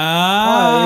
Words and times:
Ah! 0.00 0.84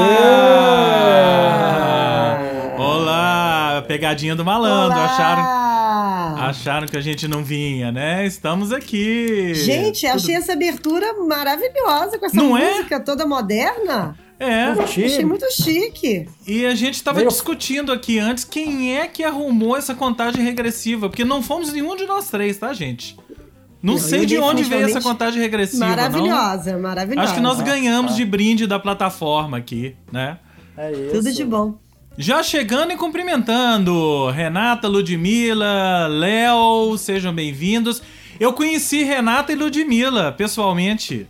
Olá, 2.79 3.85
pegadinha 3.87 4.35
do 4.35 4.43
malandro. 4.43 4.97
Olá! 4.97 5.05
Acharam, 5.05 6.43
acharam 6.49 6.87
que 6.89 6.97
a 6.97 7.01
gente 7.03 7.29
não 7.29 7.45
vinha, 7.45 7.93
né? 7.93 8.25
Estamos 8.25 8.73
aqui. 8.73 9.53
Gente, 9.55 10.07
Tudo- 10.07 10.17
achei 10.17 10.35
essa 10.35 10.55
abertura 10.55 11.13
maravilhosa 11.29 12.19
com 12.19 12.25
essa 12.25 12.35
Não 12.35 12.57
é? 12.57 12.77
música 12.77 12.99
toda 13.01 13.27
moderna. 13.27 14.17
É. 14.41 14.65
Achei 14.83 15.23
muito 15.27 15.45
chique. 15.53 16.27
E 16.47 16.65
a 16.65 16.75
gente 16.75 16.95
estava 16.95 17.23
discutindo 17.25 17.93
aqui 17.93 18.19
antes 18.19 18.45
quem 18.45 18.97
é 18.99 19.07
que 19.07 19.23
arrumou 19.23 19.77
essa 19.77 19.95
contagem 19.95 20.43
regressiva, 20.43 21.11
porque 21.11 21.23
não 21.25 21.43
fomos 21.43 21.71
nenhum 21.71 21.95
de 21.97 22.07
nós 22.07 22.31
três, 22.31 22.57
tá, 22.57 22.73
gente? 22.73 23.15
Não, 23.83 23.95
Não, 23.95 24.01
sei 24.01 24.21
eu 24.21 24.27
de 24.27 24.39
onde 24.39 24.63
veio 24.63 24.87
essa 24.87 25.01
contagem 25.01 25.41
regressiva, 25.43 25.85
não. 25.85 25.97
Maravilhosa, 25.97 26.79
maravilhosa. 26.79 27.25
Acho 27.25 27.35
que 27.35 27.41
nós 27.41 27.59
Ah, 27.61 27.65
ganhamos 27.65 28.13
ah. 28.13 28.15
de 28.15 28.25
brinde 28.25 28.67
da 28.67 28.79
plataforma 28.79 29.57
aqui, 29.59 29.97
né? 30.11 30.39
É 30.77 30.93
isso. 30.93 31.11
Tudo 31.17 31.33
de 31.33 31.45
bom. 31.45 31.75
Já 32.17 32.43
chegando 32.43 32.93
e 32.93 32.97
cumprimentando, 32.97 34.31
Renata, 34.31 34.87
Ludmilla, 34.87 36.07
Léo, 36.07 36.97
sejam 36.97 37.35
bem-vindos. 37.35 38.03
Eu 38.39 38.53
conheci 38.53 39.03
Renata 39.03 39.53
e 39.53 39.57
Ludmilla 39.57 40.31
pessoalmente. 40.31 41.27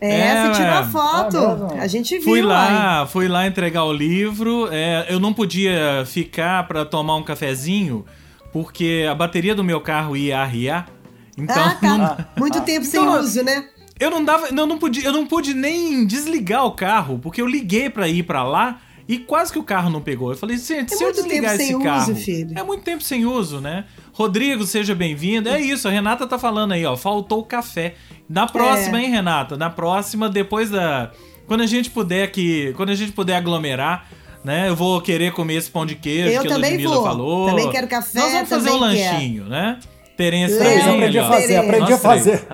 É, 0.00 0.20
É, 0.20 0.46
você 0.46 0.60
tirou 0.60 0.74
a 0.74 0.84
foto. 0.84 1.38
Ah, 1.38 1.82
a 1.82 1.86
gente 1.86 2.14
viu. 2.16 2.24
Fui 2.24 2.42
lá, 2.42 3.06
fui 3.06 3.28
lá 3.28 3.46
entregar 3.46 3.84
o 3.84 3.92
livro. 3.92 4.68
é, 4.72 5.06
eu 5.08 5.20
não 5.20 5.32
podia 5.32 6.04
ficar 6.06 6.66
pra 6.66 6.84
tomar 6.84 7.16
um 7.16 7.22
cafezinho 7.22 8.04
porque 8.52 9.06
a 9.08 9.14
bateria 9.14 9.54
do 9.54 9.62
meu 9.62 9.80
carro 9.80 10.16
ia 10.16 10.38
arriar. 10.40 10.88
Então, 11.36 11.62
ah, 11.64 11.74
tá. 11.74 11.98
não- 11.98 12.16
Muito 12.38 12.60
tempo 12.62 12.84
sem 12.86 13.00
Então, 13.00 13.20
uso, 13.20 13.42
né? 13.42 13.64
eu 14.00 14.10
não 14.10 14.24
dava, 14.24 14.48
eu 14.48 14.66
não 14.66 14.78
podia, 14.78 15.04
eu 15.04 15.12
não 15.12 15.26
pude 15.26 15.52
nem 15.54 16.06
desligar 16.06 16.64
o 16.64 16.72
carro 16.72 17.18
porque 17.18 17.40
eu 17.42 17.46
liguei 17.46 17.90
pra 17.90 18.08
ir 18.08 18.22
pra 18.22 18.42
lá 18.42 18.80
e 19.08 19.18
quase 19.18 19.52
que 19.52 19.58
o 19.58 19.62
carro 19.62 19.88
não 19.90 20.00
pegou. 20.00 20.30
Eu 20.32 20.36
falei, 20.36 20.56
gente, 20.58 20.92
É 20.92 20.96
se 20.96 21.04
eu 21.04 21.08
muito 21.08 21.16
desligar 21.22 21.52
tempo 21.52 21.62
esse 21.62 21.72
sem 21.72 21.82
carro, 21.82 22.12
uso, 22.12 22.14
filho. 22.16 22.58
é 22.58 22.62
muito 22.62 22.82
tempo 22.82 23.02
sem 23.02 23.24
uso, 23.26 23.60
né? 23.60 23.84
Rodrigo, 24.12 24.64
seja 24.64 24.94
bem-vindo. 24.94 25.48
É 25.48 25.60
isso, 25.60 25.86
a 25.86 25.90
Renata 25.90 26.26
tá 26.26 26.38
falando 26.38 26.72
aí, 26.72 26.84
ó, 26.86 26.96
faltou 26.96 27.40
o 27.40 27.44
café. 27.44 27.94
Na 28.28 28.46
próxima, 28.46 28.98
É. 29.00 29.04
hein, 29.04 29.10
Renata? 29.10 29.56
Na 29.56 29.70
próxima, 29.70 30.28
depois 30.28 30.70
da 30.70 31.10
quando 31.46 31.60
a 31.60 31.66
gente 31.66 31.90
puder 31.90 32.32
que, 32.32 32.72
quando 32.76 32.90
a 32.90 32.94
gente 32.96 33.12
puder 33.12 33.36
aglomerar, 33.36 34.08
né? 34.42 34.68
Eu 34.68 34.74
vou 34.74 35.00
querer 35.00 35.32
comer 35.32 35.54
esse 35.54 35.70
pão 35.70 35.86
de 35.86 35.94
queijo 35.94 36.28
Eu 36.30 36.40
que 36.42 36.48
a 36.48 36.50
também 36.50 36.72
Ludmilla 36.72 36.94
vou. 36.96 37.04
falou. 37.04 37.46
Também 37.50 37.70
quero 37.70 37.86
café, 37.86 38.18
Nós 38.18 38.32
vamos 38.32 38.48
fazer 38.48 38.70
um 38.70 38.72
quero. 38.80 38.80
lanchinho, 38.80 39.44
né? 39.44 39.78
Terência 40.16 40.58
Léo, 40.58 40.80
também, 40.80 40.94
aprendi 40.94 41.18
a 41.18 41.28
fazer, 41.28 41.56
aprendi 41.56 41.92
a 41.92 41.98
fazer. 41.98 42.46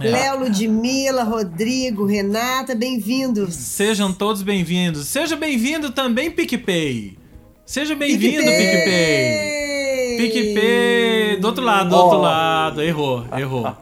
É. 0.00 0.08
Léo, 0.08 0.40
Ludmilla, 0.40 1.22
Rodrigo, 1.22 2.06
Renata, 2.06 2.74
bem-vindos. 2.74 3.54
Sejam 3.54 4.12
todos 4.12 4.42
bem-vindos. 4.42 5.06
Seja 5.06 5.36
bem-vindo 5.36 5.90
também, 5.90 6.30
PicPay. 6.30 7.18
Seja 7.66 7.94
bem-vindo, 7.94 8.42
PicPay. 8.44 10.16
PicPay. 10.16 10.54
PicPay. 10.54 11.36
Do 11.40 11.48
outro 11.48 11.62
lado, 11.62 11.90
do 11.90 11.96
outro 11.96 12.18
Ó. 12.18 12.22
lado. 12.22 12.82
Errou, 12.82 13.26
errou. 13.36 13.76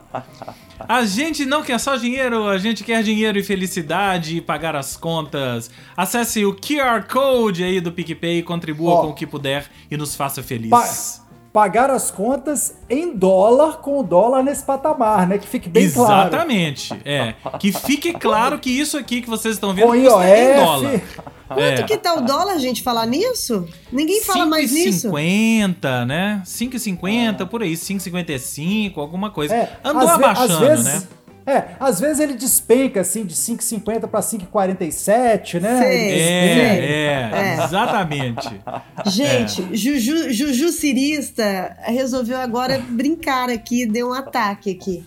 A 0.79 1.05
gente 1.05 1.45
não 1.45 1.63
quer 1.63 1.79
só 1.79 1.95
dinheiro, 1.95 2.49
a 2.49 2.57
gente 2.57 2.83
quer 2.83 3.01
dinheiro 3.01 3.39
e 3.39 3.43
felicidade 3.43 4.37
e 4.37 4.41
pagar 4.41 4.75
as 4.75 4.97
contas. 4.97 5.71
Acesse 5.95 6.43
o 6.45 6.53
QR 6.53 7.07
Code 7.09 7.63
aí 7.63 7.79
do 7.79 7.93
PicPay, 7.93 8.43
contribua 8.43 8.95
Ó. 8.95 9.01
com 9.03 9.07
o 9.09 9.13
que 9.13 9.25
puder 9.25 9.65
e 9.89 9.95
nos 9.95 10.15
faça 10.15 10.43
feliz. 10.43 11.22
Pa- 11.53 11.63
pagar 11.63 11.89
as 11.91 12.09
contas 12.11 12.75
em 12.89 13.15
dólar 13.15 13.77
com 13.77 13.99
o 13.99 14.03
dólar 14.03 14.43
nesse 14.43 14.63
patamar, 14.63 15.27
né? 15.27 15.37
Que 15.37 15.47
fique 15.47 15.69
bem 15.69 15.89
claro. 15.89 16.27
Exatamente. 16.29 16.93
É. 17.05 17.35
Que 17.59 17.71
fique 17.71 18.11
claro 18.13 18.59
que 18.59 18.69
isso 18.69 18.97
aqui 18.97 19.21
que 19.21 19.29
vocês 19.29 19.53
estão 19.55 19.73
vendo 19.73 19.87
Com 19.87 19.93
custa 19.93 20.27
em 20.27 20.55
dólar. 20.55 21.01
Quanto 21.47 21.59
É. 21.61 21.83
que 21.83 21.97
tá 21.97 22.15
o 22.15 22.21
dólar, 22.21 22.57
gente, 22.57 22.81
falar 22.81 23.05
nisso? 23.05 23.67
Ninguém 23.91 24.21
fala 24.23 24.45
mais 24.47 24.71
nisso. 24.71 25.07
5,50, 25.11 26.05
né? 26.05 26.41
5,50, 26.45 27.45
por 27.45 27.61
aí, 27.61 27.77
5,55, 27.77 28.99
alguma 28.99 29.29
coisa. 29.29 29.53
É, 29.55 29.77
Andou 29.83 30.07
às 30.09 30.17
ve- 30.17 30.23
abaixando, 30.25 30.53
às 30.53 30.59
vezes, 30.59 30.85
né? 30.85 31.03
É, 31.45 31.63
às 31.79 31.99
vezes 31.99 32.19
ele 32.19 32.33
despenca 32.35 33.01
assim 33.01 33.25
de 33.25 33.35
5,50 33.35 34.07
para 34.07 34.21
5,47, 34.21 35.59
né? 35.59 35.93
Ele 35.93 36.21
É, 36.21 37.25
despenca. 37.25 37.35
é, 37.35 37.49
É. 37.59 37.63
exatamente. 37.65 38.61
Gente, 39.05 39.75
Juju, 39.75 40.31
Juju 40.31 40.69
Cirista 40.69 41.75
resolveu 41.83 42.37
agora 42.39 42.81
brincar 42.89 43.49
aqui, 43.49 43.85
deu 43.85 44.09
um 44.09 44.13
ataque 44.13 44.71
aqui. 44.71 45.05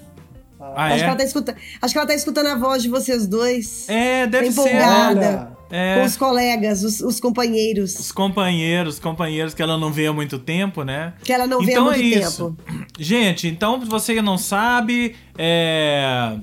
Ah, 0.60 0.86
Acho, 0.86 0.96
que 0.98 1.02
ela 1.04 1.12
é? 1.12 1.16
tá 1.16 1.24
escutando, 1.24 1.56
acho 1.82 1.92
que 1.94 1.98
ela 1.98 2.06
tá 2.08 2.14
escutando 2.14 2.46
a 2.48 2.54
voz 2.56 2.82
de 2.82 2.88
vocês 2.88 3.26
dois. 3.26 3.88
É, 3.88 4.26
deve 4.26 4.46
Tá 4.48 4.52
ser. 4.62 4.68
empolgada. 4.70 5.55
Né? 5.70 5.96
É, 5.96 5.98
Com 6.00 6.04
os 6.06 6.16
colegas, 6.16 6.82
os, 6.82 7.00
os 7.00 7.18
companheiros. 7.20 7.98
os 7.98 8.12
companheiros, 8.12 8.94
os 8.94 9.00
companheiros 9.00 9.54
que 9.54 9.62
ela 9.62 9.76
não 9.76 9.90
vê 9.92 10.06
há 10.06 10.12
muito 10.12 10.38
tempo, 10.38 10.82
né? 10.84 11.14
Que 11.24 11.32
ela 11.32 11.46
não 11.46 11.60
vê 11.60 11.72
há 11.72 11.74
então 11.74 11.84
muito 11.86 11.98
é 12.00 12.02
isso. 12.02 12.56
tempo. 12.66 12.82
Gente, 12.98 13.48
então 13.48 13.80
se 13.80 13.86
você 13.88 14.20
não 14.22 14.38
sabe, 14.38 15.16
é... 15.36 16.36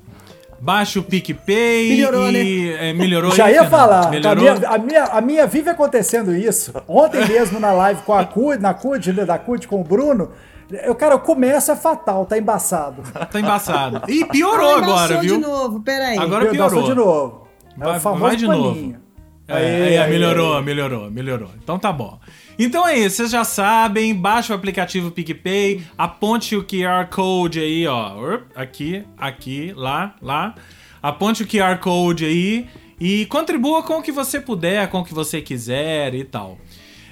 Baixa 0.62 0.98
o 0.98 1.04
PicPay 1.04 1.90
Melhorou, 1.90 2.32
né? 2.32 2.42
e... 2.42 2.72
é, 2.72 2.94
melhorou 2.94 3.32
Já 3.36 3.52
ia 3.52 3.70
falar. 3.70 4.08
A 4.08 4.10
Melhorou? 4.10 4.42
minha, 4.44 4.70
a, 4.70 4.78
minha, 4.78 5.04
a 5.04 5.20
minha 5.22 5.46
vive 5.48 5.70
acontecendo 5.70 6.34
isso. 6.34 6.74
Ontem 6.88 7.24
mesmo 7.28 7.60
na 7.60 7.74
live 7.74 8.02
com 8.04 8.14
a 8.14 8.24
CUD, 8.24 8.62
na 8.62 8.74
CUD, 8.74 9.12
né, 9.12 9.26
da 9.26 9.38
CUD 9.38 9.68
com 9.68 9.82
o 9.82 9.84
Bruno, 9.84 10.32
eu, 10.72 10.96
cara, 10.96 11.16
eu 11.16 11.20
começo 11.20 11.70
é 11.70 11.76
fatal, 11.76 12.26
tá 12.26 12.38
embaçado. 12.38 13.02
Tá 13.30 13.40
embaçado. 13.42 14.04
E 14.10 14.24
piorou 14.24 14.76
Ah, 14.76 14.78
agora, 14.78 15.20
viu? 15.20 15.36
de 15.36 15.42
novo, 15.46 15.82
peraí. 15.82 16.18
Agora 16.18 16.46
Eu 16.46 16.52
piorou. 16.52 16.84
de 16.84 16.96
novo. 16.96 17.48
É 17.78 17.84
Vai- 17.84 17.98
o 17.98 18.00
famoso 18.00 18.22
vai 18.22 18.36
de 18.38 18.48
paninho. 18.48 18.96
É, 18.96 19.04
Aí, 19.48 19.94
é, 19.96 19.98
aí, 20.02 20.10
melhorou, 20.10 20.58
aí. 20.58 20.64
melhorou, 20.64 21.12
melhorou. 21.12 21.52
Então 21.62 21.78
tá 21.78 21.92
bom. 21.92 22.20
Então 22.58 22.88
é 22.88 22.98
isso, 22.98 23.18
vocês 23.18 23.32
já 23.32 23.44
sabem, 23.44 24.14
baixa 24.16 24.54
o 24.54 24.56
aplicativo 24.56 25.12
PicPay, 25.12 25.84
aponte 25.98 26.56
o 26.56 26.64
QR 26.64 27.08
Code 27.10 27.60
aí, 27.60 27.86
ó. 27.88 28.40
Aqui, 28.56 29.04
aqui, 29.18 29.74
lá, 29.76 30.16
lá. 30.22 30.56
Aponte 31.02 31.44
o 31.44 31.48
QR 31.48 31.78
Code 31.80 32.26
aí 32.26 32.68
e 33.00 33.26
contribua 33.26 33.84
com 33.84 33.96
o 33.98 34.02
que 34.02 34.12
você 34.12 34.40
puder, 34.40 34.88
com 34.90 35.00
o 35.00 35.04
que 35.04 35.14
você 35.14 35.42
quiser 35.42 36.14
e 36.16 36.24
tal. 36.24 36.58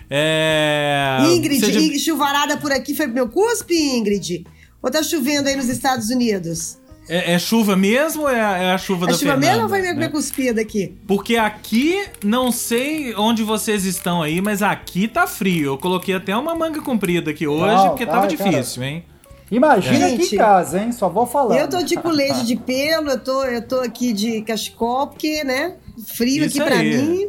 É... 0.09 1.17
Ingrid, 1.33 1.59
seja- 1.59 1.79
Ingrid, 1.79 1.99
chuvarada 1.99 2.57
por 2.57 2.71
aqui 2.71 2.93
foi 2.93 3.05
pro 3.07 3.15
meu 3.15 3.29
cuspe, 3.29 3.73
Ingrid? 3.73 4.45
Ou 4.81 4.91
tá 4.91 5.01
chovendo 5.03 5.47
aí 5.47 5.55
nos 5.55 5.69
Estados 5.69 6.09
Unidos? 6.09 6.77
É, 7.09 7.33
é 7.33 7.39
chuva 7.39 7.75
mesmo 7.75 8.23
ou 8.23 8.29
é, 8.29 8.39
a- 8.41 8.57
é 8.57 8.71
a 8.73 8.77
chuva 8.77 9.05
A 9.05 9.09
da 9.09 9.13
chuva 9.13 9.31
Fernanda? 9.31 9.47
mesmo 9.47 9.63
ou 9.63 9.69
foi 9.69 9.81
minha, 9.81 9.93
né? 9.93 10.07
cuspida 10.09 10.61
aqui? 10.61 10.95
Porque 11.07 11.35
aqui, 11.37 12.03
não 12.23 12.51
sei 12.51 13.13
onde 13.15 13.43
vocês 13.43 13.85
estão 13.85 14.21
aí, 14.21 14.41
mas 14.41 14.61
aqui 14.61 15.07
tá 15.07 15.25
frio. 15.27 15.73
Eu 15.73 15.77
coloquei 15.77 16.15
até 16.15 16.35
uma 16.35 16.55
manga 16.55 16.81
comprida 16.81 17.31
aqui 17.31 17.47
hoje, 17.47 17.75
Não, 17.75 17.89
porque 17.89 18.05
tá, 18.05 18.13
tava 18.13 18.27
cara. 18.27 18.49
difícil, 18.51 18.83
hein? 18.83 19.03
Imagina 19.51 20.05
aqui 20.05 20.17
Gente, 20.23 20.35
em 20.35 20.37
casa, 20.37 20.79
hein? 20.81 20.91
Só 20.93 21.09
vou 21.09 21.25
falar. 21.25 21.57
Eu 21.57 21.67
tô 21.69 21.81
de 21.83 21.95
colete 21.99 22.45
de 22.45 22.55
pelo, 22.55 23.09
eu 23.09 23.19
tô, 23.19 23.43
eu 23.43 23.61
tô 23.67 23.81
aqui 23.81 24.13
de 24.13 24.41
cachecol, 24.43 25.07
porque, 25.07 25.43
né? 25.43 25.75
Frio 26.07 26.45
Isso 26.45 26.61
aqui 26.61 26.69
pra 26.71 26.79
aí. 26.79 26.97
mim. 26.97 27.27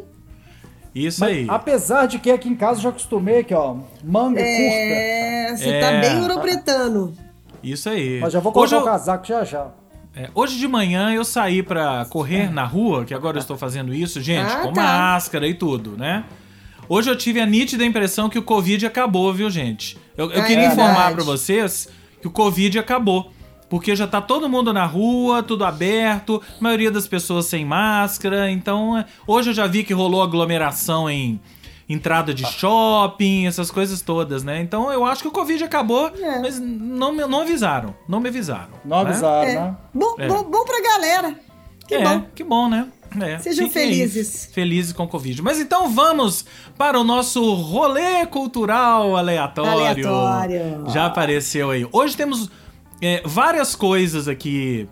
Isso 0.95 1.21
Mas, 1.21 1.31
aí. 1.39 1.47
apesar 1.49 2.07
de 2.07 2.19
que 2.19 2.31
aqui 2.31 2.49
em 2.49 2.55
casa 2.55 2.79
eu 2.79 2.83
já 2.85 2.89
acostumei 2.91 3.39
aqui, 3.39 3.55
ó, 3.55 3.77
manga 4.05 4.37
curta. 4.41 4.45
É, 4.45 5.55
você 5.57 5.69
É. 5.71 5.81
tá 5.81 6.01
bem 6.01 6.23
ouropretano. 6.23 7.15
Isso 7.63 7.89
aí. 7.89 8.21
Mas 8.21 8.33
já 8.33 8.41
vou 8.41 8.53
hoje, 8.57 8.71
colocar 8.75 8.91
eu- 8.91 8.95
o 8.95 8.99
casaco 8.99 9.27
já 9.27 9.45
já. 9.45 9.67
é, 10.17 10.29
hoje 10.35 10.59
de 10.59 10.67
manhã 10.69 11.13
eu 11.13 11.25
saí 11.25 11.63
pra 11.63 12.05
correr 12.07 12.51
na 12.53 12.65
rua, 12.65 13.05
que 13.05 13.15
agora 13.15 13.37
eu 13.37 13.41
estou 13.41 13.57
fazendo 13.57 13.95
isso, 13.95 14.21
gente, 14.21 14.51
Ah, 14.53 14.61
com 14.63 14.73
tá. 14.73 14.83
máscara 14.83 15.47
e 15.47 15.55
tudo, 15.55 15.97
né? 15.97 16.25
Hoje 16.89 17.09
eu 17.11 17.17
tive 17.17 17.41
a 17.41 17.47
nítida 17.47 17.85
impressão 17.85 18.29
que 18.29 18.39
o 18.39 18.43
Covid 18.43 18.85
acabou, 18.85 19.33
viu, 19.33 19.49
gente? 19.49 19.97
Eu, 20.17 20.31
eu 20.31 20.43
Ah, 20.43 20.45
é 20.45 20.47
queria 20.47 20.67
informar 20.67 21.13
pra 21.15 21.25
vocês 21.25 21.89
que 22.21 22.27
o 22.27 22.31
Covid 22.31 22.79
acabou. 22.79 23.33
Porque 23.71 23.97
já 23.97 24.07
tá 24.07 24.21
todo 24.21 24.51
mundo 24.51 24.71
na 24.71 24.85
rua, 24.85 25.43
tudo 25.43 25.65
aberto, 25.65 26.43
maioria 26.61 26.91
das 26.91 27.07
pessoas 27.09 27.47
sem 27.47 27.65
máscara. 27.65 28.51
Então, 28.51 28.99
é, 28.99 29.07
hoje 29.27 29.49
eu 29.49 29.55
já 29.55 29.67
vi 29.67 29.83
que 29.83 29.95
rolou 29.95 30.23
aglomeração 30.23 31.09
em 31.09 31.41
entrada 31.89 32.33
de 32.33 32.45
shopping, 32.47 33.47
essas 33.47 33.71
coisas 33.71 34.01
todas, 34.01 34.43
né? 34.45 34.61
Então 34.61 34.91
eu 34.93 35.05
acho 35.05 35.23
que 35.23 35.29
o 35.29 35.33
Covid 35.33 35.63
acabou, 35.65 36.09
É. 36.09 36.41
mas 36.41 36.59
não, 36.61 37.13
me- 37.13 37.27
não 37.27 37.41
avisaram. 37.43 37.95
Não 38.09 38.21
me 38.21 38.29
avisaram. 38.29 38.71
Não 38.85 39.03
né? 39.05 39.11
avisaram, 39.11 39.49
É. 39.49 39.55
né? 39.55 39.77
Bom, 39.93 40.15
É. 40.19 40.29
bom, 40.29 40.45
bom 40.45 40.65
pra 40.65 40.81
galera. 40.83 41.35
Que 41.87 41.97
é, 41.97 42.03
bom. 42.05 42.25
que 42.35 42.45
bom, 42.45 42.69
né? 42.69 42.87
É, 43.21 43.39
Sejam 43.39 43.69
felizes. 43.69 44.49
felizes 44.55 44.93
com 44.95 45.03
o 45.05 45.09
Covid. 45.09 45.43
Mas 45.43 45.61
então 45.61 45.91
vamos 45.91 46.47
para 46.79 46.99
o 46.99 47.05
nosso 47.05 47.53
rolê 47.55 48.25
cultural 48.27 49.17
aleatório. 49.17 49.71
Aleatório. 49.73 50.85
Já 50.89 51.07
apareceu 51.07 51.71
aí. 51.71 51.87
Hoje 51.93 52.17
temos 52.17 52.49
é, 53.03 53.21
várias 53.27 53.75
coisas 53.75 54.29
aqui 54.29 54.89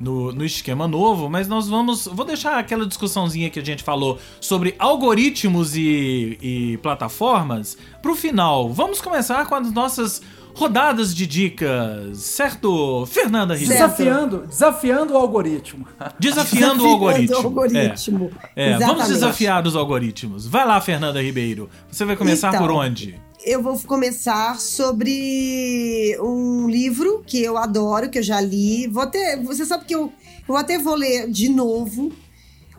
no, 0.00 0.32
no 0.32 0.44
esquema 0.44 0.88
novo, 0.88 1.28
mas 1.28 1.46
nós 1.46 1.68
vamos. 1.68 2.06
Vou 2.06 2.24
deixar 2.24 2.58
aquela 2.58 2.86
discussãozinha 2.86 3.50
que 3.50 3.58
a 3.58 3.64
gente 3.64 3.82
falou 3.82 4.18
sobre 4.40 4.74
algoritmos 4.78 5.76
e, 5.76 6.38
e 6.40 6.78
plataformas 6.78 7.76
pro 8.00 8.16
final. 8.16 8.72
Vamos 8.72 9.00
começar 9.00 9.46
com 9.46 9.54
as 9.54 9.70
nossas 9.70 10.22
rodadas 10.54 11.14
de 11.14 11.26
dicas, 11.26 12.18
certo? 12.18 13.06
Fernanda 13.06 13.54
Ribeiro. 13.54 13.82
Desafiando, 13.82 14.46
desafiando 14.46 15.14
o 15.14 15.16
algoritmo. 15.16 15.86
Desafiando 16.18 16.84
o 16.84 16.88
algoritmo. 16.88 17.36
o 17.36 17.46
algoritmo. 17.46 18.30
É, 18.56 18.72
é, 18.72 18.78
vamos 18.78 19.06
desafiar 19.08 19.66
os 19.66 19.76
algoritmos. 19.76 20.46
Vai 20.46 20.66
lá, 20.66 20.80
Fernanda 20.80 21.22
Ribeiro. 21.22 21.68
Você 21.90 22.04
vai 22.04 22.16
começar 22.16 22.48
Então, 22.48 22.60
por 22.60 22.70
onde? 22.70 23.20
Eu 23.44 23.62
vou 23.62 23.78
começar 23.80 24.60
sobre 24.60 26.16
um 26.20 26.68
livro 26.68 27.22
que 27.26 27.42
eu 27.42 27.56
adoro, 27.56 28.10
que 28.10 28.18
eu 28.18 28.22
já 28.22 28.40
li. 28.40 28.86
Vou 28.86 29.02
até, 29.02 29.36
você 29.38 29.64
sabe 29.64 29.86
que 29.86 29.94
eu, 29.94 30.12
eu 30.48 30.56
até 30.56 30.78
vou 30.78 30.94
ler 30.94 31.30
de 31.30 31.48
novo, 31.48 32.12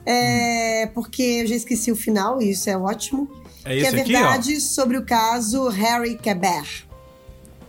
é, 0.06 0.88
porque 0.94 1.22
eu 1.22 1.48
já 1.48 1.56
esqueci 1.56 1.92
o 1.92 1.96
final, 1.96 2.42
e 2.42 2.52
isso 2.52 2.70
é 2.70 2.78
ótimo. 2.78 3.30
É 3.66 3.70
que 3.70 3.86
é 3.86 3.88
esse 3.88 4.00
aqui, 4.00 4.12
verdade 4.12 4.62
sobre 4.62 4.98
o 4.98 5.06
caso 5.06 5.68
Harry 5.70 6.16
Quebert. 6.16 6.86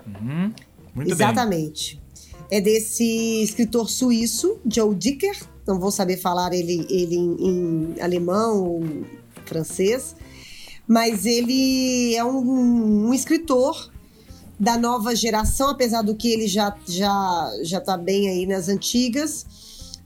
ó. 0.06 0.50
Muito 0.94 1.08
bem. 1.08 1.12
Exatamente. 1.12 2.00
É 2.50 2.60
desse 2.60 3.42
escritor 3.42 3.88
suíço, 3.88 4.58
Joe 4.70 4.94
Dicker. 4.94 5.36
Não 5.66 5.80
vou 5.80 5.90
saber 5.90 6.18
falar 6.18 6.52
ele, 6.52 6.86
ele 6.90 7.16
em, 7.16 7.94
em 7.96 8.00
alemão 8.00 8.62
ou 8.62 8.84
francês. 9.46 10.14
Mas 10.92 11.24
ele 11.24 12.14
é 12.14 12.22
um, 12.22 13.06
um 13.08 13.14
escritor 13.14 13.90
da 14.60 14.76
nova 14.76 15.16
geração, 15.16 15.70
apesar 15.70 16.02
do 16.02 16.14
que 16.14 16.30
ele 16.30 16.46
já 16.46 16.76
já 16.86 17.50
já 17.62 17.78
está 17.78 17.96
bem 17.96 18.28
aí 18.28 18.44
nas 18.44 18.68
antigas, 18.68 19.46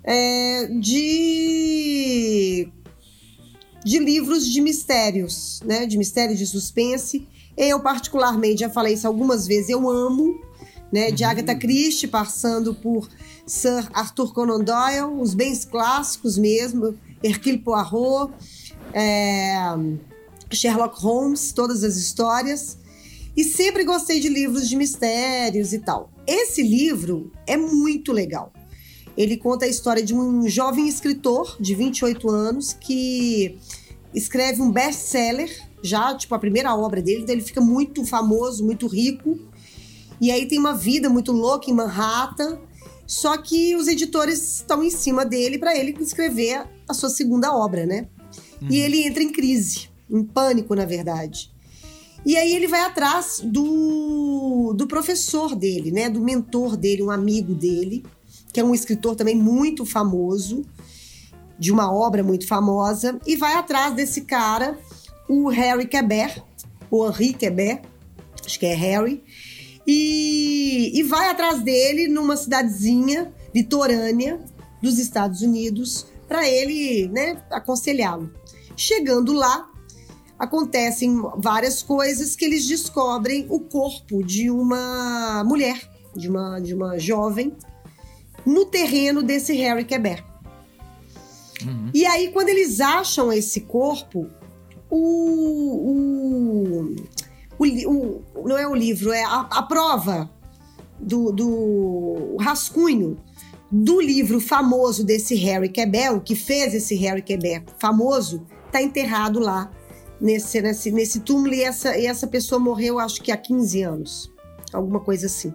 é, 0.04 0.68
de 0.80 2.68
de 3.84 3.98
livros 3.98 4.46
de 4.46 4.60
mistérios, 4.60 5.60
né? 5.64 5.86
De 5.86 5.98
mistério, 5.98 6.36
de 6.36 6.46
suspense. 6.46 7.26
Eu 7.56 7.80
particularmente 7.80 8.60
já 8.60 8.70
falei 8.70 8.94
isso 8.94 9.08
algumas 9.08 9.44
vezes. 9.44 9.70
Eu 9.70 9.90
amo, 9.90 10.40
né? 10.92 11.10
De 11.10 11.24
Agatha 11.24 11.56
Christie, 11.56 12.06
passando 12.06 12.72
por 12.76 13.08
Sir 13.44 13.90
Arthur 13.92 14.32
Conan 14.32 14.60
Doyle, 14.60 15.20
os 15.20 15.34
bens 15.34 15.64
clássicos 15.64 16.38
mesmo, 16.38 16.96
Hercule 17.24 17.58
Poirot, 17.58 18.32
é, 18.94 19.56
Sherlock 20.50 21.00
Holmes, 21.00 21.52
todas 21.52 21.82
as 21.84 21.96
histórias. 21.96 22.78
E 23.36 23.44
sempre 23.44 23.84
gostei 23.84 24.18
de 24.18 24.28
livros 24.28 24.68
de 24.68 24.76
mistérios 24.76 25.72
e 25.72 25.78
tal. 25.78 26.10
Esse 26.26 26.62
livro 26.62 27.30
é 27.46 27.56
muito 27.56 28.12
legal. 28.12 28.52
Ele 29.16 29.36
conta 29.36 29.64
a 29.64 29.68
história 29.68 30.02
de 30.02 30.14
um 30.14 30.48
jovem 30.48 30.88
escritor 30.88 31.56
de 31.60 31.74
28 31.74 32.30
anos 32.30 32.72
que 32.72 33.58
escreve 34.14 34.62
um 34.62 34.70
best-seller, 34.70 35.50
já, 35.82 36.14
tipo, 36.14 36.34
a 36.34 36.38
primeira 36.38 36.74
obra 36.74 37.02
dele, 37.02 37.22
então 37.22 37.34
ele 37.34 37.44
fica 37.44 37.60
muito 37.60 38.04
famoso, 38.04 38.64
muito 38.64 38.86
rico. 38.86 39.38
E 40.20 40.30
aí 40.30 40.46
tem 40.46 40.58
uma 40.58 40.74
vida 40.74 41.08
muito 41.08 41.32
louca 41.32 41.70
em 41.70 41.74
Manhattan. 41.74 42.58
Só 43.06 43.36
que 43.36 43.76
os 43.76 43.86
editores 43.86 44.56
estão 44.56 44.82
em 44.82 44.90
cima 44.90 45.24
dele 45.24 45.58
para 45.58 45.76
ele 45.76 45.94
escrever 46.00 46.66
a 46.88 46.92
sua 46.92 47.08
segunda 47.08 47.54
obra, 47.54 47.86
né? 47.86 48.08
E 48.68 48.78
ele 48.78 49.06
entra 49.06 49.22
em 49.22 49.30
crise, 49.30 49.88
em 50.10 50.24
pânico, 50.24 50.74
na 50.74 50.84
verdade. 50.84 51.50
E 52.24 52.36
aí 52.36 52.52
ele 52.54 52.66
vai 52.66 52.80
atrás 52.80 53.40
do, 53.44 54.72
do 54.76 54.86
professor 54.86 55.54
dele, 55.54 55.92
né? 55.92 56.10
Do 56.10 56.20
mentor 56.20 56.76
dele, 56.76 57.02
um 57.02 57.10
amigo 57.10 57.54
dele, 57.54 58.04
que 58.52 58.60
é 58.60 58.64
um 58.64 58.74
escritor 58.74 59.14
também 59.14 59.36
muito 59.36 59.84
famoso, 59.84 60.64
de 61.58 61.70
uma 61.70 61.92
obra 61.92 62.22
muito 62.22 62.46
famosa, 62.46 63.18
e 63.26 63.36
vai 63.36 63.54
atrás 63.54 63.94
desse 63.94 64.22
cara, 64.22 64.78
o 65.28 65.48
Harry 65.48 65.86
Quebert, 65.86 66.42
ou 66.90 67.08
Henri 67.08 67.32
Quebert, 67.32 67.82
acho 68.44 68.58
que 68.58 68.66
é 68.66 68.74
Harry, 68.74 69.22
e, 69.86 70.92
e 70.98 71.02
vai 71.04 71.28
atrás 71.28 71.62
dele 71.62 72.08
numa 72.08 72.36
cidadezinha 72.36 73.32
litorânea 73.54 74.40
dos 74.82 74.98
Estados 74.98 75.42
Unidos 75.42 76.06
para 76.26 76.48
ele, 76.48 77.08
né, 77.08 77.42
aconselhá-lo. 77.50 78.32
Chegando 78.76 79.32
lá, 79.32 79.70
acontecem 80.38 81.20
várias 81.38 81.82
coisas 81.82 82.36
que 82.36 82.44
eles 82.44 82.66
descobrem 82.66 83.46
o 83.48 83.58
corpo 83.60 84.22
de 84.22 84.50
uma 84.50 85.42
mulher, 85.44 85.80
de 86.14 86.28
uma, 86.28 86.60
de 86.60 86.74
uma 86.74 86.98
jovem, 86.98 87.54
no 88.44 88.66
terreno 88.66 89.22
desse 89.22 89.52
Harry 89.54 89.84
Quebert. 89.84 90.24
E 91.94 92.04
aí, 92.06 92.30
quando 92.32 92.50
eles 92.50 92.80
acham 92.80 93.32
esse 93.32 93.62
corpo, 93.62 94.26
o, 94.90 96.94
o, 97.58 97.58
o, 97.58 98.22
o- 98.38 98.48
não 98.48 98.58
é 98.58 98.68
o 98.68 98.74
livro, 98.74 99.10
é 99.10 99.24
a, 99.24 99.40
a 99.50 99.62
prova 99.62 100.30
do, 101.00 101.32
do 101.32 102.36
rascunho 102.38 103.16
do 103.72 104.00
livro 104.00 104.38
famoso 104.40 105.02
desse 105.02 105.34
Harry 105.34 105.68
Quebert, 105.68 106.14
o 106.14 106.20
que 106.20 106.36
fez 106.36 106.72
esse 106.74 106.94
Harry 106.96 107.22
Quebert 107.22 107.64
famoso, 107.78 108.46
está 108.66 108.80
enterrado 108.82 109.40
lá 109.40 109.70
nesse, 110.20 110.60
nesse, 110.60 110.90
nesse 110.90 111.20
túmulo 111.20 111.54
e 111.54 111.62
essa, 111.62 111.96
e 111.96 112.06
essa 112.06 112.26
pessoa 112.26 112.58
morreu 112.58 112.98
acho 112.98 113.22
que 113.22 113.30
há 113.30 113.36
15 113.36 113.82
anos, 113.82 114.32
alguma 114.72 115.00
coisa 115.00 115.26
assim. 115.26 115.54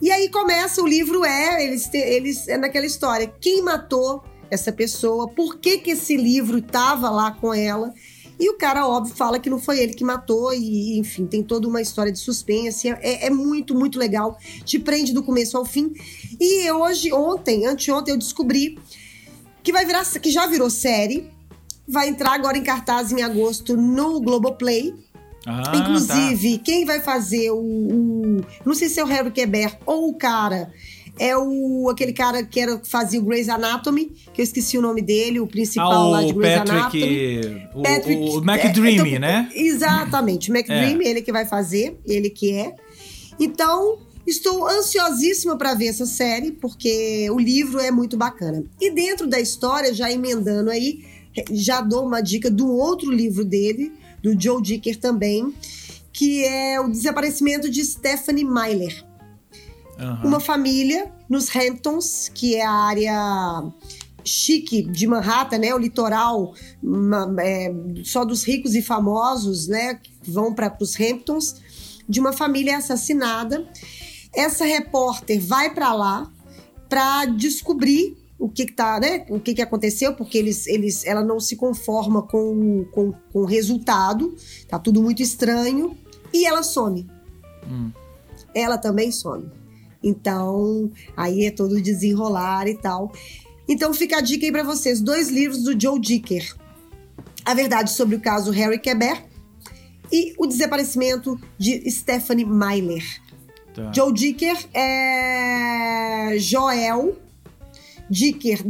E 0.00 0.10
aí 0.10 0.28
começa 0.28 0.82
o 0.82 0.86
livro 0.86 1.24
é 1.24 1.64
eles 1.64 1.92
eles 1.94 2.48
é 2.48 2.58
naquela 2.58 2.84
história 2.84 3.32
quem 3.40 3.62
matou 3.62 4.22
essa 4.50 4.70
pessoa, 4.70 5.28
por 5.28 5.56
que 5.58 5.78
que 5.78 5.92
esse 5.92 6.16
livro 6.16 6.58
estava 6.58 7.10
lá 7.10 7.30
com 7.32 7.54
ela 7.54 7.92
e 8.38 8.50
o 8.50 8.58
cara 8.58 8.86
óbvio 8.86 9.14
fala 9.14 9.38
que 9.38 9.48
não 9.48 9.58
foi 9.58 9.78
ele 9.78 9.94
que 9.94 10.04
matou 10.04 10.52
e 10.52 10.98
enfim 10.98 11.26
tem 11.26 11.42
toda 11.42 11.68
uma 11.68 11.80
história 11.80 12.12
de 12.12 12.18
suspense 12.18 12.88
é, 12.88 13.26
é 13.26 13.30
muito 13.30 13.74
muito 13.74 13.98
legal 13.98 14.36
te 14.64 14.78
prende 14.78 15.12
do 15.12 15.22
começo 15.22 15.56
ao 15.56 15.64
fim 15.64 15.92
e 16.40 16.70
hoje 16.70 17.12
ontem 17.12 17.64
anteontem 17.64 18.12
eu 18.12 18.18
descobri 18.18 18.78
que 19.62 19.72
vai 19.72 19.86
virar 19.86 20.04
que 20.20 20.30
já 20.30 20.46
virou 20.46 20.68
série 20.68 21.30
vai 21.86 22.08
entrar 22.08 22.32
agora 22.34 22.56
em 22.58 22.62
cartaz 22.62 23.12
em 23.12 23.22
agosto 23.22 23.76
no 23.76 24.20
Globoplay 24.20 24.94
Ah, 25.46 25.62
tá. 25.62 25.76
Inclusive, 25.76 26.58
quem 26.58 26.84
vai 26.86 27.00
fazer 27.00 27.50
o, 27.50 27.56
o- 27.58 28.40
Não 28.64 28.74
sei 28.74 28.88
se 28.88 28.98
é 29.00 29.04
o 29.04 29.06
Harry 29.06 29.30
Quebert 29.30 29.76
ou 29.84 30.08
o 30.08 30.14
cara. 30.14 30.72
É 31.18 31.36
o 31.36 31.88
aquele 31.90 32.12
cara 32.12 32.42
que 32.42 32.58
era, 32.58 32.80
fazia 32.82 33.20
o 33.20 33.22
Grey's 33.22 33.48
Anatomy, 33.48 34.06
que 34.32 34.40
eu 34.40 34.42
esqueci 34.42 34.76
o 34.76 34.80
nome 34.82 35.00
dele, 35.00 35.38
o 35.38 35.46
principal 35.46 35.92
Ah, 35.92 36.08
lá 36.08 36.22
de 36.24 36.32
o 36.32 36.34
Grey's 36.34 36.58
Anatomy. 36.60 36.80
Patrick. 36.82 37.68
O, 37.74 37.82
Patrick, 37.82 38.22
o 38.22 38.50
é, 38.50 38.54
McDreamy, 38.54 39.08
então, 39.10 39.20
né? 39.20 39.50
Exatamente, 39.54 40.50
o 40.50 40.56
McDream, 40.56 41.00
ele 41.02 41.22
que 41.22 41.30
vai 41.30 41.44
fazer, 41.46 41.96
ele 42.06 42.30
que 42.30 42.52
é. 42.52 42.74
Então, 43.38 43.98
estou 44.26 44.66
ansiosíssima 44.66 45.56
para 45.56 45.74
ver 45.74 45.86
essa 45.88 46.06
série, 46.06 46.50
porque 46.52 47.28
o 47.30 47.38
livro 47.38 47.78
é 47.80 47.90
muito 47.92 48.16
bacana. 48.16 48.64
E 48.80 48.90
dentro 48.90 49.26
da 49.28 49.38
história, 49.38 49.92
já 49.94 50.10
emendando 50.10 50.70
aí, 50.70 51.04
já 51.50 51.80
dou 51.80 52.06
uma 52.06 52.20
dica 52.20 52.50
do 52.50 52.70
outro 52.70 53.10
livro 53.10 53.44
dele, 53.44 53.92
do 54.22 54.38
Joe 54.40 54.62
Dicker 54.62 54.98
também, 54.98 55.52
que 56.12 56.44
é 56.44 56.80
o 56.80 56.88
desaparecimento 56.88 57.68
de 57.68 57.84
Stephanie 57.84 58.44
Myler 58.44 59.04
Aham. 59.98 60.20
uma 60.28 60.40
família 60.40 61.10
nos 61.28 61.54
Hamptons, 61.54 62.30
que 62.32 62.54
é 62.56 62.64
a 62.64 62.70
área 62.72 63.64
chique 64.24 64.82
de 64.82 65.06
Manhattan, 65.06 65.58
né? 65.58 65.74
O 65.74 65.78
litoral 65.78 66.54
uma- 66.82 67.34
é, 67.40 67.72
só 68.04 68.24
dos 68.24 68.42
ricos 68.44 68.74
e 68.74 68.80
famosos, 68.82 69.66
né? 69.68 69.94
Que 70.02 70.30
vão 70.30 70.54
para 70.54 70.74
os 70.80 70.98
Hamptons, 70.98 71.56
de 72.08 72.20
uma 72.20 72.32
família 72.32 72.78
assassinada. 72.78 73.66
Essa 74.34 74.64
repórter 74.64 75.40
vai 75.40 75.74
para 75.74 75.92
lá 75.92 76.30
para 76.88 77.26
descobrir 77.26 78.16
o 78.38 78.48
que, 78.48 78.66
que 78.66 78.72
tá, 78.72 78.98
né? 79.00 79.24
O 79.28 79.38
que, 79.40 79.54
que 79.54 79.62
aconteceu, 79.62 80.14
porque 80.14 80.36
eles, 80.36 80.66
eles, 80.66 81.04
ela 81.06 81.22
não 81.22 81.38
se 81.40 81.56
conforma 81.56 82.22
com, 82.22 82.80
o- 82.80 82.84
com, 82.86 83.12
com 83.32 83.38
o 83.40 83.44
resultado, 83.44 84.34
tá 84.68 84.78
tudo 84.78 85.02
muito 85.02 85.22
estranho, 85.22 85.96
e 86.32 86.44
ela 86.46 86.62
some. 86.62 87.06
Ela 88.54 88.76
também 88.78 89.10
some. 89.12 89.48
Então, 90.02 90.90
aí 91.16 91.46
é 91.46 91.50
todo 91.50 91.80
desenrolar 91.80 92.68
e 92.68 92.76
tal. 92.76 93.12
Então 93.66 93.94
fica 93.94 94.18
a 94.18 94.20
dica 94.20 94.44
aí 94.44 94.52
pra 94.52 94.62
vocês, 94.62 95.00
dois 95.00 95.28
livros 95.30 95.62
do 95.62 95.80
Joe 95.80 95.98
Dicker. 95.98 96.54
A 97.44 97.54
verdade 97.54 97.90
sobre 97.90 98.16
o 98.16 98.20
caso 98.20 98.50
Harry 98.50 98.78
Quebert 98.78 99.24
e 100.12 100.34
o 100.38 100.46
desaparecimento 100.46 101.40
de 101.56 101.90
Stephanie 101.90 102.44
Myler. 102.44 103.04
Tá. 103.74 103.90
Joe 103.92 104.12
Dicker 104.12 104.56
é 104.74 106.34
Joel 106.38 107.16
Dicker. 108.10 108.62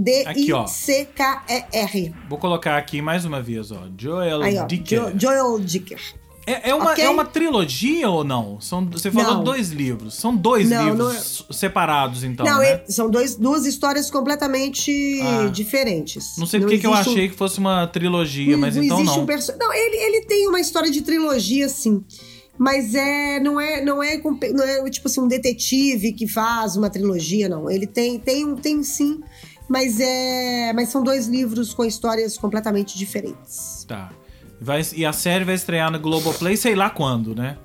D-I-C-K-E-R. 0.94 2.14
Vou 2.28 2.38
colocar 2.38 2.76
aqui 2.76 3.00
mais 3.02 3.24
uma 3.24 3.40
vez, 3.42 3.70
ó. 3.72 3.84
Joel 3.98 4.42
Aí, 4.42 4.58
ó, 4.58 4.66
Dicker. 4.66 5.00
Jo- 5.12 5.18
Joel 5.18 5.58
Dicker. 5.60 6.00
É, 6.46 6.68
é 6.70 6.74
uma, 6.74 6.92
Ok. 6.92 7.02
é 7.02 7.08
uma 7.08 7.24
trilogia 7.24 8.06
ou 8.10 8.22
não? 8.22 8.60
São, 8.60 8.84
você 8.84 9.10
falou 9.10 9.36
Não. 9.36 9.44
dois 9.44 9.70
livros. 9.70 10.12
São 10.14 10.36
dois 10.36 10.68
Não, 10.68 10.90
livros 10.90 11.42
separados, 11.50 12.22
então, 12.22 12.44
não, 12.44 12.58
né? 12.58 12.72
é- 12.72 12.84
são 12.86 13.08
dois, 13.08 13.34
duas 13.36 13.64
histórias 13.64 14.10
completamente 14.10 15.20
Ah. 15.22 15.48
diferentes. 15.48 16.36
Não 16.36 16.44
sei 16.46 16.60
porque 16.60 16.76
que 16.76 16.86
eu 16.86 16.92
existe 16.92 17.08
um- 17.08 17.12
achei 17.12 17.28
que 17.30 17.34
fosse 17.34 17.58
uma 17.58 17.86
trilogia, 17.86 18.58
mas 18.58 18.76
então 18.76 18.98
existe 19.00 19.16
não. 19.16 19.22
Um 19.22 19.26
perso... 19.26 19.54
Não, 19.58 19.72
ele, 19.72 19.96
ele 19.96 20.26
tem 20.26 20.46
uma 20.46 20.60
história 20.60 20.90
de 20.90 21.00
trilogia, 21.00 21.66
sim. 21.66 22.04
Mas 22.56 22.94
é 22.94 23.40
não 23.40 23.60
é 23.60 23.84
não 23.84 24.02
é 24.02 24.20
não 24.52 24.64
é 24.64 24.90
tipo 24.90 25.08
assim 25.08 25.20
um 25.20 25.28
detetive 25.28 26.12
que 26.12 26.28
faz 26.28 26.76
uma 26.76 26.88
trilogia 26.88 27.48
não. 27.48 27.70
Ele 27.70 27.86
tem 27.86 28.18
tem 28.18 28.54
tem 28.56 28.82
sim, 28.82 29.20
mas 29.68 29.98
é 30.00 30.72
mas 30.72 30.88
são 30.88 31.02
dois 31.02 31.26
livros 31.26 31.74
com 31.74 31.84
histórias 31.84 32.38
completamente 32.38 32.96
diferentes. 32.96 33.84
Tá. 33.88 34.12
Vai, 34.60 34.82
e 34.94 35.04
a 35.04 35.12
série 35.12 35.44
vai 35.44 35.54
estrear 35.54 35.90
no 35.90 35.98
Globoplay, 35.98 36.56
sei 36.56 36.74
lá 36.74 36.88
quando, 36.88 37.34
né? 37.34 37.58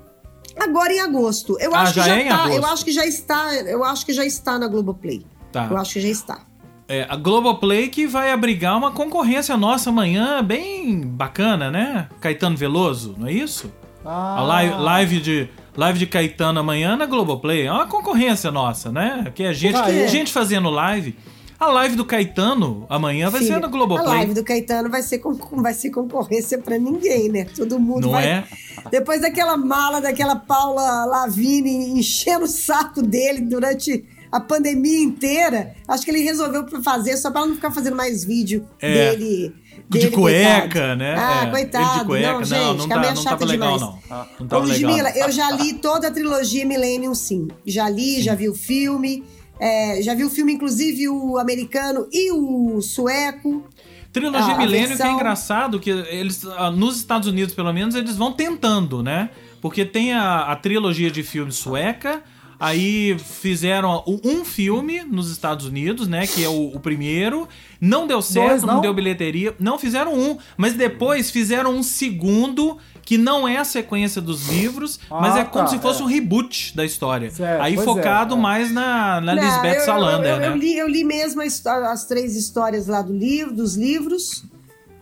Agora 0.57 0.91
em 0.91 0.99
agosto. 0.99 1.57
Eu 1.59 1.73
ah, 1.73 1.81
acho 1.81 1.93
já 1.93 2.03
que 2.03 2.09
já 2.09 2.17
é 2.17 2.27
tá, 2.27 2.49
eu 2.49 2.65
acho 2.65 2.85
que 2.85 2.91
já 2.91 3.05
está, 3.05 3.55
eu 3.55 3.83
acho 3.83 4.05
que 4.05 4.11
já 4.11 4.25
está 4.25 4.59
na 4.59 4.67
Globoplay. 4.67 5.25
Tá. 5.51 5.67
Eu 5.69 5.77
acho 5.77 5.93
que 5.93 6.01
já 6.01 6.09
está. 6.09 6.41
É, 6.87 7.05
a 7.07 7.15
Globoplay 7.15 7.87
que 7.87 8.07
vai 8.07 8.31
abrigar 8.31 8.75
uma 8.75 8.91
concorrência 8.91 9.55
nossa 9.55 9.91
amanhã 9.91 10.43
bem 10.43 11.01
bacana, 11.01 11.69
né? 11.69 12.09
Caetano 12.19 12.57
Veloso, 12.57 13.15
não 13.17 13.27
é 13.27 13.31
isso? 13.31 13.71
Ah. 14.05 14.37
A 14.37 14.41
live, 14.41 14.75
live, 14.75 15.21
de, 15.21 15.49
live 15.75 15.99
de 15.99 16.07
Caetano 16.07 16.59
amanhã 16.59 16.95
na 16.95 17.05
Globoplay. 17.05 17.67
É 17.67 17.71
uma 17.71 17.87
concorrência 17.87 18.51
nossa, 18.51 18.91
né? 18.91 19.31
Que 19.35 19.43
a 19.43 19.53
gente, 19.53 19.75
ah, 19.75 19.91
é. 19.91 20.07
gente 20.07 20.31
fazendo 20.31 20.69
live. 20.69 21.15
A 21.59 21.67
live 21.67 21.97
do 21.97 22.05
Caetano 22.05 22.85
amanhã 22.89 23.29
vai 23.29 23.43
ser 23.43 23.59
no 23.59 23.69
Globoplay. 23.69 24.07
A 24.07 24.17
live 24.19 24.33
do 24.33 24.43
Caetano 24.45 24.89
vai 24.89 25.01
ser, 25.01 25.21
vai 25.51 25.73
ser 25.73 25.89
concorrência 25.89 26.57
para 26.57 26.77
ninguém, 26.77 27.27
né? 27.27 27.45
Todo 27.53 27.77
mundo 27.77 28.03
Não 28.03 28.11
vai. 28.11 28.25
É? 28.25 28.43
Depois 28.89 29.19
daquela 29.19 29.57
mala 29.57 29.99
daquela 29.99 30.37
Paula 30.37 31.03
Lavigne 31.05 31.99
enchendo 31.99 32.45
o 32.45 32.47
saco 32.47 33.01
dele 33.01 33.41
durante 33.41 34.05
a 34.31 34.39
pandemia 34.39 35.03
inteira, 35.03 35.75
acho 35.87 36.05
que 36.05 36.11
ele 36.11 36.21
resolveu 36.21 36.65
fazer 36.81 37.17
só 37.17 37.29
para 37.29 37.45
não 37.45 37.55
ficar 37.55 37.71
fazendo 37.71 37.95
mais 37.95 38.23
vídeo 38.23 38.65
é. 38.79 38.93
dele 38.93 39.53
de 39.89 40.11
cueca, 40.11 40.69
coitado. 40.69 40.95
né? 40.97 41.15
Ah, 41.17 41.45
é, 41.45 41.49
coitado. 41.49 41.99
de 41.99 42.05
cueca. 42.05 42.33
Não, 42.33 42.43
gente, 42.43 42.59
não, 42.59 42.73
não, 42.75 42.87
tá, 42.87 43.13
não 43.13 43.23
tava 43.23 43.45
legal, 43.45 43.77
demais. 43.77 43.81
não. 43.81 43.99
Ah, 44.09 44.27
não 44.39 44.47
tava 44.47 44.63
Ô, 44.63 44.67
Ludmilla, 44.67 45.09
eu 45.17 45.31
já 45.31 45.49
li 45.51 45.73
toda 45.73 46.07
a 46.07 46.11
trilogia 46.11 46.65
Millennium, 46.65 47.15
sim. 47.15 47.47
Já 47.65 47.89
li, 47.89 48.15
sim. 48.15 48.21
já 48.21 48.35
vi 48.35 48.47
o 48.47 48.53
filme. 48.53 49.23
É, 49.59 50.01
já 50.01 50.13
vi 50.13 50.23
o 50.23 50.29
filme, 50.29 50.53
inclusive, 50.53 51.09
o 51.09 51.37
americano 51.37 52.07
e 52.11 52.31
o 52.31 52.81
sueco. 52.81 53.65
Trilogia 54.11 54.57
Milênio 54.57 54.89
versão... 54.89 55.05
que 55.05 55.11
é 55.11 55.15
engraçado, 55.15 55.79
que 55.79 55.89
eles, 55.89 56.45
ah, 56.57 56.71
nos 56.71 56.97
Estados 56.97 57.27
Unidos, 57.27 57.53
pelo 57.53 57.71
menos, 57.73 57.93
eles 57.95 58.15
vão 58.15 58.31
tentando, 58.31 59.03
né? 59.03 59.29
Porque 59.61 59.85
tem 59.85 60.13
a, 60.13 60.43
a 60.43 60.55
trilogia 60.55 61.11
de 61.11 61.21
filmes 61.21 61.55
sueca, 61.55 62.23
Aí 62.59 63.17
fizeram 63.19 64.03
um 64.05 64.43
filme 64.43 65.01
nos 65.03 65.31
Estados 65.31 65.65
Unidos, 65.65 66.09
né? 66.09 66.27
Que 66.27 66.43
é 66.43 66.49
o, 66.49 66.75
o 66.75 66.79
primeiro. 66.79 67.47
Não 67.79 68.05
deu 68.05 68.21
certo, 68.21 68.49
Dois, 68.49 68.63
não? 68.63 68.75
não? 68.75 68.81
deu 68.81 68.93
bilheteria. 68.93 69.55
Não 69.57 69.79
fizeram 69.79 70.13
um, 70.13 70.37
mas 70.57 70.73
depois 70.73 71.31
fizeram 71.31 71.73
um 71.73 71.81
segundo 71.81 72.77
que 73.01 73.17
não 73.17 73.47
é 73.47 73.57
a 73.57 73.63
sequência 73.63 74.21
dos 74.21 74.49
livros, 74.49 74.99
ah, 75.09 75.19
mas 75.21 75.35
é 75.35 75.43
como 75.43 75.63
tá, 75.65 75.71
se 75.71 75.79
fosse 75.79 76.01
é. 76.01 76.03
um 76.03 76.07
reboot 76.07 76.75
da 76.75 76.85
história. 76.85 77.31
Certo, 77.31 77.61
Aí 77.61 77.75
focado 77.77 78.35
é, 78.35 78.37
é. 78.37 78.41
mais 78.41 78.71
na, 78.71 79.19
na 79.19 79.33
não, 79.33 79.43
Lisbeth 79.43 79.79
eu, 79.79 79.85
Salander, 79.85 80.29
eu, 80.29 80.35
eu, 80.35 80.39
né? 80.41 80.47
Eu 80.49 80.55
li, 80.55 80.77
eu 80.77 80.87
li 80.87 81.03
mesmo 81.03 81.41
história, 81.41 81.87
as 81.87 82.05
três 82.05 82.35
histórias 82.35 82.85
lá 82.85 83.01
do 83.01 83.11
livro, 83.11 83.55
dos 83.55 83.75
livros. 83.75 84.43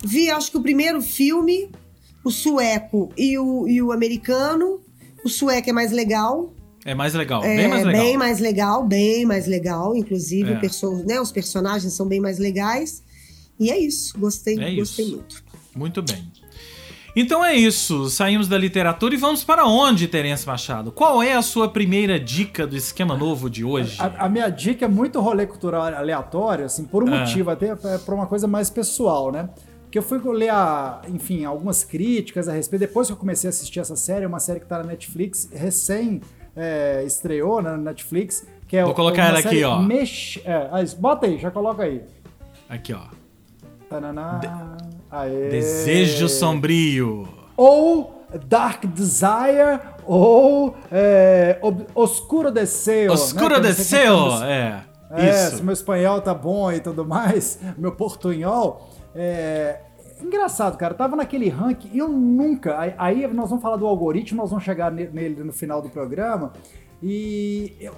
Vi, 0.06 0.30
acho 0.30 0.52
que 0.52 0.58
o 0.58 0.62
primeiro 0.62 1.02
filme, 1.02 1.70
o 2.24 2.30
sueco 2.30 3.12
e 3.18 3.38
o, 3.38 3.68
e 3.68 3.82
o 3.82 3.92
americano. 3.92 4.80
O 5.26 5.28
sueco 5.28 5.70
é 5.70 5.74
mais 5.74 5.92
legal. 5.92 6.54
É 6.88 6.96
mais 6.96 7.14
legal, 7.14 7.44
é, 7.44 7.54
bem 7.54 7.68
mais 7.68 7.84
legal. 7.84 8.02
Bem 8.02 8.18
mais 8.18 8.40
legal, 8.40 8.84
bem 8.86 9.26
mais 9.26 9.46
legal. 9.46 9.94
Inclusive, 9.94 10.54
é. 10.54 10.56
perso 10.56 11.04
né, 11.06 11.20
os 11.20 11.34
personagens 11.34 11.92
são 11.92 12.08
bem 12.08 12.22
mais 12.22 12.40
legais. 12.40 13.04
E 13.60 13.70
é 13.70 13.78
isso. 13.78 14.18
Gostei, 14.18 14.58
é 14.58 14.74
gostei 14.74 15.06
isso. 15.06 15.16
muito. 15.16 15.44
Muito 15.76 16.02
bem. 16.02 16.32
Então 17.14 17.44
é 17.44 17.54
isso. 17.54 18.10
Saímos 18.10 18.48
da 18.48 18.58
literatura 18.58 19.14
e 19.14 19.18
vamos 19.18 19.44
para 19.44 19.66
onde, 19.66 20.08
Terence 20.08 20.48
Machado? 20.48 20.90
Qual 20.90 21.22
é 21.22 21.34
a 21.34 21.42
sua 21.42 21.68
primeira 21.68 22.18
dica 22.18 22.66
do 22.66 22.78
esquema 22.78 23.18
novo 23.18 23.50
de 23.50 23.66
hoje? 23.66 23.98
A, 24.00 24.26
a 24.26 24.30
minha 24.30 24.48
dica 24.48 24.86
é 24.86 24.88
muito 24.88 25.20
rolê 25.20 25.46
cultural 25.46 25.82
aleatório, 25.94 26.64
assim, 26.64 26.86
por 26.86 27.04
um 27.04 27.14
ah. 27.14 27.20
motivo, 27.20 27.50
até 27.50 27.68
é 27.68 27.98
por 27.98 28.14
uma 28.14 28.28
coisa 28.28 28.48
mais 28.48 28.70
pessoal, 28.70 29.30
né? 29.30 29.50
Porque 29.82 29.98
eu 29.98 30.04
fui 30.04 30.20
ler, 30.34 30.52
a, 30.52 31.02
enfim, 31.10 31.44
algumas 31.44 31.84
críticas 31.84 32.48
a 32.48 32.54
respeito. 32.54 32.80
Depois 32.80 33.08
que 33.08 33.14
eu 33.14 33.18
comecei 33.18 33.50
a 33.50 33.52
assistir 33.52 33.82
essa 33.82 33.98
série, 33.98 34.24
é 34.24 34.28
uma 34.28 34.40
série 34.40 34.60
que 34.60 34.66
está 34.66 34.78
na 34.78 34.86
Netflix, 34.86 35.50
recém 35.52 36.22
é, 36.58 37.04
estreou 37.06 37.62
na 37.62 37.78
Netflix, 37.78 38.46
que 38.68 38.76
é 38.76 38.84
Vou 38.84 38.94
colocar 38.94 39.26
ela 39.26 39.40
aqui, 39.40 39.64
ó. 39.64 39.80
Mex... 39.80 40.40
É, 40.44 40.86
bota 40.98 41.28
aí, 41.28 41.38
já 41.38 41.52
coloca 41.52 41.84
aí. 41.84 42.02
Aqui, 42.68 42.94
ó. 42.94 43.04
Tananá. 43.90 44.40
De... 44.40 45.50
Desejo 45.50 46.28
Sombrio. 46.28 47.28
Ou 47.56 48.26
Dark 48.48 48.86
Desire, 48.86 49.80
ou 50.06 50.76
é, 50.92 51.60
Oscuro 51.96 52.52
Deseo. 52.52 53.14
Oscuro 53.14 53.56
né? 53.56 53.62
Deseo, 53.62 54.44
é. 54.44 54.84
É, 55.12 55.30
Isso. 55.30 55.58
se 55.58 55.64
meu 55.64 55.72
espanhol 55.72 56.20
tá 56.20 56.34
bom 56.34 56.72
e 56.72 56.82
tudo 56.82 57.06
mais, 57.06 57.60
meu 57.78 57.94
portunhol. 57.94 58.90
É, 59.16 59.80
engraçado, 60.24 60.78
cara. 60.78 60.94
Tava 60.94 61.16
naquele 61.16 61.50
ranking 61.50 61.90
e 61.94 61.98
eu 61.98 62.10
nunca. 62.10 62.96
Aí 62.98 63.28
nós 63.28 63.50
vamos 63.50 63.62
falar 63.62 63.78
do 63.78 63.86
algoritmo, 63.86 64.42
nós 64.42 64.50
vamos 64.50 64.66
chegar 64.66 64.92
nele 64.92 65.44
no 65.44 65.54
final 65.54 65.82
do 65.82 65.90
programa. 65.90 66.54
E 67.02 67.76
eu, 67.80 67.94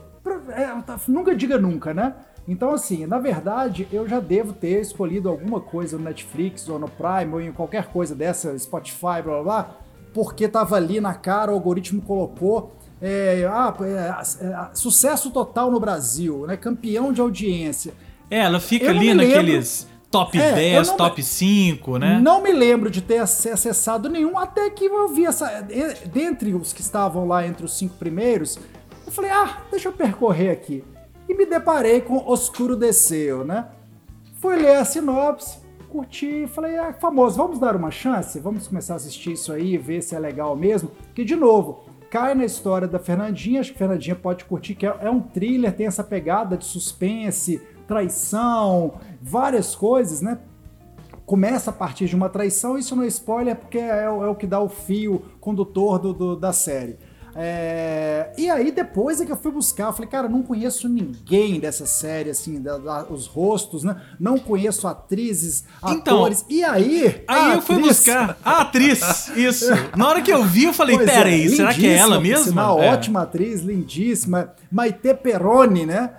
é, 0.50 0.68
nunca 1.08 1.36
diga 1.36 1.58
nunca, 1.58 1.94
né? 1.94 2.16
Então, 2.48 2.74
assim, 2.74 3.06
na 3.06 3.20
verdade, 3.20 3.88
eu 3.92 4.08
já 4.08 4.20
devo 4.20 4.54
ter 4.54 4.82
escolhido 4.82 5.30
alguma 5.30 5.62
coisa 5.62 5.98
no 5.98 6.04
Netflix 6.04 6.68
ou 6.68 6.80
no 6.80 6.90
Prime 6.90 7.34
ou 7.34 7.42
em 7.42 7.52
qualquer 7.52 7.88
coisa 7.88 8.16
dessa, 8.16 8.58
Spotify, 8.58 9.22
blá 9.24 9.42
blá 9.42 9.44
blá, 9.44 9.78
porque 10.14 10.48
tava 10.48 10.76
ali 10.76 11.00
na 11.00 11.14
cara, 11.14 11.52
o 11.52 11.54
algoritmo 11.54 12.02
colocou. 12.02 12.74
É, 13.02 13.48
ah, 13.50 13.74
é, 13.82 14.46
é, 14.46 14.70
sucesso 14.74 15.32
total 15.32 15.72
no 15.72 15.80
Brasil, 15.80 16.46
né? 16.48 16.58
Campeão 16.58 17.14
de 17.14 17.22
audiência. 17.22 17.94
É, 18.30 18.40
ela 18.40 18.60
fica 18.60 18.90
ali 18.90 19.14
naqueles 19.14 19.88
top 20.12 20.38
é, 20.38 20.54
10, 20.54 20.92
top 20.94 21.22
5, 21.22 21.98
né? 21.98 22.20
Não 22.20 22.42
me 22.42 22.52
lembro 22.52 22.90
de 22.90 23.02
ter 23.02 23.20
acessado 23.20 24.10
nenhum, 24.10 24.38
até 24.38 24.70
que 24.70 24.86
eu 24.86 25.08
vi 25.10 25.26
essa. 25.26 25.62
Dentre 26.12 26.54
os 26.54 26.74
que 26.74 26.82
estavam 26.82 27.28
lá 27.28 27.46
entre 27.46 27.66
os 27.66 27.78
cinco 27.78 27.96
primeiros, 27.96 28.58
eu 29.06 29.12
falei, 29.12 29.32
ah, 29.32 29.60
deixa 29.70 29.90
eu 29.90 29.94
percorrer 29.94 30.52
aqui. 30.52 30.84
E 31.28 31.34
me 31.34 31.46
deparei 31.46 32.02
com 32.02 32.18
Oscuro 32.28 32.76
Desceu, 32.76 33.46
né? 33.46 33.68
Fui 34.40 34.56
ler 34.56 34.78
a 34.78 34.86
sinopse, 34.86 35.60
curti, 35.90 36.48
falei, 36.48 36.78
ah, 36.78 36.94
famoso, 36.94 37.38
vamos 37.38 37.60
dar 37.60 37.76
uma 37.76 37.92
chance? 37.92 38.40
Vamos 38.40 38.68
começar 38.68 38.94
a 38.94 38.98
assistir 38.98 39.34
isso 39.34 39.52
aí, 39.52 39.78
ver 39.78 40.02
se 40.02 40.16
é 40.16 40.20
legal 40.20 40.56
mesmo. 40.56 40.92
Que, 41.14 41.24
de 41.24 41.36
novo, 41.36 41.84
cai 42.10 42.34
na 42.34 42.46
história 42.46 42.88
da 42.88 42.98
Fernandinha, 42.98 43.60
acho 43.60 43.72
que 43.72 43.76
a 43.76 43.80
Fernandinha 43.80 44.16
pode 44.16 44.46
curtir, 44.46 44.76
que 44.76 44.88
é, 44.88 44.96
é 45.02 45.10
um 45.10 45.20
thriller, 45.20 45.76
tem 45.76 45.86
essa 45.86 46.04
pegada 46.04 46.58
de 46.58 46.66
suspense, 46.66 47.62
traição, 47.88 48.94
várias 49.22 49.76
coisas, 49.76 50.22
né? 50.22 50.40
Começa 51.26 51.70
a 51.70 51.74
partir 51.74 52.08
de 52.08 52.16
uma 52.16 52.30
traição, 52.30 52.78
isso 52.78 52.96
não 52.96 53.04
é 53.04 53.08
spoiler 53.08 53.56
porque 53.56 53.78
é, 53.78 54.06
é 54.06 54.10
o 54.10 54.36
que 54.36 54.48
dá 54.48 54.60
o 54.60 54.70
fio 54.70 55.24
condutor 55.40 56.00
do, 56.00 56.14
do 56.14 56.36
da 56.36 56.52
série. 56.52 56.98
É... 57.36 58.32
E 58.38 58.50
aí 58.50 58.72
depois 58.72 59.22
é 59.22 59.26
que 59.26 59.32
eu 59.32 59.38
fui 59.38 59.52
buscar, 59.52 59.88
eu 59.88 59.94
falei, 59.94 60.10
cara, 60.10 60.28
não 60.28 60.42
conheço 60.42 60.90
ninguém 60.90 61.60
dessa 61.60 61.86
série, 61.86 62.30
assim, 62.30 62.62
da, 62.62 62.78
da, 62.78 63.04
os 63.06 63.28
rostos, 63.28 63.84
né? 63.84 63.96
Não 64.20 64.38
conheço 64.38 64.88
atrizes, 64.88 65.64
então, 65.84 66.18
atores. 66.18 66.46
E 66.50 66.64
aí. 66.64 67.24
Aí 67.28 67.52
eu 67.54 67.60
atriz... 67.60 67.66
fui 67.66 67.80
buscar 67.80 68.38
a 68.44 68.62
atriz, 68.62 69.30
isso. 69.36 69.66
Na 69.96 70.08
hora 70.08 70.22
que 70.22 70.34
eu 70.34 70.44
vi, 70.44 70.66
eu 70.66 70.74
falei, 70.74 70.98
pois 70.98 71.10
pera 71.10 71.30
é, 71.30 71.34
aí, 71.34 71.50
será 71.50 71.74
que 71.74 71.88
é 71.88 71.96
ela 71.96 72.20
mesmo? 72.20 72.52
Uma 72.52 72.84
é. 72.84 72.92
ótima 72.92 73.22
atriz, 73.22 73.62
lindíssima. 73.62 74.54
Maite 74.72 75.14
Peroni, 75.14 75.86
né? 75.86 76.12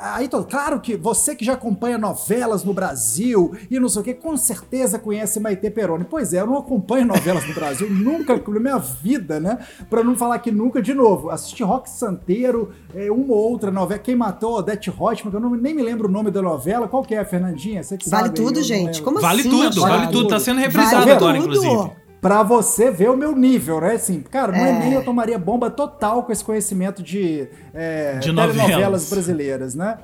Aí, 0.00 0.28
claro 0.48 0.80
que 0.80 0.96
você 0.96 1.34
que 1.34 1.44
já 1.44 1.54
acompanha 1.54 1.98
novelas 1.98 2.62
no 2.62 2.72
Brasil 2.72 3.52
e 3.70 3.80
não 3.80 3.88
sei 3.88 4.02
o 4.02 4.04
que, 4.04 4.14
com 4.14 4.36
certeza 4.36 4.98
conhece 4.98 5.40
Maite 5.40 5.68
Peroni. 5.70 6.04
Pois 6.08 6.32
é, 6.32 6.40
eu 6.40 6.46
não 6.46 6.56
acompanho 6.56 7.06
novelas 7.06 7.46
no 7.46 7.54
Brasil, 7.54 7.88
nunca 7.92 8.40
na 8.48 8.60
minha 8.60 8.78
vida, 8.78 9.40
né? 9.40 9.58
Pra 9.90 10.04
não 10.04 10.16
falar 10.16 10.38
que 10.38 10.52
nunca, 10.52 10.80
de 10.80 10.94
novo, 10.94 11.30
assisti 11.30 11.62
Rock 11.62 11.90
Santeiro, 11.90 12.72
é, 12.94 13.10
uma 13.10 13.34
ou 13.34 13.50
outra 13.50 13.70
novela, 13.70 13.98
Quem 13.98 14.14
Matou 14.14 14.58
Odete 14.58 14.88
Roitman, 14.88 15.30
que 15.30 15.36
eu 15.36 15.40
não, 15.40 15.50
nem 15.50 15.74
me 15.74 15.82
lembro 15.82 16.08
o 16.08 16.10
nome 16.10 16.30
da 16.30 16.40
novela. 16.40 16.86
Qual 16.86 17.02
que 17.02 17.14
é, 17.14 17.24
Fernandinha? 17.24 17.82
Você 17.82 17.96
que 17.96 18.08
vale 18.08 18.26
sabe, 18.26 18.36
tudo, 18.36 18.62
gente. 18.62 19.02
Como 19.02 19.20
vale 19.20 19.40
assim? 19.40 19.50
Tudo, 19.50 19.80
vale, 19.80 19.96
vale 19.96 20.12
tudo, 20.12 20.28
tá 20.28 20.38
sendo 20.38 20.60
reprisado 20.60 20.98
vale 20.98 21.12
agora, 21.12 21.40
tudo. 21.40 21.56
inclusive 21.56 22.07
para 22.20 22.42
você 22.42 22.90
ver 22.90 23.10
o 23.10 23.16
meu 23.16 23.34
nível, 23.34 23.80
né? 23.80 23.92
Assim, 23.92 24.20
cara, 24.20 24.52
no 24.52 24.58
é. 24.58 24.70
Enem 24.70 24.92
eu 24.94 25.04
tomaria 25.04 25.38
bomba 25.38 25.70
total 25.70 26.22
com 26.24 26.32
esse 26.32 26.44
conhecimento 26.44 27.02
de, 27.02 27.48
é, 27.72 28.18
de 28.18 28.32
novelas. 28.32 29.08
brasileiras, 29.08 29.74
né? 29.74 29.98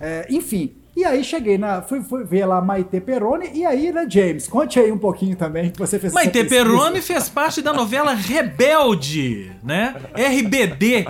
É, 0.00 0.26
enfim, 0.30 0.74
e 0.96 1.04
aí 1.04 1.22
cheguei 1.22 1.56
na. 1.56 1.82
Fui, 1.82 2.02
fui 2.02 2.24
ver 2.24 2.44
lá 2.46 2.60
Maite 2.60 3.00
Peroni 3.00 3.50
e 3.54 3.64
aí, 3.64 3.92
né, 3.92 4.06
James? 4.08 4.48
Conte 4.48 4.78
aí 4.80 4.90
um 4.90 4.98
pouquinho 4.98 5.36
também 5.36 5.70
que 5.70 5.78
você 5.78 5.98
fez. 5.98 6.12
Maite 6.12 6.44
Peroni 6.44 7.00
fez 7.00 7.28
parte 7.28 7.62
da 7.62 7.72
novela 7.72 8.12
Rebelde, 8.12 9.52
né? 9.62 9.94
RBD, 10.14 11.06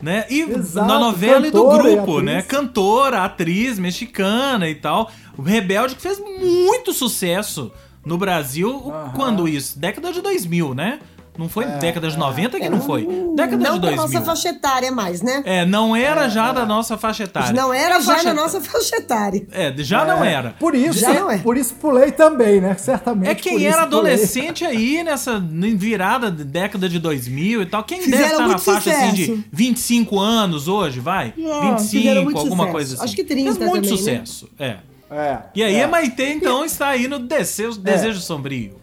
né? 0.00 0.26
E 0.28 0.42
Exato, 0.42 0.86
na 0.86 0.98
novela 0.98 1.46
e 1.46 1.50
do 1.50 1.68
grupo, 1.68 2.20
e 2.20 2.24
né? 2.24 2.42
Cantora, 2.42 3.24
atriz 3.24 3.78
mexicana 3.78 4.68
e 4.68 4.74
tal. 4.74 5.10
O 5.36 5.42
Rebelde 5.42 5.96
que 5.96 6.02
fez 6.02 6.18
muito 6.18 6.92
sucesso 6.92 7.72
no 8.04 8.18
Brasil, 8.18 8.92
quando 9.14 9.46
isso? 9.48 9.78
Década 9.78 10.12
de 10.12 10.20
2000, 10.20 10.74
né? 10.74 10.98
Não 11.38 11.48
foi 11.48 11.64
década 11.64 12.10
de 12.10 12.18
90 12.18 12.60
que 12.60 12.68
não 12.68 12.82
foi. 12.82 13.08
Década 13.34 13.56
não 13.56 13.74
de 13.76 13.80
da 13.80 13.88
2000. 13.88 13.96
nossa 13.96 14.20
faixa 14.20 14.50
etária 14.50 14.92
mais, 14.92 15.22
né? 15.22 15.42
É, 15.46 15.64
não 15.64 15.96
era 15.96 16.28
já 16.28 16.52
da 16.52 16.66
nossa 16.66 16.98
faixa 16.98 17.22
etária. 17.24 17.54
Não 17.54 17.72
era 17.72 17.98
já 18.02 18.12
faixa- 18.16 18.34
na 18.34 18.34
nossa 18.42 18.60
faixa 18.60 18.96
etária. 18.96 19.46
É, 19.50 19.72
já 19.78 20.04
não 20.04 20.22
É, 20.22 20.30
era. 20.30 20.50
Por 20.60 20.74
isso, 20.74 20.98
Já 20.98 21.14
não 21.14 21.30
é. 21.30 21.38
por 21.38 21.56
isso 21.56 21.72
pulei 21.76 22.12
também, 22.12 22.60
né? 22.60 22.74
Certamente. 22.74 23.30
É 23.30 23.34
quem 23.34 23.54
por 23.54 23.60
isso 23.62 23.66
era 23.66 23.86
pulei. 23.86 24.12
adolescente 24.12 24.62
aí 24.66 25.02
nessa 25.02 25.40
virada 25.40 26.30
de 26.30 26.44
década 26.44 26.86
de 26.86 26.98
2000 26.98 27.62
e 27.62 27.66
tal. 27.66 27.82
Quem 27.82 28.02
Fizeram 28.02 28.20
deve 28.22 28.32
estar 28.32 28.48
na 28.48 28.58
faixa 28.58 28.90
assim 28.90 29.12
de 29.14 29.44
25 29.50 30.20
anos 30.20 30.68
hoje, 30.68 31.00
vai? 31.00 31.28
Ah, 31.28 31.78
fizeram 31.78 31.78
25, 31.78 32.24
muito 32.24 32.38
alguma 32.40 32.56
sucesso. 32.64 32.72
coisa 32.72 32.94
assim. 32.96 33.04
Acho 33.04 33.16
que 33.16 33.24
30 33.24 33.54
Fez 33.54 33.58
muito 33.70 33.88
também, 33.88 33.90
né? 33.90 33.96
sucesso. 33.96 34.50
É. 34.58 34.76
É, 35.12 35.42
E 35.54 35.62
aí 35.62 35.76
é. 35.76 35.84
a 35.84 35.88
Maitê, 35.88 36.32
então, 36.32 36.64
está 36.64 36.88
aí 36.88 37.06
no 37.06 37.18
Desejo, 37.18 37.78
Desejo 37.78 38.20
Sombrio. 38.20 38.76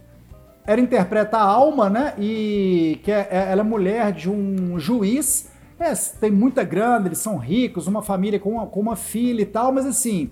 Ela 0.66 0.82
interpreta 0.82 1.38
a 1.38 1.42
Alma, 1.44 1.90
né? 1.90 2.14
E 2.20 3.00
que 3.04 3.12
é, 3.12 3.28
é- 3.32 3.52
ela 3.52 3.62
é 3.62 3.64
mulher 3.64 4.12
de 4.12 4.30
um 4.30 4.78
juiz. 4.80 5.50
É, 5.80 5.94
tem 5.94 6.30
muita 6.30 6.64
grana, 6.64 7.08
eles 7.08 7.18
são 7.20 7.38
ricos, 7.38 7.88
uma 7.88 8.04
família 8.04 8.40
com 8.40 8.52
uma, 8.52 8.68
com 8.68 8.80
uma 8.80 8.96
filha 8.96 9.42
e 9.42 9.46
tal, 9.46 9.72
mas 9.72 9.86
assim, 9.86 10.30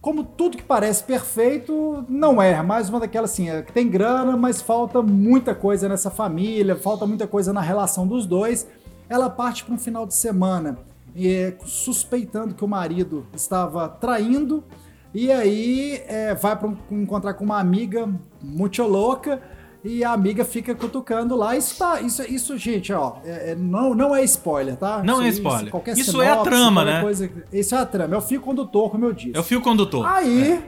como 0.00 0.24
tudo 0.24 0.56
que 0.56 0.62
parece 0.62 1.04
perfeito, 1.04 2.04
não 2.08 2.40
é. 2.40 2.62
Mais 2.62 2.88
uma 2.88 3.00
daquelas 3.00 3.32
assim, 3.32 3.50
é, 3.50 3.60
que 3.62 3.72
tem 3.72 3.88
grana, 3.88 4.36
mas 4.36 4.62
falta 4.62 5.02
muita 5.02 5.54
coisa 5.54 5.88
nessa 5.88 6.10
família, 6.10 6.74
falta 6.76 7.04
muita 7.06 7.26
coisa 7.26 7.52
na 7.52 7.60
relação 7.60 8.06
dos 8.06 8.24
dois. 8.24 8.66
Ela 9.08 9.28
parte 9.28 9.64
para 9.64 9.74
um 9.74 9.78
final 9.78 10.06
de 10.06 10.14
semana 10.14 10.78
é, 11.14 11.52
suspeitando 11.66 12.54
que 12.54 12.64
o 12.64 12.68
marido 12.68 13.26
estava 13.34 13.88
traindo. 13.88 14.64
E 15.14 15.30
aí 15.32 16.02
é, 16.06 16.34
vai 16.34 16.56
para 16.56 16.70
encontrar 16.90 17.34
com 17.34 17.44
uma 17.44 17.58
amiga 17.58 18.08
muito 18.42 18.82
louca 18.84 19.40
e 19.82 20.04
a 20.04 20.12
amiga 20.12 20.44
fica 20.44 20.74
cutucando 20.74 21.34
lá. 21.34 21.56
Isso 21.56 21.76
tá, 21.78 22.00
isso, 22.00 22.22
isso 22.22 22.56
gente, 22.56 22.92
ó, 22.92 23.14
é- 23.24 23.52
é- 23.52 23.54
não, 23.56 23.94
não 23.94 24.14
é 24.14 24.22
spoiler, 24.24 24.76
tá? 24.76 25.02
Não 25.02 25.20
é 25.20 25.28
Isso- 25.28 25.38
spoiler. 25.38 25.70
qualquer 25.70 25.96
Isso 25.98 26.22
é 26.22 26.28
a 26.28 26.30
sinopse, 26.32 26.50
trama, 26.50 26.80
qualquer 26.82 26.94
né? 26.96 27.02
coisa- 27.02 27.30
isso 27.52 27.74
é 27.74 27.78
a 27.78 27.86
trama, 27.86 28.14
é 28.14 28.18
o 28.18 28.22
fio 28.22 28.40
condutor, 28.40 28.90
como 28.90 29.04
eu 29.06 29.12
disse. 29.12 29.36
É 29.36 29.40
o 29.40 29.42
fio 29.42 29.60
condutor. 29.60 30.06
Aí 30.06 30.62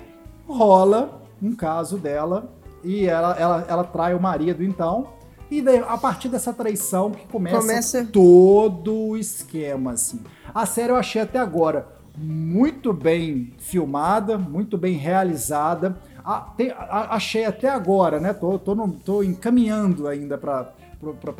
rola 0.47 1.23
um 1.43 1.55
caso 1.55 1.97
dela 1.99 2.53
e 2.83 3.07
ela, 3.07 3.37
ela, 3.39 3.65
ela 3.69 3.85
trai 3.85 4.15
o 4.15 4.21
marido, 4.21 4.63
então. 4.65 5.09
E 5.51 5.61
daí, 5.61 5.79
a 5.87 5.99
partir 5.99 6.29
dessa 6.29 6.53
traição 6.53 7.11
que 7.11 7.27
começa, 7.27 7.59
Começa- 7.61 8.05
todo 8.11 8.95
o 9.11 9.17
esquema, 9.17 9.93
assim. 9.93 10.21
A 10.55 10.65
série 10.67 10.91
eu 10.91 10.97
achei 10.97 11.21
até 11.21 11.39
agora 11.39 11.87
muito 12.17 12.93
bem 12.93 13.53
filmada, 13.59 14.37
muito 14.39 14.77
bem 14.77 14.95
realizada. 14.97 15.97
A- 16.25 16.41
tem- 16.57 16.71
a- 16.71 17.15
achei 17.15 17.45
até 17.45 17.69
agora, 17.69 18.21
né? 18.21 18.33
Tô, 18.33 18.59
tô, 18.59 18.75
no- 18.75 18.93
tô 18.93 19.23
encaminhando 19.23 20.07
ainda 20.07 20.37
pra 20.39 20.73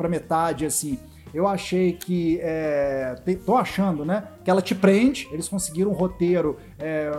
metade, 0.09 0.65
assim. 0.65 0.97
Eu 1.33 1.47
achei 1.47 1.93
que. 1.93 2.37
É, 2.43 3.15
te- 3.25 3.35
tô 3.37 3.55
achando, 3.55 4.05
né? 4.05 4.23
Que 4.43 4.51
ela 4.51 4.61
te 4.61 4.75
prende. 4.75 5.27
Eles 5.31 5.49
conseguiram 5.49 5.89
um 5.89 5.93
roteiro 5.95 6.57
é, 6.77 7.09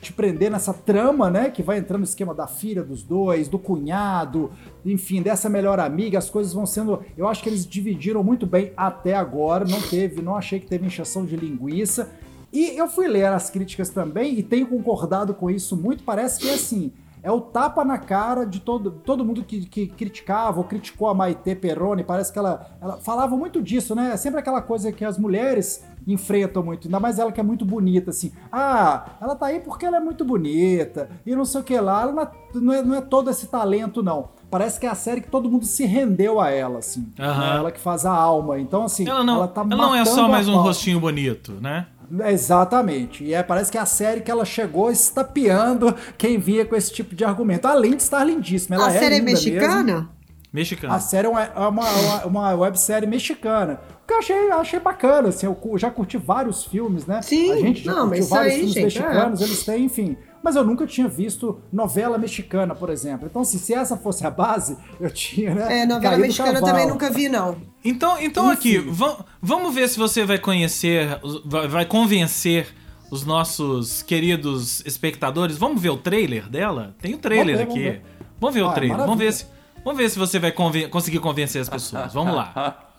te 0.00 0.12
prender 0.12 0.50
nessa 0.50 0.74
trama, 0.74 1.30
né? 1.30 1.50
Que 1.50 1.62
vai 1.62 1.78
entrando 1.78 2.00
no 2.00 2.04
esquema 2.04 2.34
da 2.34 2.48
filha 2.48 2.82
dos 2.82 3.04
dois, 3.04 3.46
do 3.46 3.60
cunhado, 3.60 4.50
enfim, 4.84 5.22
dessa 5.22 5.48
melhor 5.48 5.78
amiga. 5.78 6.18
As 6.18 6.28
coisas 6.28 6.52
vão 6.52 6.66
sendo. 6.66 7.00
Eu 7.16 7.28
acho 7.28 7.44
que 7.44 7.48
eles 7.48 7.64
dividiram 7.64 8.24
muito 8.24 8.44
bem 8.44 8.72
até 8.76 9.14
agora. 9.14 9.64
Não 9.64 9.80
teve, 9.80 10.20
não 10.20 10.34
achei 10.34 10.58
que 10.58 10.66
teve 10.66 10.86
inchação 10.86 11.24
de 11.24 11.36
linguiça. 11.36 12.10
E 12.52 12.76
eu 12.76 12.88
fui 12.88 13.06
ler 13.06 13.26
as 13.26 13.48
críticas 13.50 13.90
também 13.90 14.38
e 14.38 14.42
tenho 14.42 14.66
concordado 14.66 15.34
com 15.34 15.50
isso 15.50 15.76
muito. 15.76 16.02
Parece 16.02 16.40
que 16.40 16.48
é 16.48 16.54
assim. 16.54 16.92
É 17.22 17.30
o 17.30 17.40
tapa 17.40 17.84
na 17.84 17.98
cara 17.98 18.46
de 18.46 18.60
todo, 18.60 18.90
todo 18.90 19.24
mundo 19.24 19.44
que, 19.44 19.66
que 19.66 19.86
criticava 19.86 20.58
ou 20.58 20.64
criticou 20.64 21.06
a 21.08 21.14
Maite 21.14 21.54
Perrone. 21.54 22.02
Parece 22.02 22.32
que 22.32 22.38
ela, 22.38 22.66
ela 22.80 22.96
falava 22.96 23.36
muito 23.36 23.60
disso, 23.62 23.94
né? 23.94 24.12
É 24.14 24.16
sempre 24.16 24.40
aquela 24.40 24.62
coisa 24.62 24.90
que 24.90 25.04
as 25.04 25.18
mulheres 25.18 25.84
enfrentam 26.06 26.62
muito, 26.62 26.88
ainda 26.88 26.98
mais 26.98 27.18
ela 27.18 27.30
que 27.30 27.38
é 27.38 27.42
muito 27.42 27.64
bonita, 27.64 28.10
assim. 28.10 28.32
Ah, 28.50 29.16
ela 29.20 29.36
tá 29.36 29.46
aí 29.46 29.60
porque 29.60 29.84
ela 29.84 29.98
é 29.98 30.00
muito 30.00 30.24
bonita 30.24 31.10
e 31.26 31.36
não 31.36 31.44
sei 31.44 31.60
o 31.60 31.64
que 31.64 31.78
lá. 31.78 32.02
Ela 32.02 32.32
não 32.54 32.72
é, 32.72 32.82
não 32.82 32.94
é, 32.94 32.98
é 32.98 33.02
todo 33.02 33.28
esse 33.30 33.48
talento, 33.48 34.02
não. 34.02 34.30
Parece 34.50 34.80
que 34.80 34.86
é 34.86 34.88
a 34.88 34.94
série 34.94 35.20
que 35.20 35.28
todo 35.30 35.50
mundo 35.50 35.66
se 35.66 35.84
rendeu 35.84 36.40
a 36.40 36.50
ela, 36.50 36.78
assim. 36.78 37.06
Aham. 37.18 37.40
né? 37.40 37.56
Ela 37.58 37.70
que 37.70 37.80
faz 37.80 38.06
a 38.06 38.12
alma. 38.12 38.58
Então, 38.58 38.84
assim, 38.84 39.06
Ela 39.06 39.22
não, 39.22 39.36
ela 39.36 39.48
tá 39.48 39.60
ela 39.60 39.76
não 39.76 39.94
é 39.94 40.04
só 40.06 40.26
mais 40.26 40.48
um 40.48 40.56
rostinho 40.56 40.98
bonito, 40.98 41.52
né? 41.60 41.86
Exatamente. 42.26 43.24
E 43.24 43.34
é, 43.34 43.42
parece 43.42 43.70
que 43.70 43.78
é 43.78 43.80
a 43.80 43.86
série 43.86 44.20
que 44.20 44.30
ela 44.30 44.44
chegou 44.44 44.90
estapeando 44.90 45.94
quem 46.18 46.38
vinha 46.38 46.64
com 46.64 46.74
esse 46.74 46.92
tipo 46.92 47.14
de 47.14 47.24
argumento. 47.24 47.66
Além 47.66 47.96
de 47.96 48.02
estar 48.02 48.24
lindíssima. 48.24 48.76
Ela 48.76 48.88
a 48.88 48.90
série 48.90 49.16
é 49.16 49.20
mexicana? 49.20 49.82
mesmo. 49.82 50.20
Mexicano. 50.52 50.92
A 50.92 50.98
série 50.98 51.26
é 51.26 51.30
uma, 51.30 51.44
é 51.44 51.58
uma, 51.58 51.68
uma, 51.68 52.26
uma 52.26 52.54
websérie 52.54 53.08
mexicana. 53.08 53.80
O 54.02 54.06
que 54.06 54.12
eu 54.12 54.18
achei, 54.18 54.50
achei 54.50 54.80
bacana, 54.80 55.28
assim, 55.28 55.46
eu 55.46 55.78
já 55.78 55.88
curti 55.90 56.16
vários 56.18 56.64
filmes, 56.64 57.06
né? 57.06 57.22
Sim, 57.22 57.52
a 57.52 57.56
gente 57.56 57.84
já 57.84 57.94
não, 57.94 58.08
curtiu 58.08 58.26
vários 58.26 58.54
aí, 58.54 58.58
filmes 58.58 58.74
gente, 58.74 58.98
é. 58.98 59.02
mexicanos, 59.02 59.40
eles 59.40 59.64
têm, 59.64 59.84
enfim. 59.84 60.16
Mas 60.42 60.56
eu 60.56 60.64
nunca 60.64 60.86
tinha 60.86 61.06
visto 61.06 61.60
novela 61.72 62.16
mexicana, 62.16 62.74
por 62.74 62.88
exemplo. 62.88 63.26
Então, 63.28 63.42
assim, 63.42 63.58
se 63.58 63.74
essa 63.74 63.96
fosse 63.96 64.26
a 64.26 64.30
base, 64.30 64.76
eu 64.98 65.10
tinha, 65.10 65.54
né? 65.54 65.80
É, 65.82 65.86
novela 65.86 66.16
mexicana 66.16 66.58
eu 66.58 66.64
também 66.64 66.86
nunca 66.88 67.10
vi, 67.10 67.28
não. 67.28 67.56
Então, 67.84 68.18
então 68.20 68.48
aqui, 68.50 68.76
Enfim. 68.78 68.90
vamos 69.42 69.74
ver 69.74 69.88
se 69.88 69.98
você 69.98 70.24
vai 70.24 70.38
conhecer, 70.38 71.18
os- 71.22 71.42
vai, 71.68 71.84
convencer 71.84 72.68
os 73.10 73.24
nossos 73.26 74.02
queridos 74.02 74.84
espectadores. 74.86 75.58
Vamos 75.58 75.80
ver 75.82 75.90
o 75.90 75.96
trailer 75.98 76.48
dela? 76.48 76.94
Tem 77.00 77.14
o 77.14 77.18
trailer 77.18 77.58
Vamos 77.58 77.74
ver, 77.74 77.88
aqui. 77.88 77.98
vamos 78.00 78.02
ver. 78.14 78.36
Vamos 78.40 78.54
ver 78.54 78.62
o 78.62 78.68
Ah, 78.68 78.72
trailer. 78.72 78.96
Vamos 78.98 79.18
ver, 79.18 79.32
se, 79.32 79.46
vamos 79.84 79.98
ver 79.98 80.08
se 80.10 80.18
você 80.18 80.38
vai 80.38 80.52
conven- 80.52 80.88
conseguir 80.88 81.18
convencer 81.18 81.60
as 81.60 81.68
pessoas. 81.68 82.12
Vamos 82.14 82.34
lá. 82.34 82.86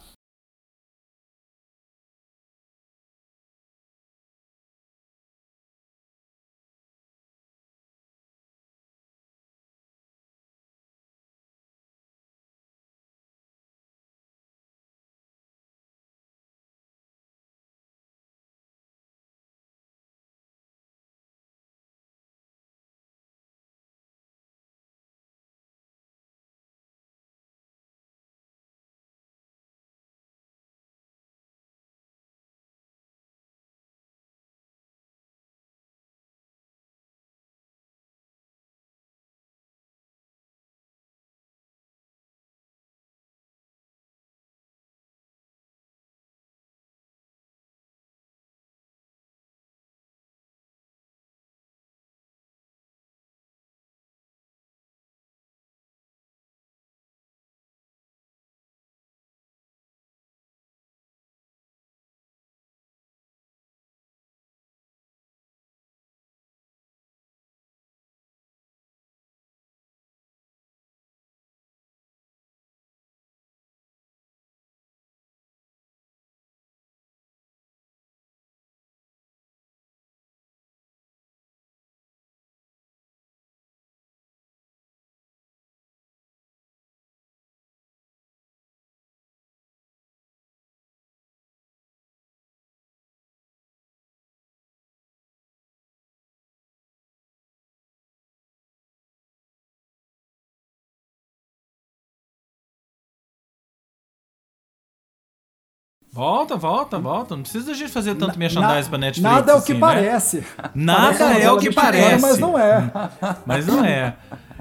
Volta, 106.13 106.57
volta, 106.57 106.99
volta. 106.99 107.35
Não 107.35 107.43
precisa 107.43 107.67
da 107.67 107.73
gente 107.73 107.91
fazer 107.91 108.15
tanto 108.15 108.37
merchandising 108.37 108.89
pra 108.89 108.97
Netflix. 108.97 109.33
Nada 109.33 109.51
é 109.51 109.55
o 109.55 109.57
assim, 109.57 109.67
que 109.67 109.73
né? 109.73 109.79
parece. 109.79 110.43
Nada 110.75 111.17
Parece 111.17 111.23
uma 111.23 111.39
é 111.39 111.51
o 111.51 111.57
que 111.57 111.73
parece. 111.73 112.21
Mas 112.21 112.37
não 112.37 112.59
é. 112.59 112.91
Mas 113.45 113.65
não 113.65 113.85
é. 113.85 114.17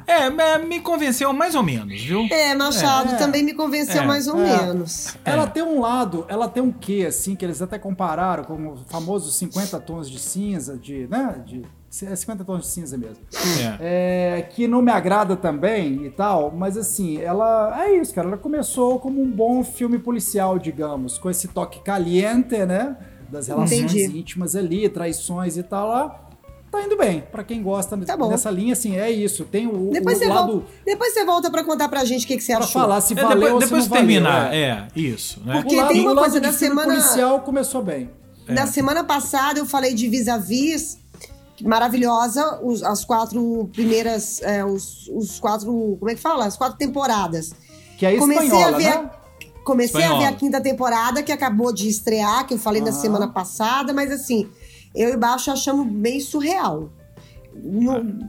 É, 0.07 0.27
é, 0.27 0.59
me 0.59 0.81
convenceu 0.81 1.33
mais 1.33 1.55
ou 1.55 1.63
menos, 1.63 2.01
viu? 2.01 2.27
É, 2.31 2.55
Machado 2.55 3.15
É, 3.15 3.17
também 3.17 3.45
me 3.45 3.53
convenceu 3.53 4.03
é, 4.03 4.07
mais 4.07 4.27
ou 4.27 4.41
é. 4.41 4.67
menos. 4.67 5.17
Ela 5.25 5.47
tem 5.47 5.63
um 5.63 5.81
lado, 5.81 6.25
ela 6.29 6.49
tem 6.49 6.63
um 6.63 6.73
quê, 6.73 7.05
assim, 7.09 7.37
que 7.37 7.45
eles 7.45 7.61
até 7.63 7.79
compararam 7.79 8.45
com 8.45 8.73
o 8.73 8.77
famoso 8.89 9.31
50 9.31 9.79
tons 9.81 10.11
de 10.11 10.19
cinza, 10.19 10.77
de, 10.77 11.07
né, 11.09 11.43
de, 11.47 11.63
é 11.63 11.80
50 11.91 12.45
tons 12.45 12.61
de 12.63 12.67
cinza 12.69 12.97
mesmo. 12.97 13.19
É. 13.81 14.39
É, 14.39 14.43
que 14.43 14.69
não 14.69 14.81
me 14.81 14.93
agrada 14.93 15.37
também 15.37 16.07
e 16.07 16.11
tal, 16.11 16.53
mas 16.57 16.77
assim, 16.77 17.19
ela, 17.21 17.83
é 17.85 17.97
isso, 17.97 18.15
cara, 18.15 18.29
ela 18.29 18.39
começou 18.39 19.01
como 19.01 19.21
um 19.21 19.29
bom 19.31 19.65
filme 19.65 19.99
policial, 19.99 20.57
digamos, 20.59 21.19
com 21.19 21.29
esse 21.29 21.49
toque 21.49 21.81
caliente, 21.83 22.57
né, 22.65 22.97
das 23.29 23.49
relações 23.49 23.93
Entendi. 23.93 24.19
íntimas 24.19 24.55
ali, 24.55 24.89
traições 24.89 25.57
e 25.57 25.63
tal 25.65 25.89
lá. 25.89 26.27
Tá 26.71 26.81
indo 26.83 26.97
bem, 26.97 27.25
pra 27.33 27.43
quem 27.43 27.61
gosta 27.61 27.99
Tá 27.99 28.17
bom. 28.17 28.29
dessa 28.29 28.49
linha, 28.49 28.75
assim, 28.75 28.97
é 28.97 29.11
isso. 29.11 29.45
Tem 29.45 29.67
o, 29.67 29.91
Depois, 29.93 30.19
o 30.19 30.21
você 30.21 30.29
lado 30.29 30.53
volta, 30.53 30.67
depois 30.87 31.13
você 31.13 31.25
volta 31.25 31.51
pra 31.51 31.65
contar 31.65 31.89
pra 31.89 32.05
gente 32.05 32.25
o 32.25 32.29
que, 32.29 32.37
que 32.37 32.45
você 32.45 32.53
pra 32.55 32.61
achou. 32.65 32.81
falar 32.81 33.01
se 33.01 33.13
É, 33.13 33.17
valeu 33.21 33.41
depois 33.41 33.53
ou 33.55 33.61
se 33.63 33.67
depois 33.67 33.89
não 33.89 33.97
terminar, 33.97 34.45
valeu, 34.45 34.53
é. 34.57 34.65
é, 34.69 34.89
isso, 34.95 35.43
né? 35.45 35.55
Porque 35.63 35.75
o 35.75 35.79
lado, 35.79 35.89
tem 35.93 36.03
uma 36.03 36.13
o 36.13 36.15
coisa, 36.15 36.41
filme 36.41 36.57
semana- 36.57 36.87
policial 36.95 37.41
começou 37.41 37.83
bem. 37.83 38.09
É. 38.47 38.55
Na 38.55 38.69
semana 38.69 39.03
passada 39.03 39.59
eu 39.59 39.67
falei 39.67 39.95
de 39.95 40.07
vis-a-vis, 40.09 41.00
maravilhosa, 41.63 42.61
os- 42.63 42.83
as 42.83 43.05
quatro 43.05 43.69
primeiras, 43.73 44.41
é, 44.43 44.65
os, 44.65 45.09
os 45.09 45.39
quatro, 45.41 45.97
como 45.99 46.11
é 46.11 46.15
que 46.15 46.21
fala? 46.21 46.47
As 46.47 46.57
quatro 46.57 46.79
temporadas. 46.79 47.53
Que 47.99 48.07
é 48.07 48.17
Comecei 48.17 48.47
espanhola, 48.47 48.77
a 48.77 48.79
ver, 48.79 48.85
né? 49.03 49.11
comecei 49.65 50.03
a 50.03 50.07
ver 50.09 50.13
Espanhola. 50.15 50.29
a 50.29 50.39
quinta 50.39 50.61
temporada 50.61 51.23
que 51.23 51.31
acabou 51.33 51.73
de 51.73 51.89
estrear, 51.89 52.47
que 52.47 52.55
eu 52.55 52.59
falei 52.59 52.81
na 52.81 52.89
Aham. 52.91 52.99
semana 53.01 53.29
passada, 53.29 53.93
mas 53.93 54.11
assim, 54.11 54.49
eu 54.95 55.11
e 55.11 55.17
Baixo 55.17 55.51
achamos 55.51 55.87
meio 55.91 56.21
surreal. 56.21 56.91
No- 57.55 58.29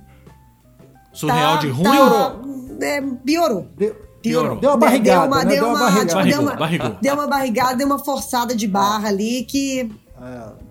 Surreal 1.13 1.53
tá- 1.55 1.59
de 1.61 1.69
ruim? 1.69 1.83
tá- 1.83 2.35
é, 2.81 3.01
piorou. 3.01 3.67
Deu, 3.77 3.95
Piorou. 4.21 4.59
deu 4.59 4.69
uma 4.69 4.77
barrigada, 4.77 5.21
deu 5.21 5.27
uma, 5.27 5.43
né? 5.43 5.49
deu 5.55 5.67
uma, 5.67 5.79
barrigada. 5.79 6.05
tipo, 6.05 6.15
Barrigou, 6.15 6.31
deu 6.37 6.41
uma, 6.47 6.55
barrigou. 6.55 6.89
deu 7.01 7.13
uma 7.15 7.27
barrigada, 7.27 7.75
deu 7.75 7.87
uma 7.87 7.99
forçada 7.99 8.55
de 8.55 8.67
barra 8.67 9.07
ali 9.09 9.43
que 9.45 9.91
É. 10.21 10.70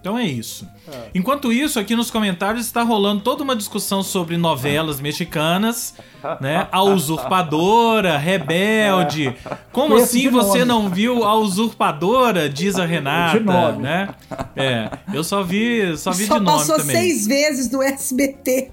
Então 0.00 0.18
é 0.18 0.24
isso. 0.24 0.66
Enquanto 1.14 1.52
isso, 1.52 1.78
aqui 1.78 1.94
nos 1.94 2.10
comentários 2.10 2.64
está 2.64 2.82
rolando 2.82 3.20
toda 3.22 3.42
uma 3.44 3.54
discussão 3.54 4.02
sobre 4.02 4.36
novelas 4.38 4.98
mexicanas, 5.02 5.94
né? 6.40 6.66
A 6.72 6.82
Usurpadora, 6.82 8.16
Rebelde. 8.16 9.34
Como 9.72 9.96
Esse 9.98 10.26
assim 10.26 10.30
você 10.30 10.64
nome. 10.64 10.84
não 10.84 10.88
viu 10.88 11.24
a 11.24 11.34
Usurpadora? 11.36 12.48
Diz 12.48 12.76
a 12.76 12.86
Renata, 12.86 13.38
De 13.38 13.44
nome. 13.44 13.82
né? 13.82 14.08
É, 14.56 14.90
eu 15.12 15.22
só 15.22 15.42
vi, 15.42 15.96
só 15.98 16.12
vi 16.12 16.26
só 16.26 16.38
de 16.38 16.44
nome 16.44 16.58
passou 16.58 16.76
também. 16.78 16.96
seis 16.96 17.26
vezes 17.26 17.70
no 17.70 17.82
SBT. 17.82 18.70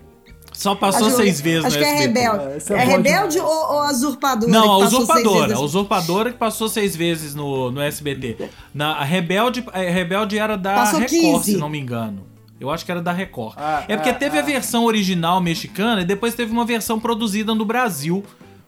Só 0.57 0.73
passou 0.73 1.11
seis 1.11 1.39
vezes 1.39 1.65
Acho 1.65 1.75
no 1.77 1.83
que 1.83 1.87
é 1.87 1.93
SBT. 1.93 2.19
rebelde. 2.19 2.45
É, 2.45 2.57
esse 2.57 2.73
É, 2.73 2.77
é 2.77 2.85
bom 2.85 2.91
rebelde 2.93 3.39
ou, 3.39 3.45
ou 3.45 3.79
a 3.79 3.91
usurpadora? 3.91 4.51
Não, 4.51 4.61
que 4.61 4.67
a 4.67 4.71
passou 4.71 4.89
seis 4.89 5.19
usurpadora. 5.19 5.55
A 5.55 5.59
usurpadora 5.59 6.31
que 6.31 6.37
passou 6.39 6.67
seis 6.67 6.95
vezes 6.95 7.35
no, 7.35 7.69
no 7.69 7.79
SBT. 7.79 8.49
Na, 8.73 8.93
a 8.93 9.03
Rebelde, 9.03 9.63
a 9.71 9.77
Rebelde 9.77 10.39
era 10.39 10.57
da 10.57 10.73
Passou 10.73 10.99
Record, 10.99 11.21
15. 11.21 11.51
se 11.51 11.57
não 11.57 11.69
me 11.69 11.79
engano. 11.79 12.25
Eu 12.59 12.71
acho 12.71 12.83
que 12.83 12.91
era 12.91 13.03
da 13.03 13.11
Record. 13.11 13.53
Ah, 13.55 13.85
é 13.87 13.95
porque 13.95 14.09
ah, 14.09 14.15
teve 14.15 14.35
a 14.35 14.41
ah. 14.41 14.43
versão 14.43 14.85
original 14.85 15.39
mexicana 15.39 16.01
e 16.01 16.05
depois 16.05 16.33
teve 16.33 16.51
uma 16.51 16.65
versão 16.65 16.99
produzida 16.99 17.53
no 17.53 17.63
Brasil 17.63 18.23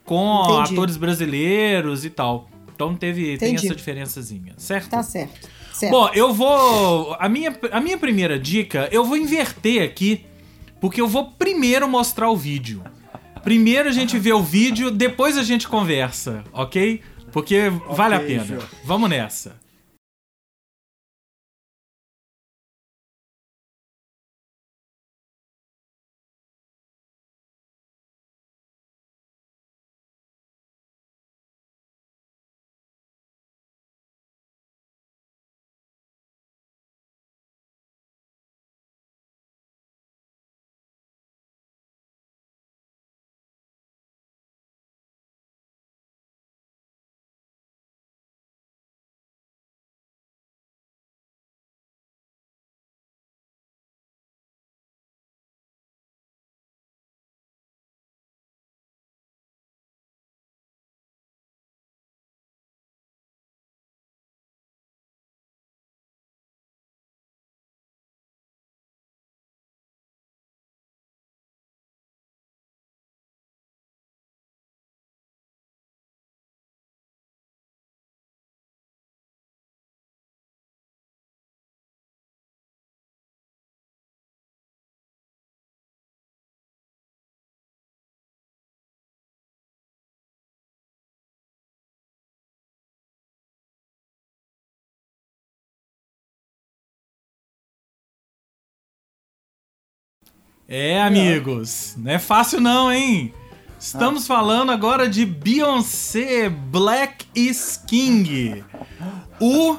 com 0.06 0.44
Entendi. 0.44 0.74
atores 0.74 0.96
brasileiros 0.96 2.06
e 2.06 2.12
tal. 2.12 2.48
Então 2.76 2.96
teve, 2.96 3.36
tem 3.40 3.56
essa 3.56 3.74
diferençazinha, 3.74 4.54
certo? 4.58 4.92
Tá 4.92 5.02
certo. 5.02 5.50
certo. 5.74 5.92
Bom, 5.92 6.08
eu 6.14 6.32
vou. 6.32 7.16
A 7.20 7.28
minha, 7.28 7.52
a 7.72 7.82
minha 7.82 7.98
primeira 7.98 8.38
dica, 8.38 8.88
eu 8.92 9.04
vou 9.04 9.18
inverter 9.18 9.82
aqui, 9.82 10.24
porque 10.80 11.02
eu 11.02 11.08
vou 11.08 11.32
primeiro 11.32 11.88
mostrar 11.88 12.30
o 12.30 12.38
vídeo. 12.38 12.84
Primeiro 13.44 13.90
a 13.90 13.92
gente 13.92 14.18
vê 14.20 14.34
o 14.34 14.44
vídeo, 14.44 14.92
depois 14.92 15.38
a 15.38 15.44
gente 15.44 15.68
conversa, 15.68 16.44
ok? 16.52 17.02
Porque 17.32 17.70
vale 17.90 18.16
a 18.16 18.20
pena. 18.20 18.60
Vamos 18.84 19.10
nessa. 19.10 19.56
É, 100.72 101.02
amigos, 101.02 101.96
não 101.98 102.12
é 102.12 102.20
fácil 102.20 102.62
não, 102.62 102.92
hein? 102.92 103.34
Estamos 103.80 104.28
falando 104.28 104.72
agora 104.72 105.10
de 105.10 105.26
Beyoncé 105.26 106.48
Black 106.48 107.26
is 107.34 107.84
King. 107.88 108.64
O 109.42 109.78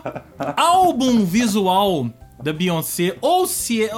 álbum 0.57 1.25
visual 1.25 2.11
da 2.43 2.53
Beyoncé, 2.53 3.17
ou 3.21 3.47
se 3.47 3.85
é... 3.85 3.93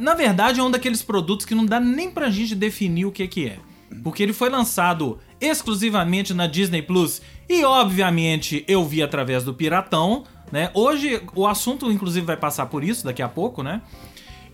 Na 0.00 0.16
verdade, 0.16 0.58
é 0.58 0.62
um 0.64 0.70
daqueles 0.70 1.00
produtos 1.00 1.46
que 1.46 1.54
não 1.54 1.64
dá 1.64 1.78
nem 1.78 2.10
pra 2.10 2.28
gente 2.28 2.56
definir 2.56 3.04
o 3.04 3.12
que 3.12 3.28
que 3.28 3.46
é. 3.46 3.58
Porque 4.02 4.20
ele 4.20 4.32
foi 4.32 4.50
lançado 4.50 5.20
exclusivamente 5.40 6.34
na 6.34 6.48
Disney 6.48 6.82
Plus 6.82 7.22
e, 7.48 7.64
obviamente, 7.64 8.64
eu 8.66 8.84
vi 8.84 9.00
através 9.00 9.44
do 9.44 9.54
Piratão, 9.54 10.24
né? 10.50 10.72
Hoje, 10.74 11.22
o 11.36 11.46
assunto, 11.46 11.88
inclusive, 11.92 12.26
vai 12.26 12.36
passar 12.36 12.66
por 12.66 12.82
isso 12.82 13.04
daqui 13.04 13.22
a 13.22 13.28
pouco, 13.28 13.62
né? 13.62 13.80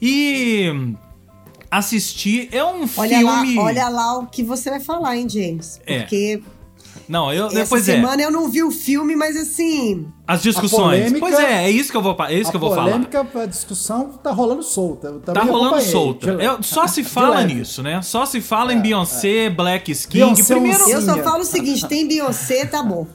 E 0.03 0.94
assistir 1.71 2.49
é 2.53 2.65
um 2.65 2.89
olha, 2.97 3.19
filme... 3.19 3.57
lá, 3.57 3.63
olha 3.65 3.89
lá 3.89 4.19
o 4.19 4.27
que 4.27 4.43
você 4.43 4.71
vai 4.71 4.81
falar, 4.81 5.17
hein, 5.17 5.29
James? 5.29 5.81
É. 5.87 6.01
Porque 6.01 6.43
Não, 7.09 7.33
eu, 7.33 7.47
essa 7.47 7.55
depois 7.57 7.89
é. 7.89 7.95
semana 7.95 8.23
eu 8.23 8.31
não 8.31 8.49
vi 8.51 8.63
o 8.63 8.71
filme, 8.71 9.15
mas 9.17 9.37
assim. 9.37 10.07
As 10.27 10.43
discussões. 10.43 10.99
polêmica- 10.99 11.21
pois 11.21 11.39
é, 11.39 11.65
é 11.65 11.71
isso 11.71 11.91
que 11.91 11.97
eu 11.97 12.03
vou, 12.03 12.17
é 12.29 12.35
isso 12.35 12.49
a 12.49 12.51
que 12.51 12.57
eu 12.57 12.61
vou 12.61 12.71
falar. 12.71 12.85
polêmica, 12.85 13.27
a 13.43 13.47
discussão 13.47 14.11
tá 14.23 14.31
rolando 14.31 14.63
solta. 14.63 15.09
Eu 15.09 15.21
Tá 15.21 15.43
rolando 15.43 15.81
solta. 15.81 16.31
Eu- 16.31 16.63
só 16.63 16.87
se 16.87 17.03
fala 17.05 17.43
nisso, 17.45 17.83
né? 17.83 18.03
Só 18.03 18.27
se 18.27 18.41
fala 18.41 18.73
em 18.73 18.81
Beyoncé, 18.81 19.49
Black 19.51 19.95
King. 19.95 20.09
Beyoncé 20.13 20.43
é 20.55 20.57
Primeiro, 20.57 20.91
Eu 20.91 21.03
só 21.03 21.17
é. 21.17 21.23
falo 21.23 21.43
o 21.43 21.47
seguinte: 21.47 21.87
tem 21.87 22.07
Beyoncé, 22.07 22.67
tá 22.67 22.83
bom. 22.83 23.07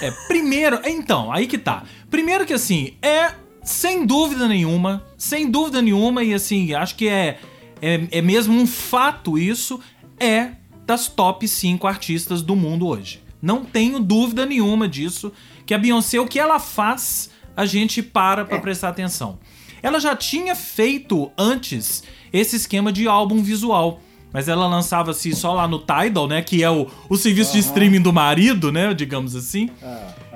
É, 0.00 0.10
primeiro, 0.28 0.80
então, 0.84 1.32
aí 1.32 1.46
que 1.46 1.58
tá. 1.58 1.84
Primeiro 2.10 2.44
que 2.44 2.52
assim, 2.52 2.94
é 3.02 3.32
sem 3.62 4.04
dúvida 4.06 4.48
nenhuma, 4.48 5.04
sem 5.16 5.50
dúvida 5.50 5.80
nenhuma, 5.82 6.24
e 6.24 6.34
assim, 6.34 6.74
acho 6.74 6.94
que 6.96 7.06
é, 7.08 7.38
é, 7.80 8.08
é 8.10 8.22
mesmo 8.22 8.54
um 8.54 8.66
fato 8.66 9.38
isso, 9.38 9.80
é 10.18 10.52
das 10.86 11.08
top 11.08 11.46
5 11.46 11.86
artistas 11.86 12.42
do 12.42 12.56
mundo 12.56 12.86
hoje. 12.86 13.22
Não 13.40 13.64
tenho 13.64 14.00
dúvida 14.00 14.44
nenhuma 14.44 14.88
disso, 14.88 15.32
que 15.64 15.72
a 15.72 15.78
Beyoncé, 15.78 16.20
o 16.20 16.26
que 16.26 16.38
ela 16.38 16.58
faz, 16.58 17.30
a 17.56 17.64
gente 17.64 18.02
para 18.02 18.44
pra 18.44 18.58
prestar 18.58 18.88
atenção. 18.88 19.38
Ela 19.82 19.98
já 19.98 20.14
tinha 20.14 20.54
feito 20.54 21.30
antes 21.38 22.02
esse 22.32 22.56
esquema 22.56 22.92
de 22.92 23.08
álbum 23.08 23.42
visual. 23.42 24.00
Mas 24.32 24.46
ela 24.46 24.68
lançava-se 24.68 25.34
só 25.34 25.52
lá 25.52 25.66
no 25.66 25.80
Tidal, 25.80 26.28
né? 26.28 26.40
Que 26.40 26.62
é 26.62 26.70
o, 26.70 26.86
o 27.08 27.16
serviço 27.16 27.52
de 27.52 27.58
streaming 27.58 28.00
do 28.00 28.12
marido, 28.12 28.70
né? 28.70 28.94
Digamos 28.94 29.34
assim. 29.34 29.68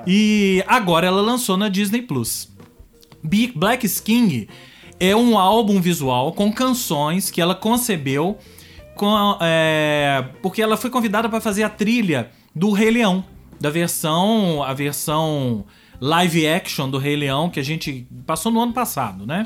E 0.05 0.61
agora 0.67 1.07
ela 1.07 1.21
lançou 1.21 1.55
na 1.55 1.69
Disney 1.69 2.01
Plus. 2.01 2.49
Black 3.55 3.87
King 4.01 4.49
é 4.99 5.15
um 5.15 5.37
álbum 5.37 5.81
visual 5.81 6.31
com 6.33 6.51
canções 6.51 7.29
que 7.29 7.41
ela 7.41 7.55
concebeu 7.55 8.37
com, 8.95 9.37
é, 9.41 10.25
porque 10.41 10.61
ela 10.61 10.77
foi 10.77 10.89
convidada 10.89 11.27
para 11.27 11.41
fazer 11.41 11.63
a 11.63 11.69
trilha 11.69 12.31
do 12.55 12.71
Rei 12.71 12.91
Leão, 12.91 13.25
da 13.59 13.69
versão, 13.69 14.63
a 14.63 14.73
versão 14.73 15.65
live 15.99 16.47
action 16.47 16.89
do 16.89 16.97
Rei 16.97 17.15
Leão 17.15 17.49
que 17.49 17.59
a 17.59 17.63
gente 17.63 18.07
passou 18.25 18.51
no 18.51 18.61
ano 18.61 18.73
passado, 18.73 19.25
né? 19.25 19.45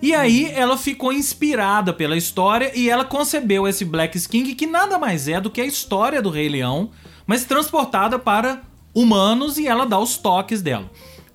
E 0.00 0.14
aí 0.14 0.50
ela 0.54 0.76
ficou 0.76 1.12
inspirada 1.12 1.92
pela 1.92 2.16
história 2.16 2.70
e 2.74 2.88
ela 2.88 3.04
concebeu 3.04 3.66
esse 3.66 3.84
Black 3.84 4.20
King 4.28 4.54
que 4.54 4.66
nada 4.66 4.98
mais 4.98 5.26
é 5.26 5.40
do 5.40 5.50
que 5.50 5.60
a 5.60 5.66
história 5.66 6.22
do 6.22 6.30
Rei 6.30 6.48
Leão, 6.48 6.90
mas 7.26 7.44
transportada 7.44 8.18
para 8.18 8.62
humanos 8.94 9.58
e 9.58 9.66
ela 9.66 9.84
dá 9.84 9.98
os 9.98 10.16
toques 10.16 10.62
dela. 10.62 10.88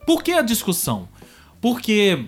Por 0.06 0.24
que 0.24 0.32
a 0.32 0.42
discussão? 0.42 1.10
Porque 1.60 2.26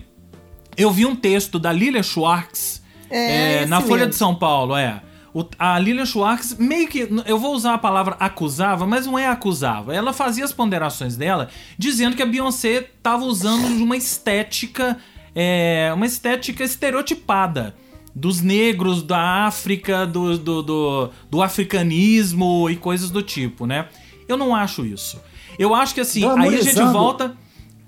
eu 0.76 0.90
vi 0.90 1.06
um 1.06 1.14
texto 1.16 1.58
da 1.58 1.72
Lilia 1.72 2.02
Schwartz 2.02 2.82
É, 3.10 3.62
é, 3.62 3.66
na 3.66 3.80
Folha 3.80 3.96
mesmo. 4.00 4.10
de 4.10 4.16
São 4.16 4.34
Paulo, 4.34 4.76
é. 4.76 5.02
O- 5.34 5.44
a 5.58 5.78
Lilian 5.78 6.06
Schwartz 6.06 6.56
meio 6.58 6.88
que. 6.88 7.08
Eu 7.26 7.38
vou 7.38 7.54
usar 7.54 7.74
a 7.74 7.78
palavra 7.78 8.16
acusava, 8.18 8.86
mas 8.86 9.04
não 9.04 9.18
é 9.18 9.26
acusava. 9.26 9.94
Ela 9.94 10.12
fazia 10.14 10.42
as 10.44 10.52
ponderações 10.52 11.14
dela 11.14 11.48
dizendo 11.76 12.16
que 12.16 12.22
a 12.22 12.26
Beyoncé 12.26 12.88
tava 13.02 13.24
usando 13.24 13.68
de 13.76 13.82
uma 13.82 13.96
estética. 13.98 14.96
é, 15.34 15.90
uma 15.94 16.06
estética 16.06 16.64
estereotipada. 16.64 17.74
Dos 18.14 18.40
negros, 18.40 19.02
da 19.02 19.44
África, 19.46 20.06
do, 20.06 20.38
do, 20.38 20.62
do, 20.62 21.10
do 21.30 21.42
africanismo 21.42 22.70
e 22.70 22.76
coisas 22.76 23.10
do 23.10 23.22
tipo, 23.22 23.66
né? 23.66 23.88
Eu 24.26 24.38
não 24.38 24.54
acho 24.54 24.86
isso. 24.86 25.20
Eu 25.58 25.74
acho 25.74 25.94
que 25.94 26.00
assim, 26.00 26.24
aí 26.24 26.54
a 26.54 26.62
gente 26.62 26.80
volta. 26.92 27.36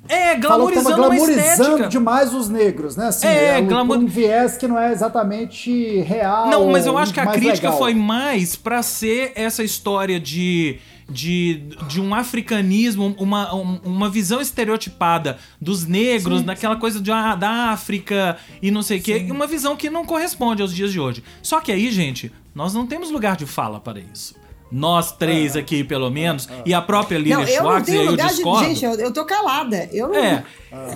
É, 0.08 0.40
Falou 0.40 0.68
que 0.68 0.80
glamorizando 0.80 1.40
estética. 1.40 1.88
demais 1.88 2.32
os 2.34 2.48
negros, 2.48 2.96
né? 2.96 3.08
Assim, 3.08 3.26
É, 3.26 3.58
um- 3.58 3.66
glamour- 3.66 3.98
um 3.98 4.06
viés 4.06 4.56
que 4.56 4.66
não 4.66 4.78
é 4.78 4.90
exatamente 4.92 6.00
real. 6.00 6.48
Não, 6.48 6.70
mas 6.70 6.86
eu 6.86 6.96
acho 6.96 7.12
que 7.12 7.20
a 7.20 7.26
crítica 7.26 7.66
legal. 7.68 7.78
foi 7.78 7.94
mais 7.94 8.56
pra 8.56 8.82
ser 8.82 9.32
essa 9.34 9.62
história 9.62 10.18
de. 10.20 10.78
De, 11.10 11.62
de 11.88 12.02
um 12.02 12.14
africanismo, 12.14 13.16
uma, 13.18 13.54
um- 13.54 13.80
uma 13.82 14.10
visão 14.10 14.42
estereotipada 14.42 15.38
dos 15.58 15.86
negros, 15.86 16.42
daquela 16.42 16.76
coisa 16.76 17.00
de, 17.00 17.10
ah, 17.10 17.34
da 17.34 17.70
África 17.70 18.36
e 18.60 18.70
não 18.70 18.82
sei 18.82 18.98
o 18.98 19.02
quê, 19.02 19.26
uma 19.30 19.46
visão 19.46 19.74
que 19.74 19.88
não 19.88 20.04
corresponde 20.04 20.60
aos 20.60 20.70
dias 20.74 20.92
de 20.92 21.00
hoje. 21.00 21.24
Só 21.42 21.62
que 21.62 21.72
aí, 21.72 21.90
gente, 21.90 22.30
nós 22.54 22.74
não 22.74 22.86
temos 22.86 23.10
lugar 23.10 23.36
de 23.36 23.46
fala 23.46 23.80
para 23.80 23.98
isso. 24.00 24.34
Nós 24.70 25.12
três 25.12 25.56
aqui, 25.56 25.82
pelo 25.82 26.10
menos, 26.10 26.48
e 26.66 26.74
a 26.74 26.82
própria 26.82 27.16
Lilian 27.18 27.38
Não, 27.38 27.42
eu 27.44 27.62
não 27.62 27.70
Schwartz, 27.70 27.88
e 27.88 27.90
aí 27.92 27.96
tenho 27.96 28.06
eu 28.06 28.10
lugar 28.12 28.28
de. 28.28 28.34
discordo. 28.34 28.64
Gente, 28.68 28.84
eu, 28.84 28.92
eu 28.94 29.12
tô 29.12 29.24
calada. 29.24 29.88
Eu 29.92 30.08
não. 30.08 30.14
É, 30.16 30.44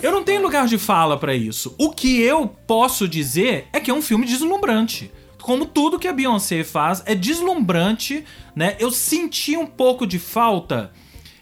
eu 0.02 0.12
não 0.12 0.22
tenho 0.22 0.42
lugar 0.42 0.66
de 0.66 0.76
fala 0.76 1.16
pra 1.16 1.34
isso. 1.34 1.74
O 1.78 1.90
que 1.90 2.20
eu 2.20 2.46
posso 2.66 3.08
dizer 3.08 3.66
é 3.72 3.80
que 3.80 3.90
é 3.90 3.94
um 3.94 4.02
filme 4.02 4.26
deslumbrante. 4.26 5.10
Como 5.40 5.64
tudo 5.66 5.98
que 5.98 6.06
a 6.06 6.12
Beyoncé 6.12 6.62
faz 6.62 7.02
é 7.06 7.14
deslumbrante, 7.14 8.24
né? 8.54 8.76
Eu 8.78 8.90
senti 8.90 9.56
um 9.56 9.66
pouco 9.66 10.06
de 10.06 10.18
falta 10.18 10.92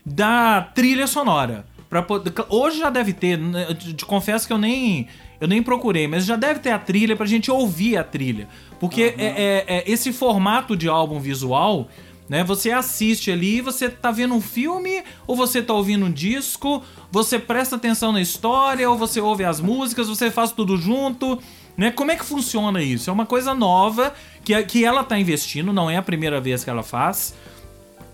da 0.06 0.62
trilha 0.74 1.06
sonora. 1.06 1.66
Pra 1.88 2.02
poder- 2.02 2.32
hoje 2.48 2.78
já 2.78 2.88
deve 2.88 3.12
ter, 3.12 3.36
né, 3.36 3.66
eu 3.68 3.74
te 3.74 3.92
te 3.92 4.06
confesso 4.06 4.46
que 4.46 4.52
eu 4.52 4.58
nem 4.58 5.08
eu 5.40 5.48
nem 5.48 5.62
procurei, 5.62 6.06
mas 6.06 6.24
já 6.26 6.36
deve 6.36 6.60
ter 6.60 6.70
a 6.70 6.78
trilha 6.78 7.16
pra 7.16 7.24
gente 7.26 7.50
ouvir 7.50 7.96
a 7.96 8.04
trilha. 8.04 8.46
Porque 8.78 9.14
é, 9.18 9.24
é- 9.26 9.64
é 9.78 9.90
esse 9.90 10.12
formato 10.12 10.76
de 10.76 10.86
álbum 10.88 11.18
visual, 11.18 11.88
né? 12.30 12.44
Você 12.44 12.70
assiste 12.70 13.28
ali, 13.28 13.60
você 13.60 13.88
tá 13.88 14.12
vendo 14.12 14.32
um 14.34 14.40
filme 14.40 15.02
ou 15.26 15.34
você 15.34 15.60
tá 15.60 15.74
ouvindo 15.74 16.06
um 16.06 16.12
disco, 16.12 16.80
você 17.10 17.40
presta 17.40 17.74
atenção 17.74 18.12
na 18.12 18.20
história 18.20 18.88
ou 18.88 18.96
você 18.96 19.20
ouve 19.20 19.44
as 19.44 19.60
músicas, 19.60 20.06
você 20.06 20.30
faz 20.30 20.52
tudo 20.52 20.76
junto, 20.76 21.42
né? 21.76 21.90
Como 21.90 22.12
é 22.12 22.16
que 22.16 22.24
funciona 22.24 22.80
isso? 22.80 23.10
É 23.10 23.12
uma 23.12 23.26
coisa 23.26 23.52
nova 23.52 24.14
que, 24.44 24.62
que 24.62 24.84
ela 24.84 25.02
tá 25.02 25.18
investindo, 25.18 25.72
não 25.72 25.90
é 25.90 25.96
a 25.96 26.02
primeira 26.02 26.40
vez 26.40 26.62
que 26.62 26.70
ela 26.70 26.84
faz, 26.84 27.34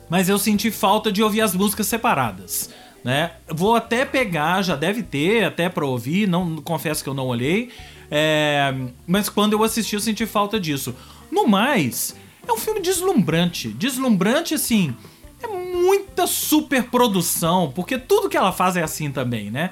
mas 0.09 0.31
eu 0.31 0.39
senti 0.39 0.71
falta 0.71 1.13
de 1.13 1.23
ouvir 1.23 1.43
as 1.43 1.55
músicas 1.55 1.87
separadas. 1.87 2.71
Né? 3.05 3.33
Vou 3.47 3.77
até 3.77 4.07
pegar, 4.07 4.63
já 4.63 4.75
deve 4.77 5.03
ter, 5.03 5.45
até 5.45 5.69
pra 5.69 5.85
ouvir, 5.85 6.27
não 6.27 6.57
confesso 6.63 7.05
que 7.05 7.11
eu 7.11 7.15
não 7.15 7.27
olhei. 7.27 7.71
é, 8.11 8.75
mas 9.07 9.29
quando 9.29 9.53
eu 9.53 9.63
assisti, 9.63 9.95
eu 9.95 10.01
senti 10.01 10.25
falta 10.25 10.59
disso. 10.59 10.97
No 11.31 11.47
mais, 11.47 12.17
é 12.47 12.53
um 12.53 12.59
filme 12.59 12.81
deslumbrante. 12.81 13.69
Deslumbrante, 13.69 14.55
assim, 14.55 14.95
é 15.43 15.47
muita 15.47 16.27
superprodução, 16.27 17.73
porque 17.75 17.99
tudo 17.99 18.29
que 18.29 18.37
ela 18.37 18.53
faz 18.53 18.77
é 18.77 18.83
assim 18.83 19.11
também, 19.11 19.51
né? 19.51 19.71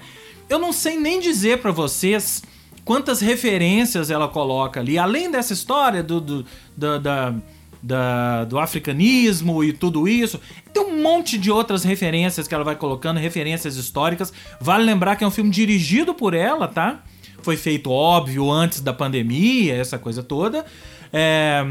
Eu 0.48 0.58
não 0.58 0.72
sei 0.72 0.98
nem 0.98 1.20
dizer 1.20 1.58
pra 1.60 1.70
vocês 1.72 2.42
quantas 2.84 3.20
referências 3.20 4.10
ela 4.10 4.28
coloca 4.28 4.80
ali, 4.80 4.98
além 4.98 5.30
dessa 5.30 5.52
história 5.52 6.02
do, 6.02 6.20
do, 6.20 6.46
da- 6.76 6.98
da- 6.98 7.34
da- 7.82 8.44
do 8.44 8.58
africanismo 8.58 9.62
e 9.62 9.72
tudo 9.72 10.06
isso. 10.08 10.40
Tem 10.72 10.82
um 10.82 11.02
monte 11.02 11.36
de 11.38 11.50
outras 11.50 11.84
referências 11.84 12.48
que 12.48 12.54
ela 12.54 12.64
vai 12.64 12.76
colocando, 12.76 13.18
referências 13.20 13.76
históricas. 13.76 14.32
Vale 14.60 14.84
lembrar 14.84 15.16
que 15.16 15.24
é 15.24 15.26
um 15.26 15.30
filme 15.30 15.50
dirigido 15.50 16.14
por 16.14 16.32
ela, 16.34 16.66
tá? 16.68 17.02
Foi 17.42 17.56
feito, 17.58 17.90
óbvio, 17.90 18.50
antes 18.50 18.80
da 18.80 18.92
pandemia, 18.94 19.74
essa 19.76 19.98
coisa 19.98 20.22
toda. 20.22 20.64
É, 21.12 21.62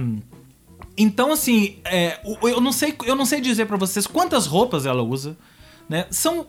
Então, 0.98 1.32
assim, 1.32 1.78
é, 1.86 2.20
eu, 2.44 2.62
não 2.62 2.72
sei, 2.72 2.96
eu 3.06 3.16
não 3.16 3.26
sei 3.26 3.42
dizer 3.42 3.66
pra 3.66 3.78
vocês 3.78 4.06
quantas 4.06 4.46
roupas 4.46 4.86
ela 4.86 5.02
usa, 5.02 5.36
né? 5.90 6.06
São 6.12 6.48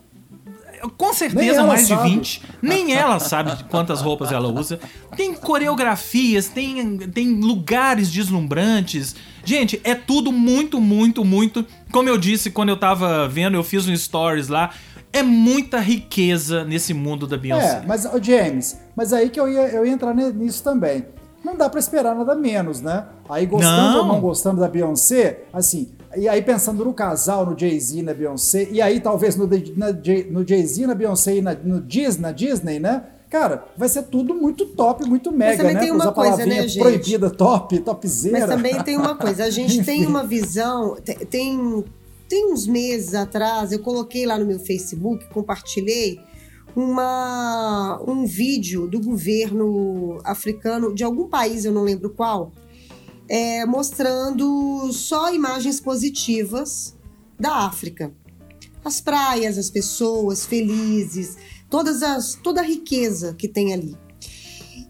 com 0.97 1.07
Nem 1.07 1.15
certeza 1.15 1.65
mais 1.65 1.83
de 1.83 1.95
sabe. 1.95 2.11
20. 2.11 2.43
Nem 2.61 2.95
ela 2.95 3.19
sabe 3.19 3.57
de 3.57 3.65
quantas 3.65 4.01
roupas 4.01 4.33
ela 4.33 4.49
usa. 4.49 4.79
Tem 5.17 5.35
coreografias, 5.35 6.49
tem, 6.49 6.99
tem 6.99 7.41
lugares 7.41 8.11
deslumbrantes. 8.11 9.15
Gente, 9.45 9.81
é 9.85 9.95
tudo 9.95 10.31
muito, 10.31 10.81
muito, 10.81 11.25
muito. 11.25 11.65
Como 11.91 12.09
eu 12.09 12.19
disse 12.19 12.51
quando 12.51 12.69
eu 12.69 12.77
tava 12.77 13.29
vendo, 13.29 13.55
eu 13.55 13.65
fiz 13.65 13.89
um 13.89 13.97
stories 13.97 14.49
lá. 14.49 14.71
É 15.13 15.23
muita 15.23 15.79
riqueza 15.79 16.65
nesse 16.65 16.93
mundo 16.93 17.27
da 17.27 17.37
Beyoncé. 17.37 17.83
É, 17.83 17.87
mas, 17.87 18.07
James, 18.21 18.81
mas 18.97 19.13
aí 19.13 19.31
que 19.31 19.39
eu 19.39 19.49
ia, 19.49 19.69
eu 19.69 19.87
ia 19.87 19.93
entrar 19.93 20.13
nisso 20.13 20.63
também. 20.63 21.07
Não 21.45 21.55
dá 21.57 21.69
pra 21.69 21.79
esperar 21.79 22.15
nada 22.15 22.35
menos, 22.35 22.81
né? 22.81 23.05
Aí 23.29 23.45
gostando 23.47 23.99
ou 23.99 24.05
Não. 24.07 24.13
não 24.15 24.21
gostando 24.21 24.61
da 24.61 24.69
Beyoncé, 24.69 25.43
assim, 25.53 25.89
e 26.17 26.29
aí 26.29 26.41
pensando 26.43 26.85
no 26.85 26.95
casal, 26.95 27.45
no 27.45 27.59
Jay-Z 27.59 27.99
e 27.99 28.03
na 28.03 28.15
Beyoncé, 28.15 28.69
e 28.71 28.81
aí 28.81 29.01
talvez 29.01 29.37
no, 29.37 29.47
na 29.77 29.87
no 30.31 30.47
Jay-Z, 30.47 30.87
na 30.87 30.95
Beyoncé 30.95 31.37
e 31.37 31.43
na, 31.43 31.53
no 31.55 31.81
Disney, 31.81 32.23
na 32.23 32.33
Disney, 32.33 32.79
né? 32.79 33.05
Cara, 33.29 33.65
vai 33.77 33.89
ser 33.89 34.05
tudo 34.05 34.33
muito 34.33 34.65
top, 34.67 35.05
muito 35.09 35.33
mega, 35.33 35.57
também 35.59 35.75
né? 35.75 35.81
tem 35.81 35.91
uma 35.91 36.13
coisa, 36.13 36.47
né, 36.47 36.69
gente? 36.69 36.79
proibida, 36.79 37.29
top, 37.31 37.79
topzera. 37.81 38.39
Mas 38.39 38.49
também 38.49 38.81
tem 38.85 38.97
uma 38.97 39.17
coisa, 39.17 39.45
a 39.45 39.51
gente 39.51 39.83
tem 39.85 40.07
uma 40.07 40.23
visão, 40.25 40.95
te- 41.05 41.27
tem, 41.27 41.85
tem 42.29 42.53
uns 42.53 42.65
meses 42.65 43.13
atrás, 43.13 43.73
eu 43.73 43.81
coloquei 43.81 44.25
lá 44.25 44.39
no 44.39 44.47
meu 44.47 44.61
Facebook, 44.61 45.25
compartilhei 45.33 46.21
uma, 46.75 48.01
um 48.07 48.27
vídeo 48.27 48.87
do 48.87 49.01
governo 49.01 50.21
africano, 50.25 50.95
de 50.95 51.05
algum 51.05 51.29
país, 51.29 51.65
eu 51.65 51.73
não 51.73 51.85
lembro 51.85 52.11
qual, 52.11 52.53
é, 53.29 53.65
mostrando 53.65 54.93
só 54.93 55.33
imagens 55.33 55.81
positivas 55.81 56.97
da 57.39 57.67
África. 57.67 58.13
As 58.85 59.01
praias, 59.01 59.57
as 59.57 59.71
pessoas 59.71 60.45
felizes, 60.45 61.37
todas 61.71 62.03
as, 62.03 62.35
toda 62.35 62.61
a 62.61 62.65
riqueza 62.65 63.35
que 63.35 63.49
tem 63.49 63.73
ali. 63.73 63.97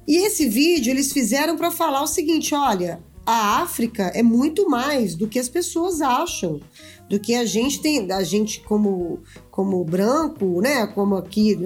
E 0.06 0.26
esse 0.26 0.48
vídeo 0.48 0.90
eles 0.90 1.12
fizeram 1.12 1.56
para 1.56 1.70
falar 1.70 2.02
o 2.02 2.06
seguinte: 2.06 2.54
olha, 2.54 3.02
a 3.26 3.62
África 3.62 4.04
é 4.14 4.22
muito 4.22 4.68
mais 4.68 5.14
do 5.14 5.26
que 5.26 5.38
as 5.38 5.48
pessoas 5.48 6.00
acham, 6.02 6.60
do 7.08 7.18
que 7.18 7.34
a 7.34 7.44
gente 7.44 7.80
tem, 7.80 8.10
a 8.12 8.22
gente 8.22 8.60
como 8.60 9.20
como 9.50 9.84
branco, 9.84 10.60
né, 10.60 10.84
como 10.88 11.14
aqui 11.14 11.56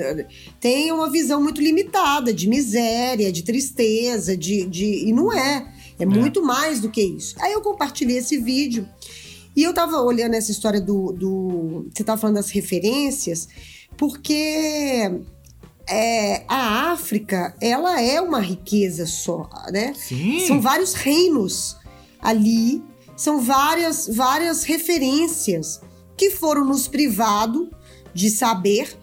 tem 0.60 0.92
uma 0.92 1.10
visão 1.10 1.42
muito 1.42 1.60
limitada 1.60 2.34
de 2.34 2.46
miséria, 2.46 3.32
de 3.32 3.42
tristeza, 3.42 4.36
de, 4.36 4.66
de 4.66 5.08
e 5.08 5.12
não 5.12 5.32
é, 5.32 5.66
é 5.98 6.04
muito 6.04 6.42
mais 6.44 6.80
do 6.80 6.90
que 6.90 7.02
isso. 7.02 7.34
Aí 7.40 7.52
eu 7.52 7.62
compartilhei 7.62 8.18
esse 8.18 8.36
vídeo 8.36 8.86
e 9.56 9.62
eu 9.62 9.72
tava 9.72 10.00
olhando 10.02 10.34
essa 10.34 10.52
história 10.52 10.80
do, 10.80 11.12
do 11.12 11.88
você 11.92 12.04
tava 12.04 12.20
falando 12.20 12.36
das 12.36 12.50
referências, 12.50 13.48
porque 13.96 15.10
é, 15.88 16.44
a 16.46 16.92
África, 16.92 17.54
ela 17.60 18.00
é 18.00 18.20
uma 18.20 18.40
riqueza 18.40 19.06
só, 19.06 19.48
né? 19.72 19.94
Sim. 19.94 20.44
São 20.46 20.60
vários 20.60 20.94
reinos 20.94 21.76
ali, 22.20 22.82
são 23.16 23.40
várias, 23.40 24.08
várias 24.14 24.64
referências 24.64 25.80
que 26.16 26.30
foram 26.30 26.64
nos 26.64 26.88
privados 26.88 27.68
de 28.12 28.30
saber 28.30 28.96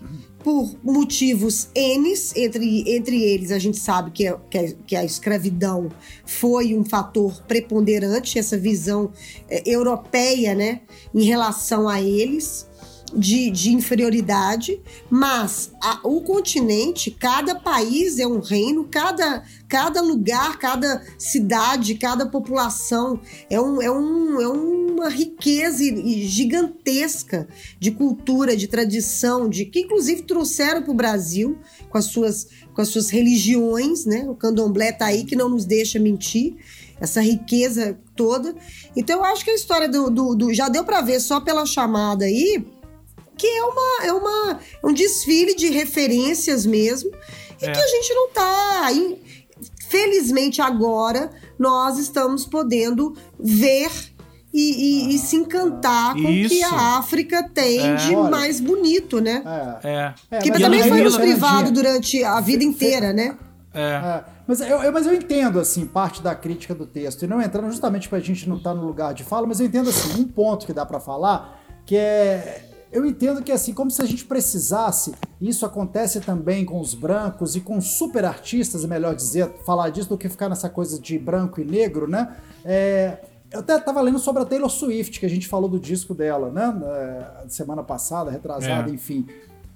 por 0.46 0.76
motivos 0.84 1.70
N, 1.74 2.14
entre, 2.36 2.84
entre 2.96 3.20
eles 3.20 3.52
a 3.52 3.58
gente 3.58 3.80
sabe 3.80 4.12
que, 4.12 4.28
é- 4.28 4.38
que, 4.48 4.58
a, 4.60 4.72
que 4.86 4.96
a 4.96 5.04
escravidão 5.04 5.90
foi 6.24 6.76
um 6.76 6.86
fator 6.86 7.42
preponderante, 7.48 8.38
essa 8.38 8.56
visão 8.56 9.12
é, 9.50 9.64
europeia, 9.66 10.54
né, 10.54 10.82
em 11.16 11.24
relação 11.24 11.90
a 11.90 12.00
eles. 12.00 12.68
De, 13.14 13.50
de 13.52 13.72
inferioridade, 13.72 14.80
mas 15.10 15.72
a- 15.82 16.00
o 16.04 16.22
continente, 16.22 17.12
cada 17.12 17.56
país 17.56 18.20
é 18.20 18.26
um 18.28 18.40
reino, 18.40 18.86
cada, 18.90 19.44
cada 19.68 20.02
lugar, 20.02 20.58
cada 20.58 21.02
cidade, 21.18 21.96
cada 21.96 22.26
população 22.26 23.20
é, 23.50 23.60
um, 23.62 23.82
é, 23.82 23.90
um, 23.92 24.42
é 24.42 24.48
uma 24.48 25.10
riqueza 25.10 25.84
gigantesca 26.50 27.48
de 27.80 27.92
cultura, 27.92 28.56
de 28.56 28.68
tradição, 28.68 29.50
de 29.50 29.66
que 29.66 29.82
inclusive 29.82 30.22
trouxeram 30.24 30.82
para 30.82 30.92
o 30.92 30.96
Brasil 30.96 31.58
com 31.90 31.98
as 31.98 32.06
suas 32.06 32.48
com 32.74 32.82
as 32.82 32.90
suas 32.90 33.10
religiões, 33.10 34.06
né? 34.06 34.26
O 34.30 34.36
candomblé 34.36 34.92
tá 34.92 35.06
aí 35.06 35.24
que 35.24 35.34
não 35.34 35.48
nos 35.48 35.64
deixa 35.64 35.98
mentir, 35.98 36.58
essa 37.00 37.22
riqueza 37.22 37.98
toda. 38.14 38.54
Então 38.98 39.20
eu 39.20 39.24
acho 39.24 39.46
que 39.46 39.52
a 39.52 39.56
história 39.56 39.88
do, 39.88 40.10
do- 40.10 40.36
do- 40.36 40.54
já 40.54 40.68
deu 40.68 40.84
para 40.84 41.00
ver 41.00 41.22
só 41.22 41.40
pela 41.40 41.66
chamada 41.66 42.26
aí 42.26 42.66
que 43.38 43.48
é 43.48 43.64
uma 43.64 44.06
é 44.06 44.14
uma 44.14 44.60
é 44.84 44.88
um 44.88 44.94
desfile 44.94 45.56
de 45.56 45.70
referências 45.70 46.66
mesmo 46.66 47.10
e 47.62 47.66
É. 47.66 47.72
que 47.72 47.80
a 47.80 47.88
gente 47.88 48.14
não 48.14 48.30
tá 48.30 48.92
in- 48.92 49.18
felizmente 49.90 50.62
agora 50.62 51.30
nós 51.58 51.98
estamos 51.98 52.46
podendo 52.46 53.16
ver 53.40 53.90
e, 54.54 55.12
e- 55.12 55.16
e 55.16 55.20
se 55.20 55.36
encantar 55.36 56.14
com 56.14 56.22
o 56.22 56.26
que 56.48 56.64
a 56.64 56.98
África 56.98 57.44
tem 57.54 57.96
de 57.98 58.16
Olha. 58.16 58.30
mais 58.30 58.60
bonito, 58.62 59.20
né? 59.20 59.44
É. 59.84 59.90
É. 59.90 60.14
É, 60.32 60.40
Que 60.40 60.50
mas 60.50 60.62
também 60.62 60.82
foi 60.88 61.02
nos 61.02 61.18
privado 61.18 61.72
durante 61.72 62.24
a 62.24 62.40
vida 62.40 62.64
inteira, 62.64 63.12
né? 63.12 63.38
É. 63.74 63.82
É, 63.82 64.24
mas, 64.48 64.62
eu, 64.62 64.82
eu- 64.82 64.94
mas 64.94 65.06
eu 65.06 65.14
entendo, 65.14 65.60
assim, 65.60 65.86
parte 65.86 66.22
da 66.22 66.34
crítica 66.34 66.74
do 66.74 66.86
texto. 66.86 67.24
E 67.24 67.28
não 67.28 67.42
entrando 67.42 67.70
justamente 67.70 68.08
pra 68.08 68.20
gente 68.22 68.48
não 68.48 68.56
estar 68.56 68.74
no 68.74 68.86
lugar 68.86 69.14
de 69.14 69.26
fala, 69.26 69.46
mas 69.46 69.60
eu 69.60 69.66
entendo, 69.66 69.90
assim, 69.90 70.22
um 70.22 70.24
ponto 70.26 70.66
que 70.66 70.72
dá 70.72 70.86
pra 70.86 71.02
falar, 71.02 71.62
que 71.86 71.98
é... 71.98 72.64
Eu 72.92 73.06
entendo 73.06 73.42
que, 73.44 73.52
assim, 73.52 73.74
como 73.74 73.92
se 73.92 74.02
a 74.02 74.06
gente 74.06 74.26
precisasse, 74.26 75.14
e 75.42 75.50
isso 75.50 75.66
acontece 75.66 76.22
também 76.22 76.64
com 76.64 76.80
os 76.80 76.94
brancos 76.94 77.56
e 77.56 77.62
com 77.62 77.82
super 77.82 78.24
artistas, 78.26 78.84
é 78.84 78.88
melhor 78.88 79.16
dizer, 79.16 79.50
falar 79.66 79.90
disso 79.90 80.10
do 80.10 80.18
que 80.18 80.30
ficar 80.30 80.48
nessa 80.50 80.70
coisa 80.70 81.00
de 81.00 81.18
branco 81.20 81.60
e 81.60 81.66
negro, 81.66 82.08
né? 82.08 82.36
É, 82.64 83.18
eu 83.52 83.60
até 83.60 83.78
tava 83.80 84.02
lendo 84.02 84.20
sobre 84.20 84.42
a 84.42 84.46
Taylor 84.46 84.70
Swift, 84.70 85.20
que 85.20 85.26
a 85.26 85.30
gente 85.30 85.48
falou 85.48 85.70
do 85.70 85.80
disco 85.80 86.14
dela, 86.14 86.50
né? 86.50 86.74
Na 87.44 87.50
semana 87.50 87.84
passada, 87.84 88.32
retrasada, 88.32 88.90
É. 88.90 88.94
enfim 88.94 89.26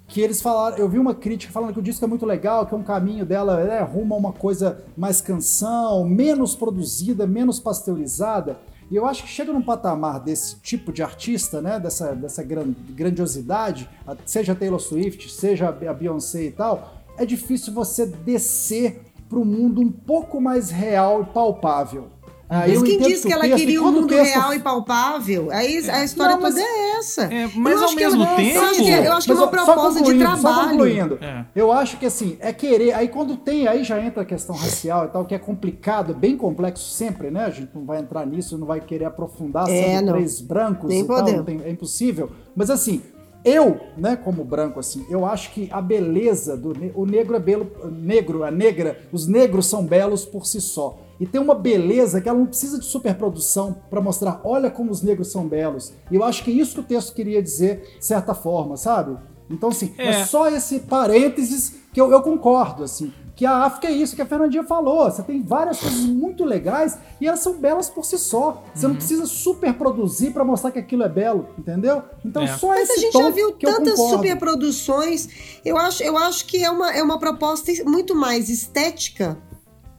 que 0.09 0.19
eles 0.21 0.41
falaram, 0.41 0.75
eu 0.77 0.89
vi 0.89 0.97
uma 0.97 1.13
crítica 1.13 1.53
falando 1.53 1.71
que 1.71 1.79
o 1.79 1.83
disco 1.83 2.03
é 2.03 2.07
muito 2.07 2.25
legal, 2.25 2.65
que 2.65 2.73
é 2.73 2.77
um 2.77 2.83
caminho 2.83 3.23
dela, 3.23 3.61
é, 3.61 3.79
rumo 3.83 4.15
a 4.15 4.17
uma 4.17 4.33
coisa 4.33 4.83
mais 4.97 5.21
canção, 5.21 6.03
menos 6.03 6.55
produzida, 6.55 7.27
menos 7.27 7.59
pasteurizada. 7.59 8.57
E 8.91 8.95
eu 8.95 9.05
acho 9.05 9.23
que 9.23 9.29
chega 9.29 9.53
num 9.53 9.61
patamar 9.61 10.19
desse 10.19 10.55
tipo 10.61 10.91
de 10.91 11.03
artista, 11.03 11.61
né, 11.61 11.79
dessa, 11.79 12.15
dessa 12.15 12.41
gran- 12.41 12.73
grandiosidade, 12.89 13.87
seja 14.25 14.55
Taylor 14.55 14.79
Swift, 14.79 15.31
seja 15.31 15.69
a 15.69 15.93
Beyoncé 15.93 16.45
e 16.45 16.51
tal, 16.51 16.95
é 17.17 17.25
difícil 17.25 17.73
você 17.73 18.05
descer 18.05 19.01
para 19.29 19.37
um 19.37 19.45
mundo 19.45 19.79
um 19.79 19.91
pouco 19.91 20.41
mais 20.41 20.71
real 20.71 21.21
e 21.21 21.25
palpável. 21.25 22.07
Ah, 22.51 22.61
Mas 22.61 22.73
eu 22.73 22.83
quem 22.83 22.97
disse 22.97 23.27
que 23.27 23.31
ela 23.31 23.43
texto- 23.43 23.57
queria 23.57 23.79
um 23.83 23.91
mundo 23.91 24.07
texto- 24.07 24.33
real 24.33 24.53
e 24.55 24.59
palpável? 24.59 25.49
Aí 25.51 25.77
a 25.87 26.03
história 26.03 26.33
Não, 26.35 26.41
mas- 26.41 26.55
toda 26.55 26.65
é 26.65 26.97
essa. 26.97 27.23
É, 27.31 27.45
Eu 27.45 27.51
mas 27.55 27.77
ao 27.77 27.83
acho 27.85 27.95
que 27.95 28.03
mesmo 28.03 28.23
ela- 28.23 28.35
tempo- 28.35 28.55
Eu 28.55 28.61
acho 28.63 28.73
que, 28.83 28.89
eu 28.89 29.13
acho 29.13 29.25
que 29.27 29.31
é 29.31 29.35
uma 29.35 29.47
proposta 29.49 30.01
de 30.03 30.17
trabalho. 30.17 30.69
concluindo. 30.71 31.19
É. 31.21 31.45
Eu 31.55 31.71
acho 31.71 31.97
que 31.97 32.07
assim, 32.07 32.37
é 32.39 32.51
querer. 32.51 32.93
Aí 32.93 33.07
quando 33.07 33.37
tem, 33.37 33.67
aí 33.67 33.83
já 33.83 34.03
entra 34.03 34.23
a 34.23 34.25
questão 34.25 34.55
racial 34.55 35.05
e 35.05 35.07
tal, 35.09 35.25
que 35.25 35.35
é 35.35 35.39
complicado, 35.39 36.11
é 36.11 36.15
bem 36.15 36.35
complexo 36.35 36.89
sempre, 36.89 37.29
né? 37.29 37.45
A 37.45 37.49
gente 37.51 37.69
não 37.75 37.85
vai 37.85 37.99
entrar 37.99 38.25
nisso, 38.25 38.57
não 38.57 38.65
vai 38.65 38.81
querer 38.81 39.05
aprofundar 39.05 39.69
É, 39.69 39.83
sendo 39.99 40.11
três 40.13 40.41
brancos 40.41 40.89
Nem 40.89 41.01
e 41.03 41.07
tal, 41.07 41.43
tem- 41.43 41.61
é 41.63 41.69
impossível. 41.69 42.31
Mas 42.55 42.71
assim, 42.71 43.03
eu, 43.45 43.79
né, 43.95 44.15
como 44.15 44.43
branco, 44.43 44.79
assim, 44.79 45.05
eu 45.07 45.23
acho 45.23 45.51
que 45.51 45.69
a 45.71 45.79
beleza 45.81 46.57
do 46.57 46.73
ne- 46.73 46.91
o 46.95 47.05
negro 47.05 47.35
é 47.35 47.39
belo, 47.39 47.71
negro, 47.91 48.43
a 48.43 48.49
negra, 48.49 48.97
os 49.11 49.27
negros 49.27 49.67
são 49.67 49.85
belos 49.85 50.25
por 50.25 50.47
si 50.47 50.59
só. 50.59 50.97
E 51.19 51.25
tem 51.27 51.41
uma 51.41 51.53
beleza 51.55 52.21
que 52.21 52.29
ela 52.29 52.39
não 52.39 52.45
precisa 52.45 52.79
de 52.79 52.85
superprodução 52.85 53.75
para 53.89 53.99
mostrar, 54.01 54.39
olha 54.43 54.69
como 54.71 54.89
os 54.91 55.01
negros 55.01 55.31
são 55.31 55.47
belos. 55.47 55.91
E 56.09 56.15
eu 56.15 56.23
acho 56.23 56.43
que 56.43 56.51
é 56.51 56.53
isso 56.53 56.75
que 56.75 56.79
o 56.79 56.83
texto 56.83 57.13
queria 57.13 57.41
dizer, 57.43 57.95
de 57.99 58.05
certa 58.05 58.33
forma, 58.33 58.77
sabe? 58.77 59.17
Então, 59.49 59.69
assim, 59.69 59.93
é, 59.97 60.09
É. 60.21 60.25
só 60.25 60.47
esse 60.47 60.79
parênteses 60.81 61.75
que 61.91 61.99
eu, 61.99 62.11
eu 62.11 62.21
concordo, 62.21 62.83
assim. 62.83 63.11
Que 63.35 63.45
a 63.45 63.63
África 63.63 63.87
é 63.87 63.91
isso 63.91 64.15
que 64.17 64.21
a 64.21 64.25
Fernandinha 64.25 64.63
falou. 64.65 65.09
Você 65.09 65.23
tem 65.23 65.41
várias 65.41 65.79
coisas 65.79 66.01
muito 66.01 66.43
legais 66.43 66.97
e 67.21 67.27
elas 67.27 67.39
são 67.39 67.53
belas 67.53 67.89
por 67.89 68.03
si 68.05 68.17
só. 68.17 68.61
Você 68.75 68.85
Uhum. 68.85 68.91
não 68.91 68.95
precisa 68.97 69.25
superproduzir 69.25 70.33
para 70.33 70.43
mostrar 70.43 70.71
que 70.71 70.79
aquilo 70.79 71.03
é 71.03 71.09
belo, 71.09 71.47
entendeu? 71.57 72.03
Então, 72.23 72.43
É. 72.43 72.47
só 72.57 72.67
Mas 72.67 72.89
esse 72.89 72.99
a 72.99 73.01
gente 73.01 73.17
já 73.17 73.29
viu 73.29 73.53
tantas 73.53 73.97
superproduções. 73.97 75.29
Eu 75.63 75.77
acho, 75.77 76.03
eu 76.03 76.17
acho 76.17 76.45
que 76.45 76.63
é 76.63 76.69
uma, 76.69 76.91
é 76.93 77.01
uma 77.01 77.17
proposta 77.19 77.71
muito 77.85 78.13
mais 78.15 78.49
estética 78.49 79.37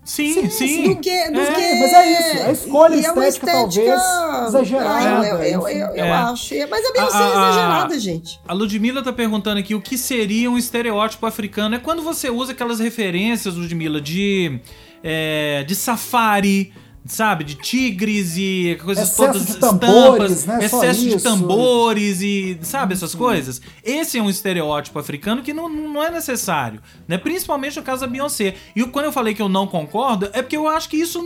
Sim, 0.02 0.48
sim. 0.50 0.94
do 0.94 1.00
que. 1.00 1.30
Do 1.30 1.40
É, 1.40 1.46
que 1.46 1.80
mas 1.80 1.92
é 1.92 2.12
isso, 2.12 2.46
a 2.48 2.52
escolha 2.52 2.94
e 2.96 3.04
é 3.04 3.12
uma 3.12 3.28
estética, 3.28 3.52
talvez, 3.52 4.02
exagerada, 4.48 5.20
Ah, 5.20 5.26
eu, 5.28 5.36
eu, 5.42 5.68
eu, 5.68 5.86
eu 5.88 6.04
É. 6.04 6.10
acho. 6.10 6.54
Mas 6.68 6.86
a 6.86 6.92
Beyoncé 6.92 7.22
é 7.22 7.28
exagerada, 7.28 7.98
gente. 8.00 8.40
A 8.48 8.52
Ludmilla 8.52 9.02
tá 9.02 9.12
perguntando 9.12 9.60
aqui 9.60 9.74
o 9.74 9.80
que 9.80 9.96
seria 9.98 10.50
um 10.50 10.56
estereótipo 10.58 11.24
africano. 11.26 11.74
É 11.76 11.78
quando 11.78 12.02
você 12.02 12.30
usa 12.30 12.52
aquelas 12.52 12.80
referências, 12.80 13.54
Ludmilla, 13.54 14.00
de, 14.00 14.58
é, 15.04 15.64
de 15.66 15.74
safari, 15.74 16.72
sabe? 17.06 17.44
De 17.44 17.54
tigres 17.54 18.36
e 18.36 18.78
coisas 18.82 19.08
Excesso 19.08 19.32
todas 19.32 19.46
de 19.46 19.56
tambores, 19.56 20.40
estampas, 20.40 20.46
né? 20.46 20.64
Excesso 20.64 21.08
de 21.08 21.22
tambores 21.22 22.20
e 22.20 22.58
sabe 22.62 22.94
essas 22.94 23.14
coisas. 23.14 23.60
Esse 23.82 24.18
é 24.18 24.22
um 24.22 24.28
estereótipo 24.28 24.98
africano 24.98 25.42
que 25.42 25.52
não, 25.52 25.68
não 25.68 26.02
é 26.02 26.10
necessário, 26.10 26.80
né? 27.08 27.16
Principalmente 27.16 27.76
no 27.76 27.82
caso 27.82 28.02
da 28.02 28.06
Beyoncé. 28.06 28.54
E 28.76 28.84
quando 28.84 29.06
eu 29.06 29.12
falei 29.12 29.34
que 29.34 29.42
eu 29.42 29.48
não 29.48 29.66
concordo, 29.66 30.28
é 30.32 30.42
porque 30.42 30.56
eu 30.56 30.68
acho 30.68 30.88
que 30.88 30.96
isso, 30.96 31.22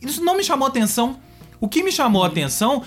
isso 0.00 0.24
não 0.24 0.36
me 0.36 0.44
chamou 0.44 0.68
atenção. 0.68 1.18
O 1.60 1.68
que 1.68 1.82
me 1.82 1.92
chamou 1.92 2.22
a 2.24 2.26
atenção, 2.26 2.82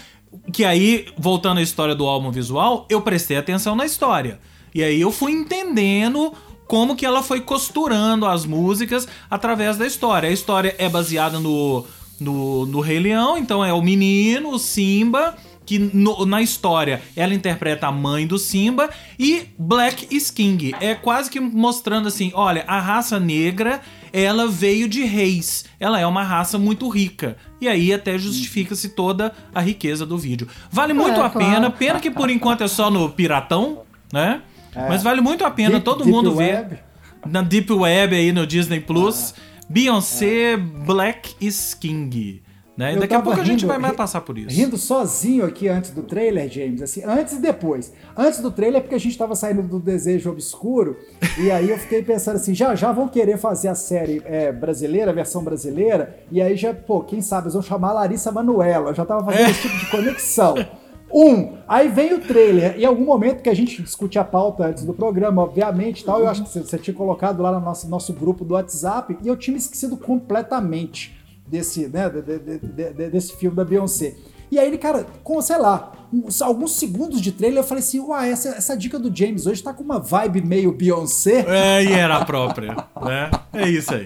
que 0.51 0.65
aí, 0.65 1.07
voltando 1.17 1.59
à 1.59 1.61
história 1.61 1.93
do 1.93 2.07
álbum 2.07 2.31
visual, 2.31 2.87
eu 2.89 3.01
prestei 3.01 3.37
atenção 3.37 3.75
na 3.75 3.85
história. 3.85 4.39
E 4.73 4.81
aí 4.81 4.99
eu 4.99 5.11
fui 5.11 5.31
entendendo 5.31 6.33
como 6.65 6.95
que 6.95 7.05
ela 7.05 7.21
foi 7.21 7.41
costurando 7.41 8.25
as 8.25 8.45
músicas 8.45 9.07
através 9.29 9.77
da 9.77 9.85
história. 9.85 10.29
A 10.29 10.31
história 10.31 10.73
é 10.79 10.89
baseada 10.89 11.39
no, 11.39 11.85
no, 12.23 12.65
no 12.65 12.79
Rei 12.79 12.99
Leão, 12.99 13.37
então 13.37 13.63
é 13.63 13.73
o 13.73 13.81
menino, 13.81 14.49
o 14.51 14.59
Simba, 14.59 15.35
que 15.65 15.79
no- 15.79 16.25
na 16.25 16.41
história 16.41 17.01
ela 17.15 17.33
interpreta 17.33 17.87
a 17.87 17.91
mãe 17.91 18.25
do 18.27 18.37
Simba, 18.37 18.89
e 19.19 19.43
Black 19.57 20.07
is 20.15 20.29
King. 20.31 20.73
É 20.81 20.93
quase 20.95 21.29
que 21.29 21.39
mostrando 21.39 22.07
assim: 22.07 22.31
olha, 22.33 22.63
a 22.67 22.79
raça 22.79 23.19
negra 23.19 23.81
ela 24.11 24.47
veio 24.47 24.87
de 24.87 25.03
reis. 25.03 25.65
Ela 25.79 25.99
é 25.99 26.05
uma 26.05 26.21
raça 26.23 26.57
muito 26.59 26.87
rica. 26.89 27.35
E 27.59 27.67
aí 27.67 27.91
até 27.93 28.17
justifica-se 28.17 28.89
toda 28.89 29.31
a 29.55 29.61
riqueza 29.61 30.05
do 30.05 30.17
vídeo. 30.17 30.47
Vale 30.69 30.93
muito 30.93 31.19
a 31.21 31.25
É, 31.25 31.29
claro. 31.29 31.39
pena. 31.51 31.71
Pena 31.71 31.99
que 31.99 32.11
por 32.11 32.29
enquanto 32.29 32.63
é 32.63 32.67
só 32.67 32.91
no 32.91 33.09
Piratão, 33.09 33.79
né? 34.11 34.41
É. 34.75 34.87
Mas 34.89 35.01
vale 35.01 35.21
muito 35.21 35.43
a 35.45 35.49
pena 35.51 35.71
Deep- 35.79 35.83
todo 35.85 36.03
Deep 36.03 36.11
mundo 36.11 36.35
Web. 36.35 36.69
ver 36.69 36.83
na 37.25 37.41
Deep 37.41 37.71
Web 37.71 38.15
aí 38.15 38.31
no 38.33 38.45
Disney 38.45 38.81
Plus. 38.81 39.33
Beyoncé 39.69 40.57
Black 40.57 41.35
is 41.41 41.73
King. 41.73 42.41
Né? 42.75 42.95
Daqui 42.95 43.13
a 43.13 43.21
pouco 43.21 43.39
a 43.39 43.43
gente 43.43 43.59
rindo- 43.61 43.67
vai 43.67 43.77
mais 43.77 43.95
passar 43.95 44.21
por 44.21 44.35
isso. 44.35 44.49
Rindo 44.49 44.77
sozinho 44.77 45.45
aqui 45.45 45.67
antes 45.67 45.91
do 45.91 46.01
trailer, 46.01 46.49
James, 46.49 46.81
assim, 46.81 47.03
antes 47.05 47.33
e 47.33 47.39
depois. 47.39 47.93
Antes 48.17 48.39
do 48.39 48.49
trailer 48.49 48.79
é 48.79 48.81
porque 48.81 48.95
a 48.95 48.99
gente 48.99 49.15
tava 49.15 49.35
saindo 49.35 49.61
do 49.61 49.79
Desejo 49.79 50.31
Obscuro, 50.31 50.97
e 51.37 51.51
aí 51.51 51.69
eu 51.69 51.77
fiquei 51.77 52.01
pensando 52.01 52.37
assim, 52.37 52.55
já 52.55 52.73
já 52.73 52.91
vão 52.91 53.07
querer 53.07 53.37
fazer 53.37 53.67
a 53.67 53.75
série 53.75 54.23
é, 54.25 54.51
brasileira, 54.51 55.11
a 55.11 55.13
versão 55.13 55.43
brasileira, 55.43 56.17
e 56.31 56.41
aí 56.41 56.57
já, 56.57 56.73
pô, 56.73 57.01
quem 57.01 57.21
sabe, 57.21 57.43
eles 57.43 57.53
vão 57.53 57.61
chamar 57.61 57.89
a 57.91 57.93
Larissa 57.93 58.31
Manoela, 58.31 58.89
eu 58.89 58.95
já 58.95 59.05
tava 59.05 59.23
fazendo 59.23 59.51
esse 59.51 59.61
tipo 59.61 59.77
de 59.77 59.85
conexão. 59.91 60.55
Um, 61.13 61.57
aí 61.67 61.89
vem 61.89 62.13
o 62.13 62.21
trailer, 62.21 62.79
em 62.79 62.85
algum 62.85 63.05
momento 63.05 63.43
que 63.43 63.49
a 63.49 63.53
gente 63.53 63.83
discute 63.83 64.17
a 64.17 64.23
pauta 64.23 64.65
antes 64.65 64.83
do 64.83 64.93
programa, 64.95 65.43
obviamente, 65.43 66.03
tal, 66.03 66.19
eu 66.19 66.27
acho 66.27 66.43
que 66.43 66.49
você, 66.49 66.77
tinha 66.79 66.93
colocado 66.95 67.39
lá 67.43 67.51
no 67.51 67.63
nosso, 67.63 67.87
nosso 67.87 68.13
grupo 68.13 68.43
do 68.43 68.55
WhatsApp, 68.55 69.15
e 69.21 69.27
eu 69.27 69.37
tinha 69.37 69.53
me 69.53 69.59
esquecido 69.59 69.95
completamente 69.95 71.15
desse, 71.45 71.87
né, 71.87 72.09
de- 72.09 72.21
de- 72.39 72.57
de- 72.93 73.09
desse 73.09 73.35
filme 73.37 73.55
da 73.55 73.63
Beyoncé. 73.63 74.15
E 74.53 74.59
aí 74.59 74.67
ele, 74.67 74.77
cara, 74.77 75.05
com, 75.23 75.41
sei 75.41 75.57
lá, 75.57 75.91
uns- 76.13 76.41
alguns 76.41 76.75
segundos 76.75 77.19
de 77.19 77.31
trailer, 77.31 77.59
eu 77.59 77.63
falei 77.67 77.83
assim, 77.83 77.99
uai, 77.99 78.31
essa, 78.31 78.49
essa 78.49 78.77
dica 78.77 78.99
do 78.99 79.15
James 79.15 79.47
hoje 79.47 79.63
tá 79.63 79.73
com 79.73 79.83
uma 79.83 79.99
vibe 79.99 80.41
meio 80.45 80.71
Beyoncé. 80.71 81.43
É, 81.47 81.83
e 81.83 81.91
era 81.91 82.17
a 82.17 82.25
própria, 82.25 82.75
né? 83.01 83.31
É 83.51 83.67
isso 83.67 83.93
aí. 83.93 84.05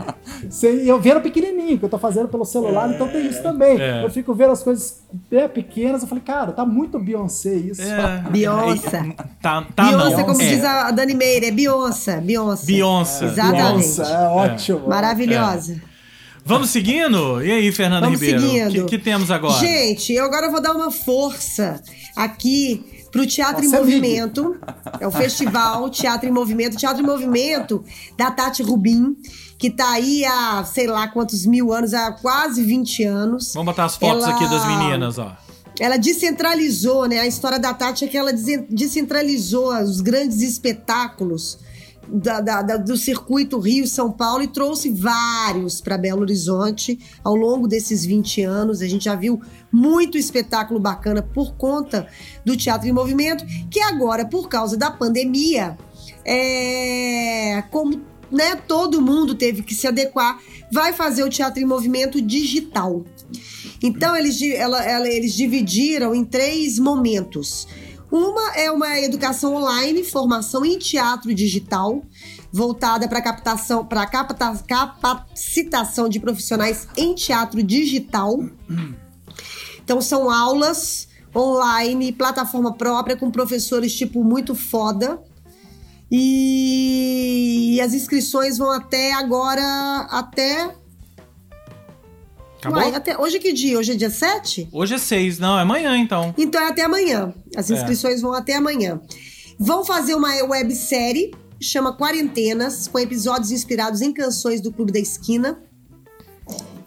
Sem- 0.49 0.85
eu 0.85 0.99
vendo 1.01 1.19
pequenininho, 1.21 1.77
que 1.77 1.83
eu 1.83 1.89
tô 1.89 1.97
fazendo 1.97 2.29
pelo 2.29 2.45
celular, 2.45 2.89
então 2.93 3.07
tem 3.09 3.27
isso 3.27 3.43
também. 3.43 3.79
É. 3.81 4.03
Eu 4.05 4.09
fico 4.09 4.33
vendo 4.33 4.51
as 4.51 4.63
coisas 4.63 5.01
é, 5.31 5.47
pequenas, 5.49 6.01
eu 6.01 6.07
falei, 6.07 6.23
cara, 6.23 6.51
tá 6.53 6.65
muito 6.65 6.97
Beyoncé 6.97 7.55
isso. 7.55 7.81
É, 7.81 8.23
Beyoncé. 8.31 8.97
é, 8.97 9.23
Tá, 9.41 9.65
tá 9.75 9.83
Beyoncé, 9.87 10.15
não. 10.17 10.23
como 10.25 10.41
é. 10.41 10.47
diz 10.47 10.63
a 10.63 10.91
Dani 10.91 11.13
Meire, 11.13 11.47
é 11.47 11.51
Beyoncé. 11.51 12.21
Beyoncé. 12.21 12.65
Beyoncé. 12.65 13.25
Exatamente. 13.25 13.57
Beyoncé, 13.63 14.03
é 14.13 14.27
ótimo. 14.29 14.87
Maravilhosa. 14.87 15.81
Vamos 16.47 16.69
seguindo? 16.69 17.43
E 17.43 17.51
aí, 17.51 17.71
Fernanda 17.73 18.05
Vamos 18.07 18.21
Ribeiro? 18.21 18.39
O 18.45 18.49
seguindo. 18.49 18.85
que, 18.85 18.97
que 18.97 19.03
temos 19.03 19.29
agora? 19.29 19.59
Gente, 19.59 20.13
eu 20.13 20.23
agora 20.23 20.49
vou 20.49 20.61
dar 20.61 20.73
uma 20.73 20.89
força 20.89 21.81
aqui 22.15 23.03
para 23.11 23.21
o 23.21 23.27
Teatro 23.27 23.63
Nossa, 23.63 23.75
em 23.75 23.75
é 23.75 23.79
Movimento. 23.79 24.57
É 24.99 25.05
o 25.07 25.11
festival 25.11 25.89
Teatro 25.89 26.27
em 26.29 26.31
Movimento. 26.31 26.77
Teatro 26.77 27.03
em 27.03 27.05
Movimento 27.05 27.83
da 28.17 28.31
Tati 28.31 28.63
Rubim, 28.63 29.17
que 29.57 29.69
tá 29.69 29.91
aí 29.91 30.23
há 30.23 30.63
sei 30.63 30.87
lá 30.87 31.07
quantos 31.09 31.45
mil 31.45 31.73
anos, 31.73 31.93
há 31.93 32.13
quase 32.13 32.63
20 32.63 33.03
anos. 33.03 33.53
Vamos 33.53 33.65
botar 33.73 33.83
as 33.85 33.97
fotos 33.97 34.23
Ela- 34.23 34.33
aqui 34.35 34.49
das 34.49 34.65
meninas, 34.65 35.17
ó. 35.17 35.35
Ela 35.79 35.97
descentralizou, 35.97 37.05
né? 37.07 37.19
A 37.19 37.27
história 37.27 37.59
da 37.59 37.73
Tati 37.73 38.05
é 38.05 38.07
que 38.07 38.17
ela 38.17 38.31
descentralizou 38.69 39.73
os 39.83 40.01
grandes 40.01 40.41
espetáculos 40.41 41.59
da- 42.11 42.41
da- 42.41 42.61
da- 42.61 42.77
do 42.77 42.95
circuito 42.97 43.59
Rio-São 43.59 44.11
Paulo 44.11 44.43
e 44.43 44.47
trouxe 44.47 44.89
vários 44.89 45.81
para 45.81 45.97
Belo 45.97 46.21
Horizonte 46.21 46.97
ao 47.23 47.35
longo 47.35 47.67
desses 47.67 48.05
20 48.05 48.41
anos. 48.43 48.81
A 48.81 48.87
gente 48.87 49.05
já 49.05 49.15
viu 49.15 49.41
muito 49.71 50.17
espetáculo 50.17 50.79
bacana 50.79 51.21
por 51.21 51.53
conta 51.55 52.07
do 52.45 52.55
Teatro 52.55 52.87
em 52.87 52.91
Movimento, 52.93 53.45
que 53.69 53.79
agora, 53.81 54.25
por 54.25 54.47
causa 54.47 54.77
da 54.77 54.89
pandemia, 54.89 55.77
é, 56.25 57.63
como 57.71 58.01
né, 58.29 58.57
todo 58.67 59.01
mundo 59.01 59.35
teve 59.35 59.63
que 59.63 59.73
se 59.73 59.87
adequar, 59.87 60.37
vai 60.71 60.91
fazer 60.91 61.23
o 61.23 61.29
Teatro 61.29 61.61
em 61.61 61.65
Movimento 61.65 62.21
digital. 62.21 63.05
Então, 63.81 64.15
eles, 64.17 64.41
ela- 64.41 64.83
ela- 64.83 65.07
eles 65.07 65.33
dividiram 65.33 66.13
em 66.13 66.25
três 66.25 66.77
momentos. 66.77 67.67
Uma 68.11 68.55
é 68.55 68.71
uma 68.71 68.99
educação 68.99 69.55
online, 69.55 70.03
formação 70.03 70.65
em 70.65 70.79
teatro 70.79 71.33
digital, 71.33 72.01
voltada 72.51 73.07
para 73.07 73.21
captação, 73.21 73.85
para 73.85 74.05
capacitação 74.05 76.07
de 76.07 76.19
profissionais 76.19 76.87
em 76.95 77.13
teatro 77.13 77.61
digital. 77.61 78.39
Então, 79.83 79.99
são 79.99 80.31
aulas 80.31 81.09
online, 81.35 82.13
plataforma 82.13 82.73
própria, 82.73 83.17
com 83.17 83.29
professores, 83.29 83.93
tipo, 83.93 84.23
muito 84.23 84.55
foda. 84.55 85.21
E 86.09 87.77
as 87.83 87.93
inscrições 87.93 88.57
vão 88.57 88.71
até 88.71 89.13
agora, 89.13 90.07
até 90.09 90.73
Acabou? 92.59 92.79
Uai, 92.79 92.93
até, 92.95 93.17
hoje 93.17 93.37
é 93.37 93.39
que 93.39 93.53
dia? 93.53 93.77
Hoje 93.77 93.91
é 93.91 93.95
dia 93.95 94.09
7? 94.09 94.67
Hoje 94.71 94.95
é 94.95 94.97
seis, 94.97 95.37
não, 95.37 95.57
é 95.57 95.61
amanhã 95.61 95.95
então. 95.97 96.33
Então 96.37 96.59
é 96.61 96.69
até 96.69 96.83
amanhã. 96.83 97.33
As 97.55 97.69
É. 97.69 97.75
inscrições 97.75 98.21
vão 98.21 98.33
até 98.33 98.55
amanhã. 98.55 98.99
Vão 99.59 99.85
fazer 99.85 100.15
uma 100.15 100.29
websérie, 100.43 101.33
chama 101.61 101.95
Quarentenas, 101.95 102.87
com 102.87 102.97
episódios 102.99 103.51
inspirados 103.51 104.01
em 104.01 104.11
canções 104.11 104.59
do 104.61 104.71
Clube 104.71 104.91
da 104.91 104.99
Esquina. 104.99 105.59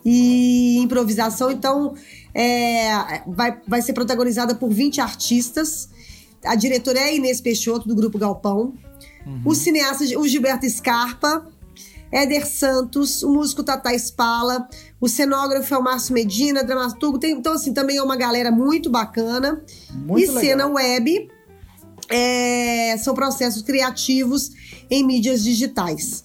E 0.05 0.79
improvisação, 0.79 1.51
então 1.51 1.95
é, 2.35 3.23
vai, 3.27 3.61
vai 3.69 3.83
ser 3.83 3.93
protagonizada 3.93 4.55
por 4.55 4.71
20 4.71 5.01
artistas. 5.01 5.89
A 6.45 6.55
diretora 6.55 6.99
é 6.99 7.05
a 7.05 7.13
Inês 7.13 7.41
Peixoto, 7.41 7.87
do 7.87 7.95
Grupo 7.95 8.19
Galpão. 8.19 8.75
O 9.45 9.55
cineasta, 9.55 10.05
o 10.19 10.27
Gilberto 10.27 10.69
Scarpa. 10.69 11.47
Éder 12.13 12.47
Santos, 12.47 13.23
o 13.23 13.33
músico 13.33 13.63
Tata 13.63 13.93
Spala, 13.95 14.69
o 15.01 15.09
cenógrafo 15.09 15.73
é 15.73 15.79
o 15.79 15.83
Márcio 15.83 16.13
Medina, 16.13 16.65
dramaturgo. 16.65 17.19
Tem, 17.19 17.33
então, 17.33 17.53
assim, 17.53 17.73
também 17.73 17.97
é 17.97 18.03
uma 18.03 18.17
galera 18.17 18.51
muito 18.51 18.91
bacana. 18.91 19.63
Muito 19.93 20.25
e 20.25 20.41
cena 20.41 20.67
legal. 20.67 20.75
web 20.75 21.31
é, 22.11 22.97
são 22.99 23.15
processos 23.15 23.63
criativos 23.63 24.51
em 24.91 25.07
mídias 25.07 25.45
digitais. 25.45 26.25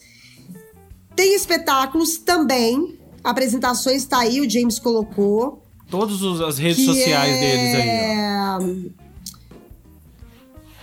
Tem 1.15 1.35
espetáculos 1.35 2.17
também, 2.17 2.99
apresentações 3.23 4.03
tá 4.05 4.19
aí, 4.19 4.41
o 4.41 4.49
James 4.49 4.79
colocou. 4.79 5.63
Todas 5.89 6.21
as 6.41 6.57
redes 6.57 6.83
sociais 6.83 7.35
é- 7.35 7.39
deles 7.39 7.75
aí, 7.75 8.91
ó. 8.91 8.95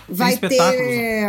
Vai 0.07 0.37
ter 0.37 1.27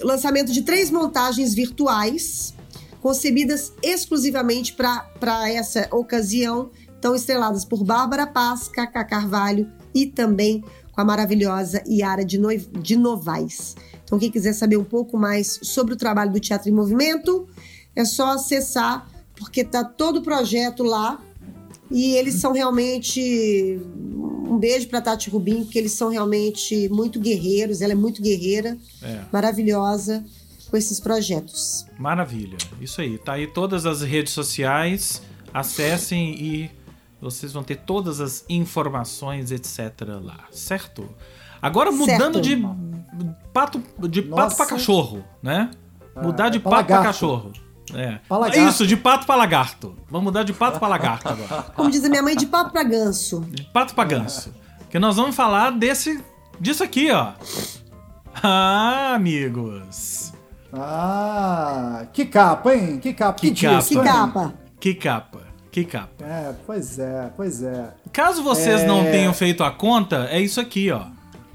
lançamento 0.00 0.52
de 0.52 0.62
três 0.62 0.90
montagens 0.90 1.54
virtuais, 1.54 2.54
concebidas 3.02 3.72
exclusivamente 3.82 4.72
para 4.74 5.50
essa 5.50 5.88
ocasião, 5.90 6.70
estão 6.94 7.14
estreladas 7.16 7.64
por 7.64 7.82
Bárbara 7.82 8.26
Paz, 8.28 8.68
Cacá 8.68 9.04
Carvalho 9.04 9.68
e 9.92 10.06
também 10.06 10.62
com 10.92 11.00
a 11.00 11.04
maravilhosa 11.04 11.82
Yara 11.86 12.24
de, 12.24 12.38
Noi- 12.38 12.64
de 12.80 12.94
Novaes. 12.96 13.74
Então, 14.04 14.18
quem 14.18 14.30
quiser 14.30 14.52
saber 14.52 14.76
um 14.76 14.84
pouco 14.84 15.18
mais 15.18 15.58
sobre 15.62 15.94
o 15.94 15.96
trabalho 15.96 16.30
do 16.32 16.38
Teatro 16.38 16.68
em 16.68 16.72
Movimento, 16.72 17.48
é 17.96 18.04
só 18.04 18.32
acessar, 18.34 19.08
porque 19.34 19.64
tá 19.64 19.82
todo 19.82 20.18
o 20.18 20.22
projeto 20.22 20.82
lá. 20.84 21.20
E 21.90 22.14
eles 22.14 22.36
são 22.36 22.52
realmente. 22.52 23.80
Um 24.48 24.56
beijo 24.58 24.86
pra 24.88 25.00
Tati 25.00 25.28
Rubim, 25.28 25.64
porque 25.64 25.78
eles 25.78 25.92
são 25.92 26.08
realmente 26.08 26.88
muito 26.90 27.18
guerreiros. 27.18 27.80
Ela 27.82 27.92
é 27.92 27.96
muito 27.96 28.22
guerreira, 28.22 28.78
É. 29.02 29.20
maravilhosa 29.32 30.24
com 30.72 30.76
esses 30.78 30.98
projetos. 30.98 31.84
Maravilha. 31.98 32.56
Isso 32.80 33.02
aí. 33.02 33.18
Tá 33.18 33.34
aí 33.34 33.46
todas 33.46 33.84
as 33.84 34.00
redes 34.00 34.32
sociais. 34.32 35.20
Acessem 35.52 36.30
e 36.34 36.70
vocês 37.20 37.52
vão 37.52 37.62
ter 37.62 37.76
todas 37.76 38.22
as 38.22 38.42
informações, 38.48 39.50
etc. 39.52 39.92
lá, 40.22 40.46
certo? 40.50 41.06
Agora 41.60 41.92
mudando 41.92 42.34
Certo. 42.34 42.40
de 42.40 42.56
pato 43.52 43.82
de 44.08 44.22
pato 44.22 44.42
Nossa. 44.44 44.56
para 44.56 44.66
cachorro, 44.66 45.22
né? 45.42 45.70
Mudar 46.16 46.46
é 46.46 46.50
de 46.50 46.58
pra 46.58 46.70
pato 46.70 46.86
para 46.88 47.02
cachorro. 47.02 47.52
É. 47.94 48.18
Isso, 48.66 48.86
de 48.86 48.96
pato 48.96 49.26
para 49.26 49.36
lagarto. 49.36 49.94
Vamos 50.08 50.24
mudar 50.24 50.42
de 50.42 50.54
pato 50.54 50.80
para 50.80 50.88
lagarto 50.88 51.28
agora. 51.28 51.62
Como 51.76 51.90
diz 51.90 52.02
a 52.02 52.08
minha 52.08 52.22
mãe, 52.22 52.34
de 52.34 52.46
papo 52.46 52.70
pra 52.70 52.82
ganso. 52.82 53.42
De 53.50 53.62
pato 53.64 53.94
para 53.94 54.08
ganso. 54.08 54.54
Que 54.88 54.98
nós 54.98 55.16
vamos 55.16 55.36
falar 55.36 55.70
desse 55.72 56.18
disso 56.58 56.82
aqui, 56.82 57.10
ó. 57.10 57.34
Ah, 58.42 59.12
amigos. 59.14 60.32
Ah, 60.72 62.06
que 62.12 62.24
capa, 62.24 62.74
hein? 62.74 62.98
Que 62.98 63.12
capa, 63.12 63.38
que, 63.40 63.48
Que 63.48 63.52
disco, 63.54 63.68
capa. 63.68 63.84
Que 63.92 63.94
hein? 63.98 64.04
capa. 64.04 64.54
Que 64.80 64.94
capa. 64.94 65.38
Que 65.70 65.84
capa. 65.84 66.24
É, 66.24 66.52
pois 66.66 66.98
é, 66.98 67.30
pois 67.36 67.62
é. 67.62 67.88
Caso 68.12 68.42
vocês 68.42 68.82
É. 68.82 68.86
não 68.86 69.04
tenham 69.04 69.32
feito 69.32 69.62
a 69.64 69.70
conta, 69.70 70.26
é 70.30 70.40
isso 70.40 70.60
aqui, 70.60 70.90
ó. 70.90 71.06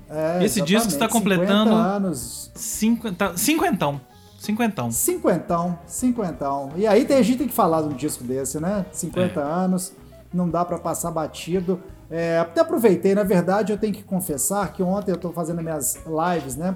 É, 0.10 0.44
Esse 0.44 0.62
disco 0.62 0.88
está 0.88 1.08
completando- 1.08 1.70
50 1.72 1.76
anos. 1.76 2.52
Cinquenta, 2.56 3.38
cinquentão. 3.38 4.02
Cinquentão. 4.40 4.92
Cinquentão, 4.92 5.80
cinquentão. 5.86 6.70
E 6.76 6.88
aí 6.88 7.04
tem, 7.06 7.18
a 7.18 7.22
gente 7.22 7.40
tem 7.40 7.48
que 7.48 7.54
falar 7.54 7.82
de 7.82 7.90
um 7.90 7.94
disco 7.94 8.24
desse, 8.24 8.60
né? 8.60 8.86
50 8.92 9.40
É. 9.40 9.44
anos, 9.44 9.92
não 10.34 10.50
dá 10.50 10.64
pra 10.64 10.78
passar 10.80 11.12
batido. 11.12 11.80
É, 12.10 12.40
até 12.40 12.62
aproveitei, 12.62 13.14
na 13.14 13.24
verdade, 13.24 13.74
eu 13.74 13.78
tenho 13.78 13.94
que 13.94 14.04
confessar 14.04 14.72
que 14.72 14.82
ontem 14.82 15.12
eu 15.12 15.18
tô 15.18 15.32
fazendo 15.32 15.62
minhas 15.62 15.98
lives, 16.06 16.56
né? 16.56 16.76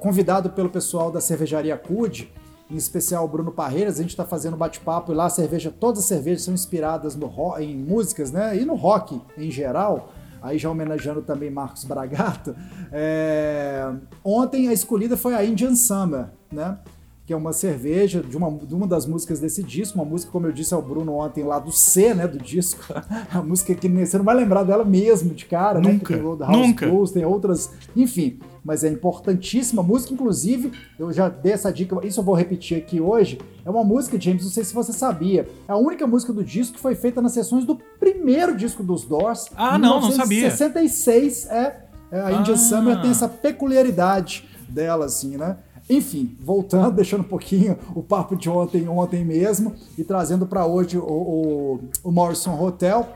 Convidado 0.00 0.50
pelo 0.50 0.68
pessoal 0.68 1.10
da 1.10 1.20
cervejaria 1.20 1.76
CUD, 1.76 2.30
em 2.70 2.76
especial 2.76 3.24
o 3.24 3.28
Bruno 3.28 3.52
Parreiras, 3.52 3.98
a 3.98 4.02
gente 4.02 4.16
tá 4.16 4.24
fazendo 4.24 4.56
bate-papo 4.56 5.12
e 5.12 5.14
lá 5.14 5.26
a 5.26 5.30
cerveja, 5.30 5.70
todas 5.70 6.00
as 6.00 6.06
cervejas 6.06 6.42
são 6.42 6.54
inspiradas 6.54 7.14
no 7.14 7.30
em 7.58 7.76
músicas, 7.76 8.32
né? 8.32 8.56
E 8.56 8.64
no 8.64 8.74
rock 8.74 9.20
em 9.36 9.50
geral. 9.50 10.12
Aí 10.42 10.58
já 10.58 10.70
homenageando 10.70 11.22
também 11.22 11.50
Marcos 11.50 11.84
Bragato. 11.84 12.54
É, 12.96 13.90
Ontem 14.22 14.68
a 14.68 14.72
escolhida 14.72 15.16
foi 15.16 15.34
a 15.34 15.44
Indian 15.44 15.74
Summer, 15.74 16.26
né? 16.52 16.78
Que 17.26 17.32
é 17.32 17.36
uma 17.36 17.52
cerveja 17.52 18.20
de 18.20 18.36
uma, 18.36 18.48
de 18.50 18.72
uma 18.72 18.86
das 18.86 19.04
músicas 19.04 19.40
desse 19.40 19.64
disco. 19.64 19.98
Uma 19.98 20.04
música, 20.04 20.30
como 20.30 20.46
eu 20.46 20.52
disse 20.52 20.72
ao 20.74 20.80
Bruno 20.80 21.14
ontem, 21.14 21.42
lá 21.42 21.58
do 21.58 21.72
C, 21.72 22.14
né? 22.14 22.28
Do 22.28 22.38
disco. 22.38 22.84
A 23.32 23.42
música 23.42 23.74
que 23.74 23.88
você 23.88 24.16
não 24.16 24.24
vai 24.24 24.36
lembrar 24.36 24.62
dela 24.62 24.84
mesmo 24.84 25.34
de 25.34 25.44
cara, 25.44 25.80
né? 25.80 25.94
Nunca, 25.94 26.06
Que 26.06 26.12
tem 26.14 26.22
Roadhouse 26.22 26.56
nunca. 26.56 26.86
Blues, 26.86 27.10
tem 27.10 27.24
outras. 27.24 27.72
Enfim, 27.96 28.38
mas 28.64 28.82
é 28.82 28.88
importantíssima 28.88 29.82
música. 29.82 30.14
Inclusive, 30.14 30.72
eu 30.98 31.12
já 31.12 31.28
dei 31.28 31.52
essa 31.52 31.72
dica, 31.72 31.96
isso 32.06 32.20
eu 32.20 32.24
vou 32.24 32.34
repetir 32.34 32.78
aqui 32.78 33.00
hoje. 33.00 33.38
É 33.64 33.70
uma 33.70 33.84
música, 33.84 34.18
James, 34.20 34.44
não 34.44 34.50
sei 34.50 34.64
se 34.64 34.72
você 34.74 34.92
sabia. 34.92 35.46
É 35.68 35.72
a 35.72 35.76
única 35.76 36.06
música 36.06 36.32
do 36.32 36.42
disco 36.42 36.74
que 36.74 36.80
foi 36.80 36.94
feita 36.94 37.20
nas 37.20 37.32
sessões 37.32 37.64
do 37.64 37.76
primeiro 38.00 38.56
disco 38.56 38.82
dos 38.82 39.04
Doors. 39.04 39.48
Ah, 39.54 39.76
não, 39.78 40.00
não 40.00 40.10
sabia. 40.10 40.50
66 40.50 41.46
é, 41.50 41.84
é, 42.10 42.20
a 42.20 42.32
Indian 42.32 42.54
Ah. 42.54 42.56
Summer 42.56 43.02
tem 43.02 43.10
essa 43.10 43.28
peculiaridade 43.28 44.48
dela, 44.68 45.04
assim, 45.06 45.36
né? 45.36 45.58
Enfim, 45.88 46.36
voltando, 46.40 46.92
deixando 46.96 47.20
um 47.20 47.28
pouquinho 47.28 47.78
o 47.94 48.02
papo 48.02 48.34
de 48.36 48.48
ontem, 48.48 48.88
ontem 48.88 49.24
mesmo, 49.24 49.74
e 49.98 50.04
trazendo 50.04 50.46
para 50.46 50.64
hoje 50.64 50.96
o, 50.96 51.02
o, 51.02 51.80
o 52.02 52.10
Morrison 52.10 52.58
Hotel. 52.60 53.08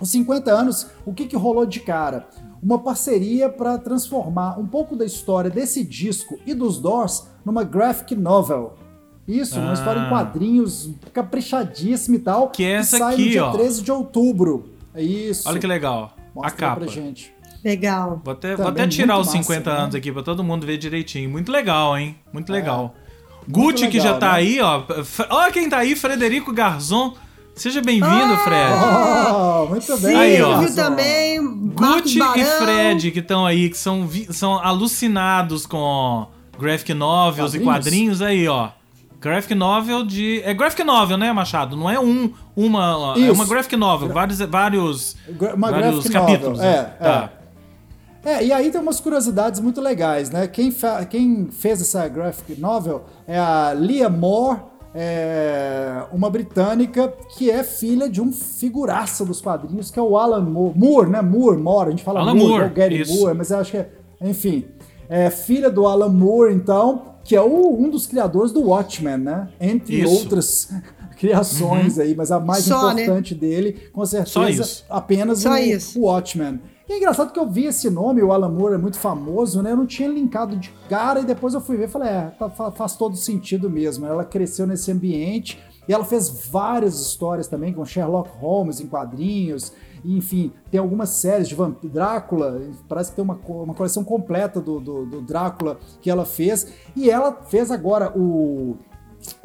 Os 0.00 0.10
50 0.10 0.50
anos, 0.52 0.88
o 1.06 1.14
que, 1.14 1.24
que 1.26 1.36
rolou 1.36 1.64
de 1.64 1.78
cara? 1.80 2.28
Uma 2.64 2.78
parceria 2.78 3.48
para 3.50 3.76
transformar 3.76 4.58
um 4.58 4.66
pouco 4.66 4.96
da 4.96 5.04
história 5.04 5.50
desse 5.50 5.84
disco 5.84 6.38
e 6.46 6.54
dos 6.54 6.78
Doors 6.78 7.28
numa 7.44 7.62
graphic 7.62 8.14
novel. 8.16 8.72
Isso, 9.28 9.58
uma 9.60 9.70
Ah. 9.70 9.74
história 9.74 10.00
em 10.00 10.08
quadrinhos 10.08 10.90
caprichadíssima 11.12 12.16
e 12.16 12.20
tal. 12.20 12.48
Que 12.48 12.64
é 12.64 12.72
essa 12.72 12.96
sai 12.98 13.14
aqui, 13.14 13.24
no 13.24 13.30
dia 13.30 13.44
ó. 13.46 13.52
13 13.52 13.82
de 13.82 13.92
outubro. 13.92 14.70
É 14.94 15.02
isso. 15.02 15.46
Olha 15.48 15.58
que 15.58 15.66
legal. 15.66 16.14
Mostra 16.34 16.52
a 16.52 16.56
capa. 16.70 16.80
pra 16.82 16.86
gente. 16.90 17.32
Legal. 17.62 18.20
Vou 18.24 18.32
até, 18.32 18.56
vou 18.56 18.68
até 18.68 18.86
tirar 18.86 19.18
os 19.18 19.26
massa, 19.26 19.38
50 19.38 19.72
né? 19.72 19.80
anos 19.80 19.94
aqui 19.94 20.12
pra 20.12 20.22
todo 20.22 20.42
mundo 20.44 20.66
ver 20.66 20.76
direitinho. 20.78 21.28
Muito 21.30 21.50
legal, 21.52 21.96
hein? 21.96 22.16
Muito 22.32 22.52
legal. 22.52 22.94
Gucci, 23.48 23.88
que 23.88 23.98
legal, 23.98 24.14
já 24.14 24.18
tá 24.18 24.26
né? 24.32 24.38
aí, 24.38 24.60
ó. 24.60 24.82
Olha 25.30 25.52
quem 25.52 25.68
tá 25.68 25.78
aí, 25.78 25.94
Frederico 25.94 26.52
Garzon. 26.52 27.14
Seja 27.54 27.80
bem-vindo, 27.80 28.36
Fred. 28.38 28.72
Oh, 29.32 29.66
muito 29.68 29.96
bem. 29.98 30.16
Aí, 30.16 30.42
ó. 30.42 30.58
Viu 30.58 30.74
também, 30.74 31.40
Gucci 31.68 32.18
e 32.36 32.44
Fred, 32.44 33.10
que 33.12 33.20
estão 33.20 33.46
aí, 33.46 33.70
que 33.70 33.78
são, 33.78 34.06
vi- 34.06 34.26
são 34.32 34.54
alucinados 34.58 35.64
com 35.64 36.26
graphic 36.58 36.92
novels 36.92 37.54
e 37.54 37.60
Quadrinhos? 37.60 38.18
quadrinhos 38.18 38.22
aí, 38.22 38.48
ó. 38.48 38.70
Graphic 39.20 39.54
novel 39.54 40.04
de. 40.04 40.42
É 40.44 40.52
graphic 40.52 40.82
novel, 40.84 41.16
né, 41.16 41.32
Machado? 41.32 41.76
Não 41.76 41.88
é 41.88 41.98
um. 41.98 42.32
Uma. 42.56 43.14
É 43.16 43.20
Isso. 43.20 43.32
uma 43.32 43.46
graphic 43.46 43.76
novel. 43.76 44.08
Vários. 44.08 44.38
vários 44.40 45.16
Uma 45.54 45.70
vários 45.70 45.94
graphic 46.08 46.12
capítulos. 46.12 46.58
novel, 46.58 46.72
né? 46.72 46.78
é, 47.00 47.04
Tá. 47.04 47.30
É, 48.26 48.42
e 48.44 48.52
aí 48.52 48.70
tem 48.70 48.80
umas 48.80 49.00
curiosidades 49.00 49.60
muito 49.60 49.80
legais, 49.82 50.30
né? 50.30 50.46
Quem, 50.48 50.74
quem 51.10 51.48
fez 51.52 51.80
essa 51.82 52.08
graphic 52.08 52.58
novel 52.58 53.04
é 53.28 53.38
a 53.38 53.72
Leah 53.76 54.08
Moore, 54.08 54.60
é, 54.94 56.02
uma 56.12 56.30
britânica 56.30 57.12
que 57.36 57.50
é 57.50 57.62
filha 57.64 58.08
de 58.08 58.20
um 58.20 58.32
figuraça 58.32 59.24
dos 59.24 59.40
quadrinhos, 59.40 59.90
que 59.90 59.98
é 59.98 60.02
o 60.02 60.16
Alan 60.16 60.40
Moore. 60.42 60.78
Moore, 60.78 61.10
né? 61.10 61.20
Moore, 61.20 61.58
Moore, 61.58 61.88
a 61.88 61.90
gente 61.90 62.04
fala 62.04 62.20
Alan 62.20 62.34
Moore, 62.34 62.48
Moore, 62.48 62.62
é 62.64 62.66
o 62.66 62.70
Gary 62.74 63.00
isso. 63.00 63.14
Moore, 63.20 63.36
mas 63.36 63.50
eu 63.50 63.58
acho 63.58 63.70
que 63.72 63.76
é. 63.78 63.90
Enfim. 64.20 64.64
É 65.08 65.28
filha 65.30 65.70
do 65.70 65.86
Alan 65.86 66.08
Moore, 66.08 66.54
então, 66.54 67.16
que 67.22 67.36
é 67.36 67.40
o- 67.42 67.74
um 67.78 67.90
dos 67.90 68.06
criadores 68.06 68.52
do 68.52 68.62
Watchmen, 68.68 69.18
né? 69.18 69.48
Entre 69.60 69.96
Isso. 70.00 70.08
Uhum. 70.14 70.18
outras 70.20 70.68
criações 71.18 71.98
aí, 71.98 72.14
mas 72.14 72.30
a 72.32 72.40
mais 72.40 72.64
Só, 72.64 72.92
né? 72.92 73.02
importante 73.02 73.34
dele, 73.34 73.72
com 73.92 74.04
certeza, 74.04 74.30
Só 74.32 74.48
isso. 74.48 74.84
apenas 74.88 75.40
Só 75.40 75.52
o, 75.52 75.56
isso. 75.58 75.98
o 76.00 76.04
Watchmen. 76.04 76.60
E 76.88 76.92
é 76.92 76.96
engraçado 76.98 77.32
que 77.32 77.38
eu 77.38 77.48
vi 77.48 77.64
esse 77.64 77.88
nome, 77.88 78.22
o 78.22 78.30
Alan 78.30 78.50
Moore 78.50 78.74
é 78.74 78.78
muito 78.78 78.98
famoso, 78.98 79.62
né? 79.62 79.72
Eu 79.72 79.76
não 79.76 79.86
tinha 79.86 80.06
linkado 80.08 80.54
de 80.56 80.70
cara 80.88 81.20
e 81.20 81.24
depois 81.24 81.54
eu 81.54 81.60
fui 81.60 81.76
ver 81.78 81.84
e 81.84 81.88
falei, 81.88 82.08
é, 82.10 82.26
tá- 82.38 82.50
fa- 82.50 82.70
faz 82.70 82.94
todo 82.94 83.16
sentido 83.16 83.70
mesmo. 83.70 84.04
Ela 84.04 84.22
cresceu 84.24 84.66
nesse 84.66 84.92
ambiente 84.92 85.58
e 85.88 85.92
ela 85.94 86.04
fez 86.04 86.28
várias 86.50 87.00
histórias 87.00 87.46
também 87.48 87.72
com 87.72 87.84
Sherlock 87.86 88.28
Holmes 88.38 88.80
em 88.80 88.86
quadrinhos. 88.86 89.72
Enfim, 90.04 90.52
tem 90.70 90.78
algumas 90.78 91.08
séries 91.08 91.48
de 91.48 91.54
Vamp 91.54 91.82
Drácula, 91.84 92.60
parece 92.86 93.08
que 93.10 93.16
tem 93.16 93.24
uma, 93.24 93.40
uma 93.48 93.72
coleção 93.72 94.04
completa 94.04 94.60
do, 94.60 94.78
do, 94.78 95.06
do 95.06 95.22
Drácula 95.22 95.78
que 96.02 96.10
ela 96.10 96.26
fez. 96.26 96.66
E 96.94 97.08
ela 97.08 97.32
fez 97.48 97.70
agora 97.70 98.12
o 98.14 98.76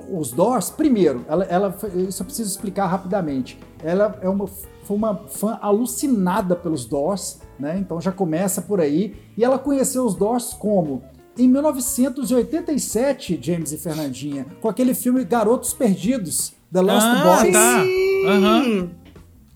os 0.10 0.32
Doors, 0.32 0.70
primeiro, 0.70 1.26
ela, 1.28 1.44
ela 1.46 1.78
isso 2.08 2.22
eu 2.22 2.26
preciso 2.26 2.50
explicar 2.50 2.88
rapidamente. 2.88 3.60
Ela 3.84 4.18
é 4.22 4.28
uma, 4.30 4.48
foi 4.48 4.98
uma 4.98 5.16
fã 5.28 5.58
alucinada 5.62 6.56
pelos 6.56 6.86
Doors, 6.86 7.40
né? 7.60 7.78
Então 7.80 8.00
já 8.02 8.12
começa 8.12 8.62
por 8.62 8.80
aí. 8.82 9.16
E 9.38 9.44
ela 9.44 9.58
conheceu 9.60 10.06
os 10.06 10.16
Doors 10.16 10.54
como? 10.54 11.04
Em 11.38 11.48
1987, 11.48 13.40
James 13.42 13.72
e 13.72 13.78
Fernandinha, 13.78 14.46
com 14.62 14.68
aquele 14.68 14.94
filme 14.94 15.24
Garotos 15.24 15.74
Perdidos, 15.74 16.54
The 16.72 16.82
Lost 16.82 17.06
Ah, 17.06 17.40
Boys. 17.42 17.54
tá. 17.54 17.84
Aham. 18.28 18.90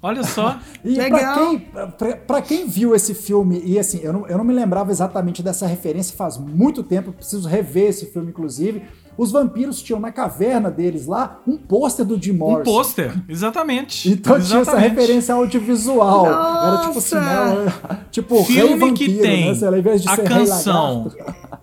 Olha 0.01 0.23
só. 0.23 0.59
E 0.83 0.95
pra 0.95 1.03
Legal. 1.05 1.35
quem, 1.49 1.59
pra, 1.97 2.15
pra 2.17 2.41
quem 2.41 2.67
viu 2.67 2.93
esse 2.93 3.13
filme, 3.13 3.61
e 3.65 3.79
assim, 3.79 4.01
eu 4.03 4.11
não, 4.11 4.27
eu 4.27 4.37
não 4.37 4.43
me 4.43 4.53
lembrava 4.53 4.91
exatamente 4.91 5.41
dessa 5.41 5.65
referência 5.65 6.13
faz 6.15 6.37
muito 6.37 6.83
tempo, 6.83 7.09
eu 7.09 7.13
preciso 7.13 7.47
rever 7.47 7.87
esse 7.89 8.07
filme, 8.07 8.29
inclusive. 8.29 8.83
Os 9.17 9.31
vampiros 9.31 9.81
tinham 9.81 9.99
na 9.99 10.11
caverna 10.11 10.69
deles 10.71 11.05
lá 11.07 11.39
um 11.47 11.57
pôster 11.57 12.05
do 12.05 12.21
Jim 12.21 12.31
Um 12.31 12.37
Morrison. 12.37 12.63
pôster. 12.71 13.13
Exatamente. 13.29 14.09
Então 14.11 14.33
tinha 14.39 14.59
essa 14.61 14.71
Exatamente. 14.71 14.89
referência 14.95 15.33
audiovisual. 15.35 16.25
Era 16.27 16.77
tipo 16.87 16.97
assim, 16.99 17.15
Nossa! 17.15 17.55
né? 17.65 17.73
Tipo, 18.13 18.35
rei 18.43 18.45
Filme 18.45 18.75
vampiro, 18.75 18.93
que 18.93 19.19
tem 19.19 19.51
né? 19.59 19.69
Lá, 19.69 19.77
invés 19.79 20.01
de 20.03 20.07
a 20.09 20.17
canção. 20.17 21.11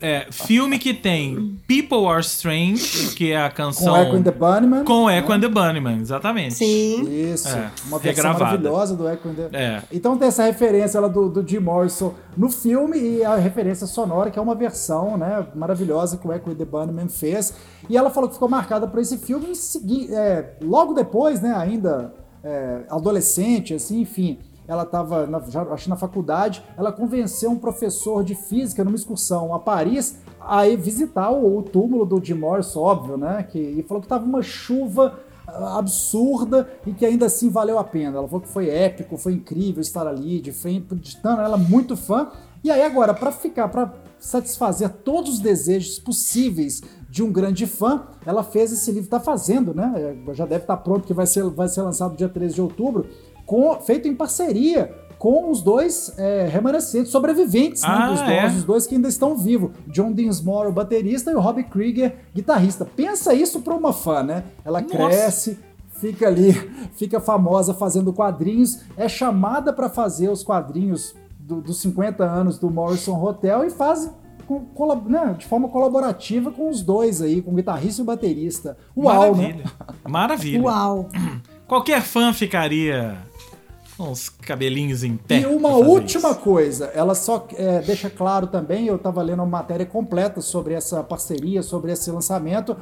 É, 0.00 0.26
filme 0.30 0.78
que 0.80 0.92
tem 0.92 1.56
People 1.68 2.06
Are 2.06 2.20
Strange, 2.22 3.14
que 3.14 3.30
é 3.32 3.40
a 3.40 3.50
canção. 3.50 3.94
Com 3.94 4.00
Echo 4.02 4.16
and 4.16 4.22
the 4.22 4.30
Bunnymen. 4.32 4.84
Com 4.84 5.10
Echo 5.10 5.32
and 5.32 5.40
the 5.40 5.48
Bunnymen, 5.48 5.98
exatamente. 6.00 6.54
Sim. 6.54 7.06
Isso, 7.32 7.48
É, 7.48 7.70
uma 7.86 7.98
versão 7.98 8.22
regravada. 8.32 8.44
maravilhosa 8.44 8.96
do 8.96 9.08
Echo 9.08 9.28
and 9.28 9.34
the... 9.34 9.48
É. 9.52 9.82
Então 9.92 10.16
tem 10.16 10.26
essa 10.28 10.42
referência 10.44 10.98
lá 10.98 11.06
do, 11.08 11.28
do 11.28 11.46
Jim 11.48 11.58
Morrison 11.60 12.14
no 12.36 12.48
filme 12.50 12.98
e 12.98 13.24
a 13.24 13.36
referência 13.36 13.86
sonora, 13.86 14.30
que 14.30 14.38
é 14.38 14.42
uma 14.42 14.54
versão 14.54 15.16
né, 15.16 15.46
maravilhosa 15.54 16.16
que 16.16 16.26
o 16.26 16.32
Echo 16.32 16.50
and 16.50 16.54
the 16.54 16.64
Bunnymen 16.64 17.08
fez. 17.08 17.39
E 17.88 17.96
ela 17.96 18.10
falou 18.10 18.28
que 18.28 18.34
ficou 18.34 18.48
marcada 18.48 18.86
por 18.86 19.00
esse 19.00 19.18
filme 19.18 19.54
segui- 19.54 20.14
é, 20.14 20.56
logo 20.62 20.92
depois, 20.92 21.40
né, 21.40 21.54
ainda 21.56 22.12
é, 22.44 22.82
adolescente, 22.88 23.74
assim, 23.74 24.00
enfim. 24.00 24.38
Ela 24.68 24.84
estava, 24.84 25.28
acho 25.72 25.90
na 25.90 25.96
faculdade, 25.96 26.62
ela 26.78 26.92
convenceu 26.92 27.50
um 27.50 27.58
professor 27.58 28.22
de 28.22 28.36
física 28.36 28.84
numa 28.84 28.94
excursão 28.94 29.52
a 29.52 29.58
Paris 29.58 30.18
a 30.40 30.68
ir 30.68 30.76
visitar 30.76 31.30
o, 31.30 31.58
o 31.58 31.62
túmulo 31.62 32.06
do 32.06 32.24
Jim 32.24 32.34
Morrison, 32.34 32.80
óbvio, 32.80 33.16
né? 33.16 33.42
Que, 33.42 33.58
e 33.58 33.82
falou 33.82 34.00
que 34.00 34.08
tava 34.08 34.24
uma 34.24 34.42
chuva 34.42 35.18
ah, 35.48 35.76
absurda 35.76 36.70
e 36.86 36.92
que 36.92 37.04
ainda 37.04 37.26
assim 37.26 37.50
valeu 37.50 37.80
a 37.80 37.84
pena. 37.84 38.18
Ela 38.18 38.28
falou 38.28 38.42
que 38.42 38.48
foi 38.48 38.68
épico, 38.70 39.16
foi 39.16 39.32
incrível 39.32 39.80
estar 39.80 40.06
ali, 40.06 40.40
de 40.40 40.52
tanto, 41.16 41.40
ela 41.40 41.56
é 41.56 41.60
muito 41.60 41.96
fã. 41.96 42.28
E 42.62 42.70
aí 42.70 42.82
agora, 42.82 43.12
para 43.12 43.32
ficar, 43.32 43.68
para 43.68 43.92
satisfazer 44.20 44.90
todos 44.90 45.32
os 45.32 45.38
desejos 45.40 45.98
possíveis 45.98 46.80
de 47.10 47.22
um 47.22 47.32
grande 47.32 47.66
fã, 47.66 48.04
ela 48.24 48.42
fez 48.44 48.72
esse 48.72 48.90
livro, 48.92 49.10
tá 49.10 49.18
fazendo, 49.18 49.74
né? 49.74 50.14
É, 50.28 50.34
Já 50.34 50.46
deve 50.46 50.62
estar 50.62 50.76
pronto, 50.76 51.06
que 51.06 51.12
vai 51.12 51.26
ser, 51.26 51.42
vai 51.50 51.68
ser 51.68 51.82
lançado 51.82 52.16
dia 52.16 52.28
13 52.28 52.54
de 52.54 52.62
outubro, 52.62 53.06
com, 53.44 53.74
feito 53.80 54.06
em 54.06 54.14
parceria 54.14 54.94
com 55.18 55.50
os 55.50 55.60
dois 55.60 56.14
é, 56.16 56.46
remanescentes, 56.50 57.10
sobreviventes 57.12 57.82
né, 57.82 57.88
Ah, 57.90 58.10
dos 58.10 58.20
é? 58.22 58.40
Doors, 58.40 58.56
os 58.56 58.64
dois 58.64 58.86
que 58.86 58.94
ainda 58.94 59.08
estão 59.08 59.36
vivos. 59.36 59.70
John 59.88 60.12
Dinsmore, 60.14 60.68
o 60.68 60.72
baterista, 60.72 61.30
e 61.30 61.34
o 61.34 61.40
Robbie 61.40 61.64
Krieger, 61.64 62.14
guitarrista. 62.34 62.86
Pensa 62.86 63.34
isso 63.34 63.60
para 63.60 63.74
uma 63.74 63.92
fã, 63.92 64.22
né? 64.22 64.44
Ela 64.64 64.80
Nossa. 64.80 64.94
cresce, 64.94 65.58
fica 66.00 66.26
ali, 66.26 66.52
fica 66.96 67.20
famosa 67.20 67.74
fazendo 67.74 68.12
quadrinhos, 68.14 68.80
é 68.96 69.08
chamada 69.08 69.72
para 69.74 69.90
fazer 69.90 70.30
os 70.30 70.42
quadrinhos 70.42 71.14
do- 71.38 71.60
dos 71.60 71.78
50 71.82 72.24
anos 72.24 72.56
do 72.58 72.70
Morrison 72.70 73.22
Hotel 73.22 73.64
e 73.66 73.70
faz 73.70 74.10
com- 74.50 74.64
colab- 74.74 75.08
né, 75.08 75.36
de 75.38 75.46
forma 75.46 75.68
colaborativa 75.68 76.50
com 76.50 76.68
os 76.68 76.82
dois 76.82 77.22
aí, 77.22 77.40
com 77.40 77.52
o 77.52 77.54
guitarrista 77.54 78.00
e 78.00 78.02
o 78.02 78.06
baterista. 78.06 78.76
Uau, 78.96 79.36
né? 79.36 79.42
Maravilha. 79.52 79.64
Maravilha. 80.08 80.62
Uau. 80.62 81.08
Qualquer 81.68 82.02
fã 82.02 82.32
ficaria 82.32 83.16
com 83.96 84.10
os 84.10 84.28
cabelinhos 84.28 85.04
em 85.04 85.16
pé. 85.16 85.42
E 85.42 85.46
uma 85.46 85.68
última 85.76 86.30
isso. 86.30 86.40
coisa, 86.40 86.86
ela 86.86 87.14
só 87.14 87.46
é, 87.54 87.80
deixa 87.80 88.10
claro 88.10 88.48
também, 88.48 88.86
eu 88.86 88.96
estava 88.96 89.22
lendo 89.22 89.38
uma 89.38 89.46
matéria 89.46 89.86
completa 89.86 90.40
sobre 90.40 90.74
essa 90.74 91.00
parceria, 91.04 91.62
sobre 91.62 91.92
esse 91.92 92.10
lançamento. 92.10 92.76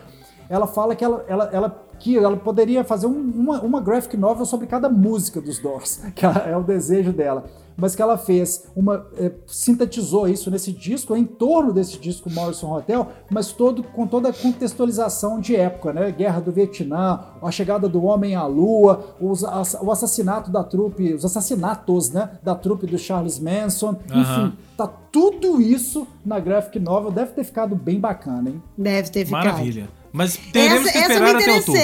Ela 0.49 0.66
fala 0.66 0.94
que 0.96 1.05
ela, 1.05 1.24
ela, 1.28 1.44
ela, 1.53 1.84
que 1.99 2.16
ela 2.16 2.36
poderia 2.36 2.82
fazer 2.84 3.07
um- 3.07 3.30
uma, 3.34 3.61
uma 3.61 3.80
graphic 3.80 4.16
novel 4.16 4.46
sobre 4.46 4.66
cada 4.66 4.88
música 4.88 5.40
dos 5.40 5.59
Doors, 5.59 6.01
que 6.16 6.24
é 6.24 6.57
o 6.57 6.62
desejo 6.62 7.12
dela. 7.12 7.44
Mas 7.80 7.94
que 7.94 8.03
ela 8.03 8.18
fez 8.18 8.66
uma. 8.74 9.07
é, 9.16 9.30
sintetizou 9.46 10.26
isso 10.26 10.51
nesse 10.51 10.72
disco, 10.72 11.14
em 11.16 11.24
torno 11.24 11.72
desse 11.72 11.96
disco 11.96 12.28
Morrison 12.28 12.72
Hotel, 12.76 13.07
mas 13.30 13.53
todo, 13.53 13.84
com 13.84 14.05
toda 14.05 14.30
a 14.30 14.32
contextualização 14.32 15.38
de 15.38 15.55
época, 15.55 15.92
né? 15.92 16.11
Guerra 16.11 16.40
do 16.40 16.51
Vietnã, 16.51 17.20
a 17.40 17.51
chegada 17.53 17.88
do 17.88 18.03
homem 18.05 18.34
à 18.34 18.44
lua, 18.46 19.14
os, 19.20 19.42
o 19.44 19.92
assassinato 19.92 20.51
da 20.51 20.64
trupe, 20.64 21.14
os 21.14 21.24
assassinatos, 21.24 22.11
né? 22.11 22.30
Da 22.42 22.55
trupe 22.57 22.84
do 22.84 22.99
Charles 22.99 23.38
Manson, 23.38 23.94
Aham. 24.11 24.46
enfim, 24.49 24.59
tá 24.76 24.88
tudo 25.12 25.61
isso 25.62 26.05
na 26.26 26.40
graphic 26.40 26.80
novel, 26.80 27.12
deve 27.12 27.30
ter 27.30 27.44
ficado 27.44 27.76
bem 27.76 28.01
bacana, 28.01 28.51
hein? 28.51 28.62
Deve 28.76 29.09
ter 29.11 29.24
ficado. 29.24 29.44
Maravilha. 29.44 29.88
Mas 30.18 30.36
teremos 30.36 30.82
Essa- 30.88 30.92
que 30.92 30.98
essa 30.98 31.12
eu 31.12 31.24
esperar 31.26 31.36
até 31.42 31.52
outubro. 31.52 31.80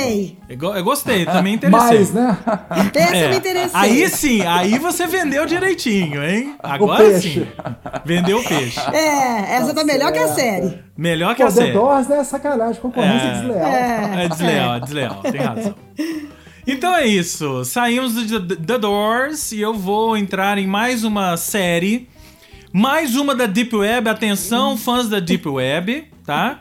Eu 0.49 0.75
eu 0.75 0.85
gostei, 0.85 1.25
também 1.25 1.55
interessei. 1.55 1.99
Mas, 2.01 2.13
né? 2.13 2.37
Essa 2.93 3.17
É, 3.17 3.25
eu 3.27 3.31
me 3.31 3.37
interessei. 3.37 3.71
Aí 3.73 4.09
sim, 4.09 4.43
aí 4.45 4.77
você 4.81 5.07
vendeu 5.07 5.47
direitinho, 5.47 6.21
hein? 6.25 6.57
Agora 6.61 7.05
peixe. 7.05 7.33
sim. 7.35 7.47
Vendeu 8.05 8.41
o 8.41 8.45
peixe. 8.45 8.81
É, 8.93 9.55
essa 9.55 9.73
tá, 9.73 9.85
melhor 9.85 10.11
que 10.13 10.19
a 10.19 10.27
série. 10.35 10.81
Melhor 10.99 11.37
que 11.37 11.45
a 11.45 11.47
Pô, 11.47 11.53
The 11.53 11.61
série. 11.61 11.73
Doors 11.75 12.11
é 12.11 12.25
sacanagem, 12.25 12.83
concorrência 12.83 13.25
É. 13.29 13.35
desleal. 13.39 14.19
É 14.19 14.29
desleal, 14.29 14.75
é 14.75 14.81
desleal, 14.81 15.23
tem 15.23 15.41
razão. 15.41 15.75
Então 16.67 16.97
é 16.97 17.07
isso. 17.07 17.65
Saímos 17.65 18.15
do 18.15 18.41
The- 18.49 18.57
The 18.57 18.79
Doors 18.79 19.53
e 19.53 19.61
eu 19.61 19.75
vou 19.75 20.17
entrar 20.17 20.59
em 20.59 20.67
mais 20.67 21.05
uma 21.05 21.37
série. 21.37 22.09
Mais 22.73 23.15
uma 23.15 23.33
da 23.33 23.47
Deep 23.47 23.77
Web. 23.77 24.09
Atenção, 24.09 24.77
fãs 24.77 25.09
da 25.09 25.21
Deep 25.21 25.49
Web, 25.49 26.09
tá? 26.27 26.59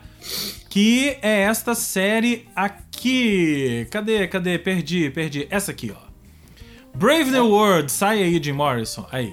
Que 0.74 1.20
é 1.22 1.42
esta 1.42 1.76
série 1.76 2.48
aqui. 2.56 3.88
Cadê? 3.92 4.28
Cadê? 4.28 4.58
Perdi, 4.58 5.08
perdi. 5.12 5.46
Essa 5.52 5.70
aqui, 5.70 5.94
ó. 5.96 6.98
Brave 6.98 7.30
New 7.30 7.48
World. 7.48 7.92
Sai 7.92 8.24
aí, 8.24 8.42
Jim 8.42 8.54
Morrison. 8.54 9.06
Aí. 9.12 9.32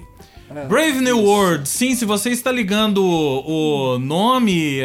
Brave 0.68 1.00
New 1.00 1.18
World, 1.18 1.66
sim, 1.66 1.94
se 1.94 2.04
você 2.04 2.28
está 2.28 2.52
ligando 2.52 3.02
o, 3.02 3.94
o 3.94 3.98
nome, 3.98 4.80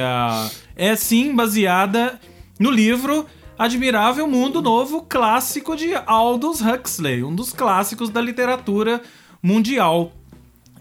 é 0.77 0.95
sim 0.95 1.35
baseada 1.35 2.17
no 2.57 2.71
livro 2.71 3.25
Admirável 3.59 4.25
Mundo 4.25 4.61
Novo, 4.61 5.01
clássico 5.01 5.75
de 5.75 5.93
Aldous 6.05 6.61
Huxley, 6.61 7.21
um 7.21 7.35
dos 7.35 7.51
clássicos 7.51 8.09
da 8.09 8.21
literatura 8.21 9.01
mundial. 9.43 10.13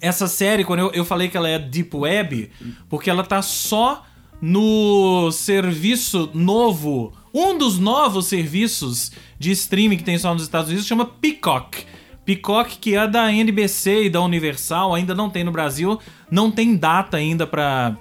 Essa 0.01 0.29
série, 0.29 0.63
quando 0.63 0.81
eu, 0.81 0.93
eu 0.93 1.05
falei 1.05 1.29
que 1.29 1.37
ela 1.37 1.49
é 1.49 1.59
Deep 1.59 1.97
Web, 1.97 2.53
porque 2.89 3.11
ela 3.11 3.25
tá 3.25 3.43
só 3.43 4.05
no 4.47 5.33
serviço 5.33 6.29
novo, 6.35 7.15
um 7.33 7.57
dos 7.57 7.79
novos 7.79 8.27
serviços 8.27 9.11
de 9.39 9.51
streaming 9.53 9.97
que 9.97 10.05
tem 10.05 10.19
só 10.19 10.35
nos 10.35 10.43
Estados 10.43 10.69
Unidos, 10.69 10.87
chama 10.87 11.07
Peacock. 11.07 11.87
Peacock, 12.27 12.77
que 12.77 12.95
é 12.95 13.09
da 13.09 13.33
NBC 13.33 14.05
e 14.05 14.11
da 14.11 14.21
Universal, 14.21 14.95
ainda 14.95 15.15
não 15.15 15.31
tem 15.31 15.45
no 15.45 15.51
Brasil, 15.51 15.99
não 16.31 16.51
tem 16.51 16.77
data 16.77 17.17
ainda 17.17 17.47
pra, 17.47 17.97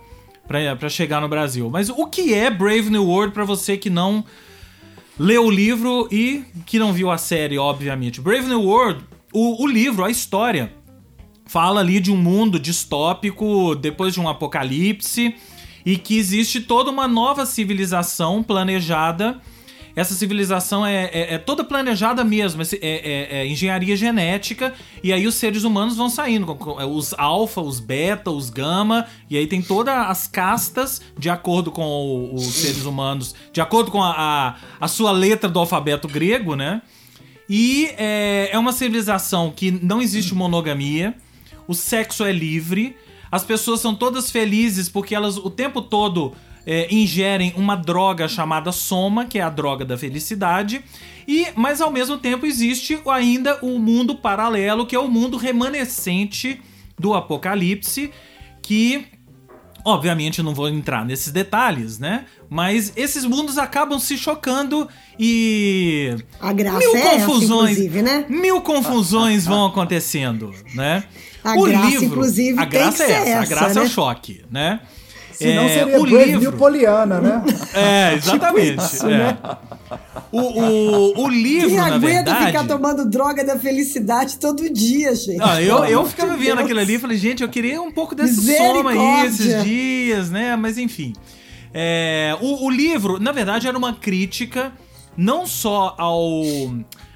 pra, 0.46 0.76
pra 0.76 0.90
chegar 0.90 1.22
no 1.22 1.30
Brasil. 1.30 1.70
Mas 1.70 1.88
o 1.88 2.08
que 2.08 2.34
é 2.34 2.52
Brave 2.52 2.90
New 2.90 3.06
World 3.06 3.34
pra 3.34 3.46
você 3.46 3.78
que 3.78 3.90
não 3.90 4.26
leu 5.18 5.46
o 5.46 5.52
livro 5.52 6.10
e 6.12 6.44
que 6.66 6.78
não 6.78 6.92
viu 6.92 7.10
a 7.10 7.18
série, 7.18 7.58
obviamente? 7.58 8.20
Brave 8.20 8.50
New 8.50 8.64
World, 8.64 9.02
o, 9.32 9.64
o 9.64 9.66
livro, 9.66 10.04
a 10.04 10.12
história, 10.12 10.74
fala 11.46 11.80
ali 11.80 12.02
de 12.02 12.12
um 12.12 12.18
mundo 12.18 12.60
distópico 12.60 13.76
depois 13.76 14.14
de 14.14 14.20
um 14.20 14.28
apocalipse 14.28 15.38
e 15.86 15.98
que 15.98 16.18
existe 16.18 16.62
toda 16.62 16.90
uma 16.90 17.08
nova 17.08 17.46
civilização 17.46 18.42
planejada. 18.42 19.42
Essa 19.96 20.16
civilização 20.16 20.84
é, 20.84 21.06
é, 21.06 21.36
é 21.36 21.38
toda 21.38 21.64
planejada 21.64 22.24
mesmo, 22.24 22.64
é, 22.64 22.68
é, 22.82 23.28
é, 23.42 23.48
engenharia 23.48 23.96
genética, 23.96 24.74
e 25.04 25.14
aí 25.14 25.28
os 25.28 25.36
seres 25.36 25.64
humanos 25.64 25.96
vão 25.96 26.10
saindo, 26.10 26.58
é, 26.80 26.86
os 26.86 27.14
alfa, 27.14 27.62
os 27.62 27.80
beta, 27.80 28.32
os 28.32 28.50
gama, 28.50 29.06
e 29.30 29.38
aí 29.38 29.46
tem 29.46 29.62
todas 29.62 29.94
as 29.94 30.26
castas 30.28 31.00
de 31.16 31.30
acordo 31.30 31.72
com 31.72 32.32
os 32.34 32.44
seres 32.44 32.86
humanos, 32.86 33.36
de 33.52 33.62
acordo 33.62 33.92
com 33.92 34.02
a, 34.02 34.16
a, 34.18 34.56
a 34.82 34.88
sua 34.88 35.12
letra 35.12 35.48
do 35.48 35.60
alfabeto 35.60 36.08
grego, 36.08 36.56
né? 36.56 36.82
E 37.48 37.92
é, 37.96 38.50
é 38.52 38.58
uma 38.58 38.72
civilização 38.72 39.54
que 39.56 39.70
não 39.70 40.02
existe 40.02 40.34
monogamia, 40.34 41.14
o 41.68 41.76
sexo 41.76 42.24
é 42.24 42.32
livre, 42.32 42.96
as 43.34 43.44
pessoas 43.44 43.82
são 43.82 43.96
todas 43.96 44.30
felizes 44.30 44.88
porque 44.88 45.16
elas 45.16 45.38
o 45.38 45.50
tempo 45.50 45.82
todo 45.82 46.34
é, 46.68 46.88
ingerem 46.94 47.52
uma 47.58 47.76
droga 47.76 48.28
chamada 48.28 48.72
soma, 48.72 49.26
que 49.26 49.40
é 49.40 49.42
a 49.42 49.50
droga 49.50 49.84
da 49.84 49.98
felicidade, 49.98 50.86
e 51.28 51.48
mas 51.56 51.82
ao 51.82 51.90
mesmo 51.90 52.16
tempo 52.20 52.46
existe 52.46 53.02
ainda 53.08 53.58
o 53.64 53.70
um 53.70 53.80
mundo 53.80 54.14
paralelo, 54.14 54.86
que 54.86 54.96
é 54.96 55.00
o 55.00 55.08
mundo 55.08 55.36
remanescente 55.36 56.62
do 56.96 57.16
apocalipse, 57.16 58.12
que 58.62 59.08
obviamente 59.86 60.42
não 60.42 60.54
vou 60.54 60.70
entrar 60.70 61.06
nesses 61.06 61.32
detalhes, 61.32 62.00
né? 62.00 62.26
Mas 62.50 62.94
esses 62.96 63.26
mundos 63.26 63.58
acabam 63.58 64.00
se 64.00 64.18
chocando 64.18 64.88
e 65.20 66.16
a 66.40 66.54
graça 66.54 66.80
mil 66.80 66.96
é 66.96 67.02
confusões, 67.02 67.80
essa, 67.80 68.02
né? 68.02 68.26
mil 68.30 68.62
confusões 68.62 69.46
vão 69.46 69.66
acontecendo, 69.66 70.54
né? 70.74 71.04
A 71.44 71.56
o 71.58 71.64
graça, 71.64 71.90
livro, 71.90 72.06
inclusive, 72.06 72.60
a 72.60 72.66
graça 72.66 73.04
é 73.04 73.12
essa, 73.12 73.30
essa, 73.30 73.42
a 73.42 73.46
graça 73.46 73.80
né? 73.80 73.82
é 73.82 73.84
o 73.84 73.90
choque, 73.90 74.46
né? 74.50 74.80
Senão 75.34 75.64
é, 75.64 75.70
seria 75.70 76.00
o 76.00 76.06
livro... 76.06 76.54
Poliana, 76.54 77.20
né? 77.20 77.44
É, 77.74 78.14
exatamente. 78.16 78.72
tipo 78.72 78.84
isso, 78.84 79.08
é. 79.08 79.18
né? 79.18 79.38
o, 80.32 80.40
o, 80.40 81.24
o 81.24 81.30
livro, 81.30 81.70
Quem 81.70 81.78
na 81.78 81.98
verdade... 81.98 82.46
ficar 82.48 82.68
tomando 82.68 83.10
droga 83.10 83.44
da 83.44 83.58
felicidade 83.58 84.38
todo 84.38 84.70
dia, 84.72 85.16
gente? 85.16 85.38
Não, 85.38 85.60
eu, 85.60 85.86
eu 85.86 86.06
ficava 86.06 86.38
vendo 86.38 86.60
aquilo 86.60 86.80
ali 86.80 86.96
e 86.96 87.00
falei, 87.00 87.18
gente, 87.18 87.42
eu 87.42 87.50
queria 87.50 87.82
um 87.82 87.92
pouco 87.92 88.14
desse 88.14 88.56
soma 88.58 88.92
aí 88.92 89.28
esses 89.28 89.64
dias, 89.64 90.30
né? 90.30 90.56
Mas 90.56 90.78
enfim. 90.78 91.14
É, 91.74 92.38
o, 92.40 92.66
o 92.66 92.70
livro, 92.70 93.20
na 93.20 93.32
verdade, 93.32 93.68
era 93.68 93.78
uma 93.78 93.94
crítica 93.94 94.72
não 95.18 95.46
só 95.46 95.96
ao 95.98 96.44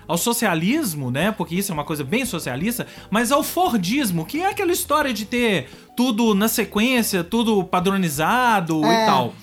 ao 0.08 0.18
socialismo, 0.18 1.12
né? 1.12 1.32
Porque 1.32 1.56
isso 1.56 1.72
é 1.72 1.74
uma 1.74 1.84
coisa 1.84 2.04
bem 2.04 2.26
socialista, 2.26 2.88
mas 3.12 3.32
ao 3.32 3.44
Fordismo, 3.44 4.26
que 4.26 4.42
é 4.42 4.50
aquela 4.50 4.72
história 4.72 5.14
de 5.14 5.26
ter 5.26 5.70
tudo 5.98 6.36
na 6.36 6.48
sequência, 6.48 7.24
tudo 7.24 7.64
padronizado 7.64 8.86
é. 8.86 9.04
e 9.04 9.06
tal. 9.08 9.34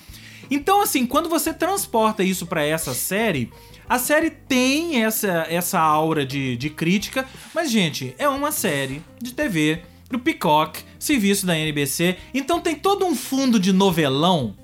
Então, 0.49 0.81
assim, 0.81 1.05
quando 1.05 1.29
você 1.29 1.53
transporta 1.53 2.23
isso 2.23 2.47
para 2.47 2.65
essa 2.65 2.95
série, 2.95 3.51
a 3.89 3.99
série 3.99 4.31
tem 4.31 5.03
essa, 5.03 5.47
essa 5.51 5.81
aura 5.81 6.25
de, 6.25 6.57
de 6.57 6.71
crítica, 6.71 7.27
mas, 7.53 7.71
gente, 7.73 8.15
é 8.19 8.29
uma 8.29 8.53
série 8.53 9.03
de 9.21 9.35
TV 9.35 9.83
do 10.09 10.19
Peacock, 10.19 10.81
serviço 10.97 11.45
da 11.45 11.59
NBC, 11.59 12.17
então 12.33 12.61
tem 12.61 12.77
todo 12.77 13.05
um 13.05 13.17
fundo 13.17 13.59
de 13.59 13.73
novelão, 13.73 14.55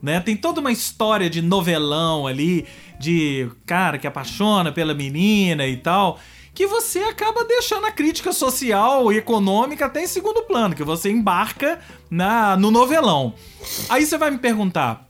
né? 0.00 0.20
Tem 0.20 0.34
toda 0.34 0.60
uma 0.60 0.72
história 0.72 1.28
de 1.28 1.42
novelão 1.42 2.26
ali, 2.26 2.64
de 2.98 3.50
cara 3.66 3.98
que 3.98 4.06
apaixona 4.06 4.72
pela 4.72 4.94
menina 4.94 5.66
e 5.66 5.76
tal, 5.76 6.18
que 6.54 6.66
você 6.66 7.00
acaba 7.00 7.44
deixando 7.44 7.86
a 7.86 7.90
crítica 7.90 8.32
social 8.32 9.12
e 9.12 9.16
econômica 9.16 9.86
até 9.86 10.04
em 10.04 10.06
segundo 10.06 10.44
plano, 10.44 10.74
que 10.74 10.84
você 10.84 11.10
embarca 11.10 11.80
na 12.08 12.56
no 12.56 12.70
novelão. 12.70 13.34
Aí 13.88 14.06
você 14.06 14.16
vai 14.16 14.30
me 14.30 14.38
perguntar, 14.38 15.08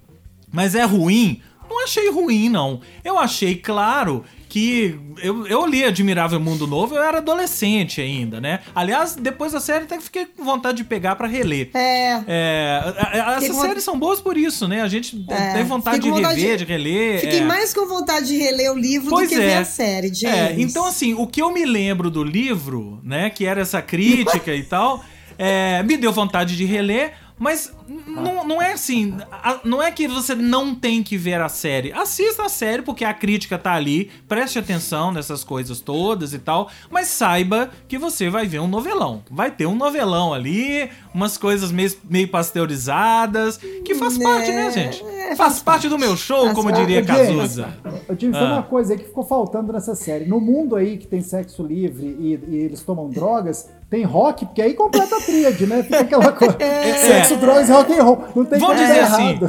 mas 0.50 0.74
é 0.74 0.84
ruim? 0.84 1.42
Não 1.68 1.84
achei 1.84 2.10
ruim, 2.10 2.48
não. 2.48 2.80
Eu 3.04 3.18
achei, 3.18 3.56
claro, 3.56 4.24
que 4.54 4.96
eu, 5.20 5.48
eu 5.48 5.66
li 5.66 5.84
Admirável 5.84 6.38
Mundo 6.38 6.64
Novo, 6.64 6.94
eu 6.94 7.02
era 7.02 7.18
adolescente 7.18 8.00
ainda, 8.00 8.40
né? 8.40 8.60
Aliás, 8.72 9.16
depois 9.16 9.50
da 9.50 9.58
série 9.58 9.82
até 9.82 9.98
fiquei 9.98 10.26
com 10.26 10.44
vontade 10.44 10.76
de 10.76 10.84
pegar 10.84 11.16
para 11.16 11.26
reler. 11.26 11.70
É. 11.74 12.22
é 12.28 13.34
essas 13.36 13.56
séries 13.56 13.82
são 13.82 13.98
boas 13.98 14.20
por 14.20 14.36
isso, 14.36 14.68
né? 14.68 14.82
A 14.82 14.86
gente 14.86 15.26
é. 15.28 15.54
tem 15.54 15.64
vontade 15.64 15.98
de 15.98 16.08
vontade 16.08 16.40
rever, 16.40 16.58
de, 16.58 16.64
de 16.64 16.72
reler. 16.72 17.20
Fiquei 17.22 17.40
é. 17.40 17.44
mais 17.44 17.74
com 17.74 17.88
vontade 17.88 18.28
de 18.28 18.36
reler 18.36 18.70
o 18.70 18.78
livro 18.78 19.10
pois 19.10 19.28
do 19.28 19.34
que 19.34 19.42
é. 19.42 19.44
ver 19.44 19.54
a 19.56 19.64
série, 19.64 20.14
James. 20.14 20.38
É, 20.38 20.54
então 20.56 20.86
assim, 20.86 21.14
o 21.14 21.26
que 21.26 21.42
eu 21.42 21.50
me 21.50 21.64
lembro 21.64 22.08
do 22.08 22.22
livro, 22.22 23.00
né, 23.02 23.30
que 23.30 23.44
era 23.44 23.60
essa 23.60 23.82
crítica 23.82 24.54
e 24.54 24.62
tal, 24.62 25.04
é, 25.36 25.82
me 25.82 25.96
deu 25.96 26.12
vontade 26.12 26.56
de 26.56 26.64
reler, 26.64 27.14
mas 27.36 27.72
não, 27.86 28.46
não 28.46 28.62
é 28.62 28.72
assim. 28.72 29.16
Não 29.62 29.82
é 29.82 29.90
que 29.90 30.08
você 30.08 30.34
não 30.34 30.74
tem 30.74 31.02
que 31.02 31.16
ver 31.16 31.40
a 31.40 31.48
série. 31.48 31.92
Assista 31.92 32.44
a 32.44 32.48
série 32.48 32.82
porque 32.82 33.04
a 33.04 33.12
crítica 33.12 33.58
tá 33.58 33.72
ali. 33.72 34.10
Preste 34.26 34.58
atenção 34.58 35.12
nessas 35.12 35.44
coisas 35.44 35.80
todas 35.80 36.32
e 36.32 36.38
tal. 36.38 36.70
Mas 36.90 37.08
saiba 37.08 37.70
que 37.86 37.98
você 37.98 38.30
vai 38.30 38.46
ver 38.46 38.60
um 38.60 38.66
novelão. 38.66 39.22
Vai 39.30 39.50
ter 39.50 39.66
um 39.66 39.74
novelão 39.74 40.32
ali, 40.32 40.88
umas 41.12 41.36
coisas 41.36 41.70
meio, 41.70 41.92
meio 42.08 42.28
pasteurizadas. 42.28 43.58
Que 43.84 43.94
faz 43.94 44.16
parte, 44.16 44.50
né, 44.50 44.70
gente? 44.70 45.04
É, 45.04 45.36
faz 45.36 45.60
parte 45.60 45.88
do 45.88 45.98
meu 45.98 46.16
show, 46.16 46.52
como 46.54 46.72
diria 46.72 47.04
Cazuza. 47.04 47.68
Eu 48.08 48.16
tive 48.16 48.36
ah. 48.36 48.44
uma 48.44 48.62
coisa 48.62 48.94
aí 48.94 48.98
que 48.98 49.06
ficou 49.06 49.24
faltando 49.24 49.72
nessa 49.72 49.94
série. 49.94 50.24
No 50.24 50.40
mundo 50.40 50.76
aí 50.76 50.96
que 50.96 51.06
tem 51.06 51.20
sexo 51.22 51.62
livre 51.62 52.06
e, 52.06 52.40
e 52.48 52.56
eles 52.56 52.82
tomam 52.82 53.10
drogas, 53.10 53.68
tem 53.90 54.02
rock, 54.02 54.46
porque 54.46 54.60
aí 54.60 54.74
completa 54.74 55.16
a 55.16 55.20
tríade, 55.20 55.66
né? 55.66 55.82
Fica 55.82 56.00
aquela 56.00 56.32
coisa. 56.32 56.56
É. 56.58 56.94
Sexo, 56.94 57.36
drogas 57.36 57.68
e 57.68 57.72
rock 57.74 57.92
and 57.92 58.02
roll. 58.02 58.24
Não 58.34 58.44
tem 58.44 58.58
Vamos 58.58 58.76
dizer 58.76 59.00
assim, 59.00 59.40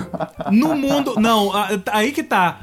no 0.52 0.76
mundo. 0.76 1.16
Não, 1.20 1.52
aí 1.92 2.12
que 2.12 2.24
tá. 2.24 2.60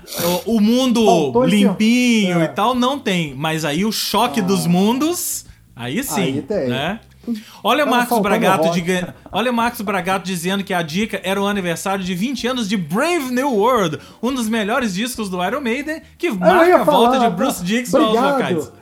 O, 0.47 0.61
mundo 0.61 1.45
limpinho 1.45 2.41
é. 2.41 2.45
e 2.45 2.49
tal 2.49 2.75
não 2.75 2.99
tem. 2.99 3.35
Mas 3.35 3.65
aí 3.65 3.85
o 3.85 3.93
choque 3.93 4.41
ah. 4.41 4.45
dos 4.45 4.67
mundos. 4.67 5.47
Aí 5.75 6.03
sim. 6.03 6.21
Aí 6.21 6.43
tem. 6.43 6.69
Né? 6.69 7.01
Olha 7.63 7.85
o 7.85 7.89
Marcos 7.91 8.19
Bragato, 8.19 8.71
de, 8.73 8.83
olha 9.31 9.51
o 9.53 9.55
Marcos 9.55 9.81
Bragato 9.81 10.25
dizendo 10.25 10.65
que 10.65 10.75
a 10.75 10.83
dica 10.83 11.21
era 11.23 11.41
o 11.41 11.47
aniversário 11.47 12.05
de 12.05 12.15
20 12.15 12.49
anos 12.49 12.69
de 12.69 12.77
Brave 12.77 13.31
New 13.31 13.55
World, 13.55 13.99
um 14.21 14.35
dos 14.35 14.49
melhores 14.49 14.95
discos 14.95 15.29
do 15.29 15.45
Iron 15.45 15.61
Maiden, 15.61 16.03
que 16.19 16.31
marca 16.33 16.81
a 16.81 16.85
volta 16.85 17.21
de 17.21 17.31
Bruce 17.31 17.63
Dixon 17.65 17.99
aos 17.99 18.19
vocais. 18.19 18.73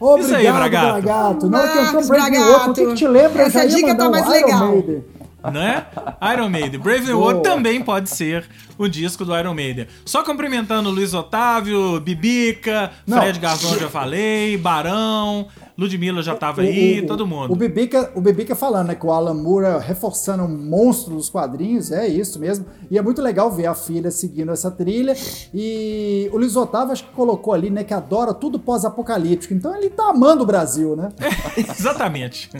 Obrigado, 0.00 0.26
Isso 0.26 0.34
aí, 0.34 0.50
Bragato. 0.50 1.02
Bragato. 1.48 2.08
Brave 2.08 2.30
New 2.30 2.42
World, 2.42 2.86
que 2.86 2.94
te 2.94 3.06
lembra? 3.06 3.42
Essa 3.42 3.68
dica 3.68 3.94
tá 3.94 4.08
mais 4.08 4.26
legal. 4.26 4.68
Maiden. 4.68 5.04
Né? 5.52 5.86
Iron 6.34 6.48
Maiden. 6.48 6.80
Brave 6.80 7.06
New 7.06 7.18
World 7.18 7.42
também 7.42 7.82
pode 7.82 8.10
ser 8.10 8.44
o 8.80 8.88
disco 8.88 9.24
do 9.26 9.38
Iron 9.38 9.52
Maiden. 9.52 9.86
Só 10.06 10.24
cumprimentando 10.24 10.88
o 10.88 10.92
Luiz 10.92 11.12
Otávio, 11.12 12.00
Bibica, 12.00 12.90
Não. 13.06 13.18
Fred 13.18 13.38
Garzon 13.38 13.78
já 13.78 13.90
falei, 13.90 14.56
Barão, 14.56 15.46
Ludmilla 15.80 16.22
já 16.22 16.34
tava 16.34 16.60
o, 16.60 16.64
aí, 16.64 17.00
o, 17.00 17.06
todo 17.06 17.26
mundo. 17.26 17.52
O 17.52 17.56
Bibica, 17.56 18.10
o 18.14 18.20
Bibica 18.20 18.54
falando, 18.54 18.88
né, 18.88 18.94
que 18.94 19.06
o 19.06 19.10
Alan 19.10 19.34
Moore 19.34 19.64
é 19.64 19.78
reforçando 19.78 20.42
um 20.42 20.48
monstro 20.48 21.14
dos 21.14 21.30
quadrinhos, 21.30 21.90
é 21.90 22.06
isso 22.06 22.38
mesmo. 22.38 22.66
E 22.90 22.98
é 22.98 23.02
muito 23.02 23.22
legal 23.22 23.50
ver 23.50 23.66
a 23.66 23.74
filha 23.74 24.10
seguindo 24.10 24.52
essa 24.52 24.70
trilha. 24.70 25.14
E 25.54 26.28
o 26.32 26.36
Luiz 26.36 26.54
Otávio 26.54 26.92
acho 26.92 27.04
que 27.04 27.12
colocou 27.12 27.54
ali, 27.54 27.70
né, 27.70 27.82
que 27.82 27.94
adora 27.94 28.34
tudo 28.34 28.58
pós-apocalíptico. 28.58 29.54
Então 29.54 29.74
ele 29.74 29.88
tá 29.88 30.10
amando 30.10 30.42
o 30.42 30.46
Brasil, 30.46 30.96
né? 30.96 31.10
É, 31.18 31.60
exatamente. 31.60 32.50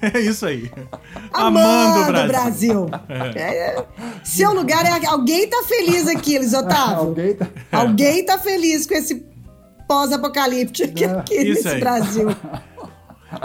É 0.00 0.20
isso 0.20 0.44
aí. 0.44 0.70
Amando, 1.32 2.00
amando 2.00 2.20
o 2.20 2.26
Brasil. 2.28 2.86
É. 3.08 3.38
É, 3.38 3.86
seu 4.22 4.52
lugar 4.52 4.84
é. 4.84 5.06
Alguém 5.06 5.48
tá 5.48 5.62
feliz 5.66 6.08
aqui, 6.08 6.38
Luiz 6.38 6.52
Otávio. 6.54 6.96
alguém, 6.96 7.34
tá... 7.34 7.48
alguém 7.72 8.24
tá 8.24 8.38
feliz 8.38 8.86
com 8.86 8.94
esse 8.94 9.24
pós-apocalíptico 9.86 11.04
aqui 11.04 11.44
nesse 11.44 11.68
aí. 11.68 11.80
Brasil. 11.80 12.28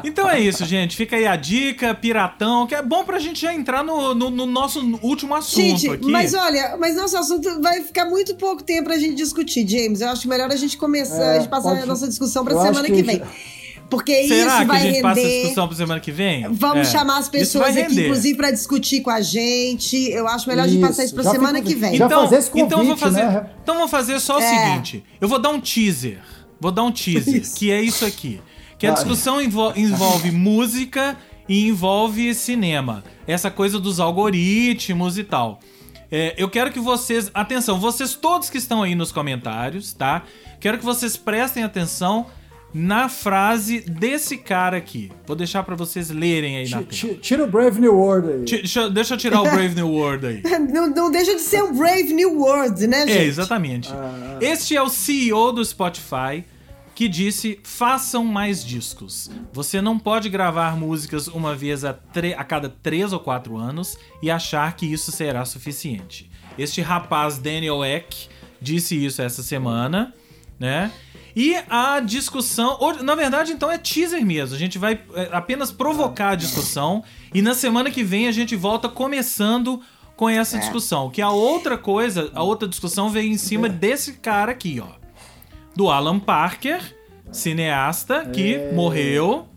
Então 0.03 0.29
é 0.29 0.39
isso, 0.39 0.63
gente. 0.63 0.95
Fica 0.95 1.15
aí 1.15 1.25
a 1.25 1.35
dica, 1.35 1.93
piratão, 1.93 2.67
que 2.67 2.75
é 2.75 2.81
bom 2.81 3.03
pra 3.03 3.19
gente 3.19 3.41
já 3.41 3.53
entrar 3.53 3.83
no, 3.83 4.13
no, 4.13 4.29
no 4.29 4.45
nosso 4.45 4.79
último 5.01 5.35
assunto 5.35 5.61
gente, 5.61 5.89
aqui. 5.89 6.09
Mas 6.09 6.33
olha, 6.33 6.77
mas 6.79 6.95
nosso 6.95 7.17
assunto 7.17 7.61
vai 7.61 7.81
ficar 7.81 8.05
muito 8.05 8.35
pouco 8.35 8.63
tempo 8.63 8.85
pra 8.85 8.97
gente 8.97 9.15
discutir, 9.15 9.67
James. 9.67 10.01
Eu 10.01 10.09
acho 10.09 10.29
melhor 10.29 10.51
a 10.51 10.55
gente 10.55 10.77
começar, 10.77 11.23
é, 11.23 11.37
a 11.37 11.39
gente 11.39 11.49
passar 11.49 11.69
pode... 11.69 11.81
a 11.81 11.85
nossa 11.85 12.07
discussão 12.07 12.43
pra 12.43 12.53
Eu 12.53 12.61
semana 12.61 12.87
que, 12.87 12.93
que 12.93 13.03
vem. 13.03 13.21
Porque 13.91 14.23
Será 14.27 14.47
isso 14.47 14.57
que 14.61 14.65
vai 14.65 14.77
a 14.77 14.79
gente 14.79 14.87
render. 14.95 15.01
passa 15.03 15.19
a 15.21 15.23
discussão 15.23 15.67
pra 15.67 15.77
semana 15.77 15.99
que 15.99 16.11
vem? 16.11 16.47
Vamos 16.51 16.87
É. 16.87 16.91
chamar 16.91 17.17
as 17.17 17.25
Isso 17.25 17.31
pessoas 17.31 17.67
aqui, 17.77 17.81
render. 17.89 18.05
inclusive, 18.05 18.35
para 18.37 18.49
discutir 18.49 19.01
com 19.01 19.09
a 19.11 19.21
gente. 19.21 19.97
Eu 20.09 20.27
acho 20.27 20.47
melhor 20.49 20.63
a 20.63 20.67
gente 20.67 20.81
passar 20.81 21.03
isso 21.03 21.13
pra 21.13 21.21
Isso, 21.23 21.31
já 21.33 21.37
semana 21.39 21.61
que 21.61 21.75
vem. 21.75 21.97
já 21.97 22.05
Então, 22.05 22.21
fazer 22.23 22.35
esse 22.37 22.49
então 22.55 22.61
eu 22.63 22.69
vou 22.69 22.95
convite, 22.95 22.99
fazer, 22.99 23.23
né? 23.25 23.49
então 23.61 23.77
vou 23.77 23.87
fazer 23.87 24.19
só 24.19 24.37
o 24.37 24.41
É. 24.41 24.47
seguinte. 24.71 25.03
Eu 25.19 25.27
vou 25.27 25.37
dar 25.37 25.49
um 25.49 25.59
teaser. 25.59 26.19
Vou 26.59 26.71
dar 26.71 26.83
um 26.83 26.91
teaser, 26.91 27.35
Isso. 27.41 27.55
que 27.55 27.69
é 27.69 27.81
isso 27.81 28.05
aqui. 28.05 28.41
Que 28.79 28.87
a 28.87 28.91
discussão 28.91 29.39
envol- 29.41 29.73
envolve 29.75 30.31
música 30.31 31.17
e 31.49 31.67
envolve 31.67 32.33
cinema. 32.33 33.03
Essa 33.27 33.51
coisa 33.51 33.79
dos 33.79 33.99
algoritmos 33.99 35.17
e 35.17 35.23
tal. 35.23 35.59
É, 36.11 36.33
eu 36.37 36.49
quero 36.49 36.71
que 36.71 36.79
vocês. 36.79 37.29
Atenção, 37.33 37.79
vocês 37.79 38.15
todos 38.15 38.49
que 38.49 38.57
estão 38.57 38.83
aí 38.83 38.95
nos 38.95 39.11
comentários, 39.11 39.93
tá? 39.93 40.23
Quero 40.59 40.77
que 40.77 40.85
vocês 40.85 41.15
prestem 41.17 41.63
atenção 41.63 42.25
na 42.73 43.09
frase 43.09 43.81
desse 43.81 44.37
cara 44.37 44.77
aqui. 44.77 45.11
Vou 45.27 45.35
deixar 45.35 45.63
pra 45.63 45.75
vocês 45.75 46.09
lerem 46.09 46.57
aí 46.57 46.69
na 46.69 46.77
tela. 46.77 46.85
ti- 46.89 47.15
Tira 47.21 47.43
o 47.43 47.47
Brave 47.47 47.79
New 47.81 47.93
World 47.95 48.29
aí. 48.31 48.39
Deixa, 48.45 48.89
deixa 48.89 49.13
eu 49.13 49.17
tirar 49.17 49.41
o 49.41 49.43
Brave 49.51 49.75
New 49.75 49.89
World 49.89 50.25
aí. 50.25 50.41
Não, 50.71 50.87
não 50.89 51.11
deixa 51.11 51.35
de 51.35 51.41
ser 51.41 51.61
um 51.63 51.75
Brave 51.77 52.13
New 52.13 52.39
World, 52.39 52.87
né, 52.87 53.05
gente? 53.07 53.17
É, 53.17 53.23
exatamente. 53.25 53.89
Este 54.39 54.75
é 54.75 54.81
o 54.81 54.89
CEO 54.89 55.51
do 55.51 55.63
Spotify 55.65 56.45
que 56.95 57.07
disse: 57.09 57.59
façam 57.63 58.23
mais 58.23 58.63
discos. 58.63 59.29
Você 59.51 59.81
não 59.81 59.97
pode 59.99 60.29
gravar 60.29 60.77
músicas 60.77 61.27
uma 61.27 61.55
vez 61.55 61.83
a, 61.83 61.97
a 62.37 62.43
cada 62.43 62.69
três 62.69 63.11
ou 63.11 63.19
quatro 63.19 63.57
anos 63.57 63.97
e 64.21 64.29
achar 64.31 64.75
que 64.75 64.85
isso 64.85 65.11
será 65.11 65.43
suficiente. 65.45 66.29
Este 66.57 66.79
rapaz, 66.81 67.37
Daniel 67.37 67.83
Eck, 67.83 68.27
disse 68.61 69.03
isso 69.03 69.21
essa 69.21 69.41
semana, 69.41 70.13
né? 70.59 70.91
E 71.35 71.55
a 71.69 71.99
discussão. 71.99 72.77
ou, 72.79 73.03
Na 73.03 73.15
verdade, 73.15 73.51
então 73.51 73.71
é 73.71 73.77
teaser 73.77 74.25
mesmo. 74.25 74.55
A 74.55 74.59
gente 74.59 74.77
vai 74.77 74.99
é, 75.15 75.29
apenas 75.31 75.71
provocar 75.71 76.31
a 76.31 76.35
discussão. 76.35 77.03
E 77.33 77.41
na 77.41 77.53
semana 77.53 77.89
que 77.89 78.03
vem 78.03 78.27
a 78.27 78.31
gente 78.31 78.55
volta 78.55 78.89
começando 78.89 79.81
com 80.15 80.29
essa 80.29 80.59
discussão. 80.59 81.09
Que 81.09 81.21
a 81.21 81.29
outra 81.29 81.77
coisa, 81.77 82.31
a 82.35 82.43
outra 82.43 82.67
discussão 82.67 83.09
veio 83.09 83.31
em 83.31 83.37
cima 83.37 83.67
desse 83.67 84.13
cara 84.13 84.51
aqui, 84.51 84.79
ó. 84.79 84.99
Do 85.75 85.89
Alan 85.89 86.19
Parker, 86.19 86.81
cineasta, 87.31 88.25
que 88.25 88.59
morreu, 88.73 89.47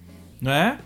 né? 0.41 0.79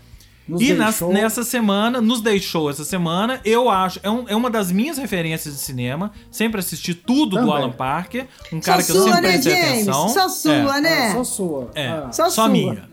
Nos 0.49 0.61
e 0.61 0.73
nas- 0.73 1.01
nessa 1.01 1.43
semana, 1.43 2.01
nos 2.01 2.21
deixou 2.21 2.69
essa 2.69 2.83
semana, 2.83 3.39
eu 3.45 3.69
acho, 3.69 3.99
é, 4.03 4.09
um- 4.09 4.25
é 4.27 4.35
uma 4.35 4.49
das 4.49 4.71
minhas 4.71 4.97
referências 4.97 5.53
de 5.53 5.59
cinema. 5.59 6.11
Sempre 6.31 6.59
assisti 6.59 6.93
tudo 6.93 7.31
do 7.31 7.35
Também. 7.37 7.53
Alan 7.55 7.71
Parker. 7.71 8.27
Um 8.51 8.61
Só 8.61 8.65
cara 8.71 8.83
que 8.83 8.91
eu 8.91 8.95
sua, 8.95 9.03
sempre 9.13 9.21
né, 9.21 9.31
prestei 9.33 9.53
James? 9.55 9.71
atenção. 9.87 10.09
Só 10.09 10.29
sua, 10.29 10.77
É. 10.77 10.81
né? 10.81 11.07
Ah, 11.07 11.13
só 11.13 11.23
sua. 11.23 11.71
É, 11.75 11.87
Ah. 11.87 12.09
Só 12.11 12.23
só, 12.25 12.29
sua. 12.31 12.49
minha. 12.49 12.89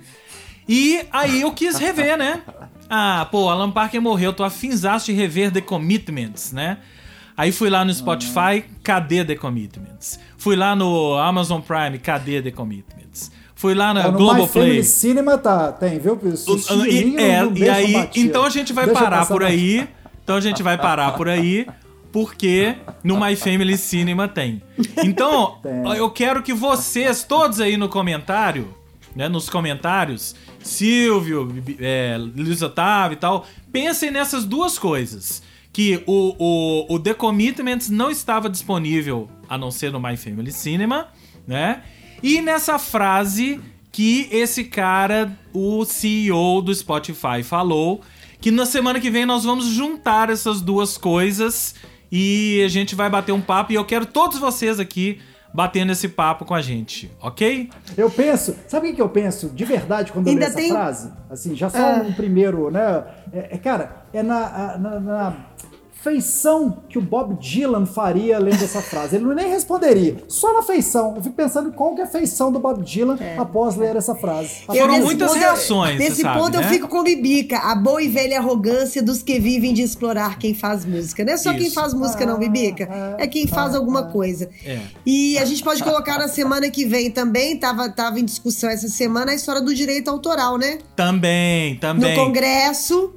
E 0.69 1.01
aí 1.13 1.41
eu 1.43 1.53
quis 1.53 1.77
rever, 1.79 2.17
né? 2.19 2.43
Ah, 2.91 3.27
pô, 3.31 3.49
Alan 3.49 3.71
Parker 3.71 4.01
morreu, 4.01 4.33
tô 4.33 4.45
afinzaço 4.45 5.07
de 5.07 5.13
rever 5.13 5.51
The 5.53 5.61
Commitments, 5.61 6.53
né? 6.53 6.79
Aí 7.37 7.53
fui 7.53 7.69
lá 7.71 7.85
no 7.85 7.93
Spotify, 7.93 8.65
cadê 8.83 9.25
The 9.25 9.35
Commitments? 9.37 10.19
Fui 10.39 10.57
lá 10.57 10.75
no 10.75 11.15
Amazon 11.17 11.61
Prime, 11.61 11.99
cadê 11.99 12.41
The 12.43 12.51
Commitments? 12.51 13.31
Fui 13.57 13.75
lá 13.75 13.95
na 13.95 14.11
My 14.11 14.17
Globoplay. 14.19 14.85
Cinema 14.85 15.39
tá, 15.39 15.73
tem, 15.73 15.99
viu? 15.99 16.21
E, 16.87 17.17
é, 17.17 17.49
e 17.55 17.69
aí, 17.69 17.93
bater. 17.95 18.21
então 18.21 18.45
a 18.45 18.51
gente 18.51 18.71
vai 18.75 18.85
Deixa 18.85 19.01
parar 19.01 19.27
por 19.27 19.43
aí. 19.43 19.89
Então 20.23 20.37
a 20.37 20.41
gente 20.41 20.63
vai 20.63 20.77
parar 20.77 21.13
por 21.13 21.27
aí, 21.27 21.67
porque 22.13 22.77
no 23.03 23.19
My 23.19 23.35
Family 23.35 23.79
Cinema 23.79 24.29
tem. 24.29 24.61
Então, 25.03 25.59
Tem. 25.65 25.97
eu 25.97 26.11
quero 26.11 26.43
que 26.43 26.53
vocês, 26.53 27.25
todos 27.25 27.59
aí 27.59 27.79
no 27.79 27.89
comentário, 27.89 28.75
né, 29.15 29.27
nos 29.27 29.49
comentários, 29.49 30.37
Silvio, 30.63 31.51
é, 31.81 32.19
Luiz 32.19 32.61
Otávio 32.61 33.15
e 33.15 33.19
tal, 33.19 33.47
pensem 33.73 34.11
nessas 34.11 34.45
duas 34.45 34.79
coisas. 34.79 35.43
Que 35.73 36.03
o, 36.07 36.35
o, 36.39 36.95
o 36.95 36.99
The 36.99 37.13
Commitments 37.15 37.91
não 37.91 38.11
estava 38.11 38.49
disponível 38.49 39.29
a 39.49 39.59
não 39.59 39.71
ser 39.71 39.93
no 39.93 40.01
My 40.01 40.17
Family 40.17 40.51
Cinema, 40.51 41.09
né? 41.47 41.83
E 42.23 42.41
nessa 42.41 42.79
frase 42.79 43.61
que 43.93 44.29
esse 44.31 44.65
cara, 44.65 45.31
o 45.53 45.85
CEO 45.85 46.61
do 46.63 46.75
Spotify, 46.75 47.43
falou 47.43 48.01
que 48.41 48.51
na 48.51 48.67
semana 48.67 49.01
que 49.01 49.11
vem 49.11 49.25
nós 49.25 49.45
vamos 49.45 49.67
juntar 49.67 50.29
essas 50.31 50.61
duas 50.61 50.99
coisas 50.99 51.75
e 52.13 52.63
a 52.65 52.69
gente 52.69 52.95
vai 52.95 53.09
bater 53.09 53.33
um 53.33 53.41
papo. 53.41 53.73
E 53.73 53.75
eu 53.75 53.85
quero 53.85 54.05
todos 54.07 54.39
vocês 54.39 54.79
aqui 54.79 55.19
batendo 55.55 55.91
esse 55.93 56.09
papo 56.09 56.45
com 56.45 56.55
a 56.55 56.61
gente, 56.61 57.11
ok? 57.23 57.71
Eu 57.97 58.11
penso, 58.11 58.55
sabe 58.69 58.91
o 58.91 58.95
que 58.95 59.01
eu 59.01 59.09
penso 59.09 59.49
de 59.49 59.65
verdade 59.65 60.13
quando 60.13 60.27
eu 60.27 60.33
Ainda 60.35 60.45
leio 60.47 60.51
essa 60.51 60.59
tem- 60.59 60.71
frase? 60.71 61.13
Assim, 61.31 61.57
já 61.57 61.71
só 61.71 61.79
Ah. 61.79 62.05
um 62.07 62.13
primeiro, 62.13 62.71
né? 62.71 63.05
É, 63.33 63.55
é, 63.55 63.59
cara, 63.59 64.05
é 64.13 64.23
na, 64.23 64.77
na, 64.77 65.01
na 65.01 65.37
feição 66.07 66.85
que 66.89 66.99
o 66.99 67.03
Bob 67.03 67.35
Dylan 67.35 67.85
faria 67.85 68.39
lendo 68.39 68.63
essa 68.63 68.81
frase. 68.81 69.17
Ele 69.17 69.25
não 69.25 69.35
nem 69.35 69.49
responderia, 69.49 70.19
só 70.29 70.55
na 70.55 70.63
feição. 70.63 71.15
Eu 71.17 71.23
fico 71.23 71.35
pensando 71.35 71.71
em 71.71 71.73
qual 71.73 71.97
que 71.97 72.01
é 72.01 72.05
a 72.05 72.07
feição 72.07 72.53
do 72.53 72.61
Bob 72.61 72.85
Dylan 72.85 73.19
após 73.37 73.75
ler 73.75 73.97
essa 73.97 74.15
frase. 74.15 74.63
Eu, 74.69 74.77
Foram 74.77 75.01
muitas 75.01 75.31
ponto, 75.33 75.41
reações, 75.41 75.99
Nesse 75.99 76.23
sabe, 76.23 76.39
ponto 76.39 76.59
né? 76.59 76.65
eu 76.65 76.69
fico 76.69 76.87
com 76.87 77.03
Bibica, 77.03 77.59
a 77.59 77.75
boa 77.75 78.01
e 78.01 78.09
velha 78.09 78.39
arrogância 78.39 79.03
dos 79.03 79.21
que 79.21 79.41
vivem 79.41 79.75
de 79.75 79.83
explorar 79.83 80.39
quem 80.39 80.55
faz 80.55 80.85
música. 80.85 81.25
Não 81.25 81.33
é 81.33 81.37
só 81.37 81.53
quem 81.53 81.67
Isso. 81.67 81.75
faz 81.75 81.93
música, 81.93 82.25
não, 82.25 82.39
Bibica. 82.39 83.17
É 83.19 83.27
quem 83.27 83.49
faz 83.49 83.75
alguma 83.75 84.05
coisa. 84.05 84.49
É. 84.65 84.79
E 85.05 85.37
a 85.39 85.45
gente 85.45 85.65
pode 85.65 85.83
colocar 85.83 86.19
na 86.19 86.29
semana 86.29 86.71
que 86.71 86.85
vem 86.85 87.11
também, 87.11 87.57
tava, 87.57 87.89
tava 87.91 88.21
em 88.21 88.25
discussão 88.25 88.71
essa 88.71 88.89
semana, 88.89 89.33
a 89.33 89.35
história 89.35 89.61
do 89.61 89.75
direito 89.75 90.09
autoral, 90.09 90.57
né? 90.57 90.79
Também, 90.95 91.75
No 91.75 91.81
também. 91.81 92.15
Congresso. 92.15 93.13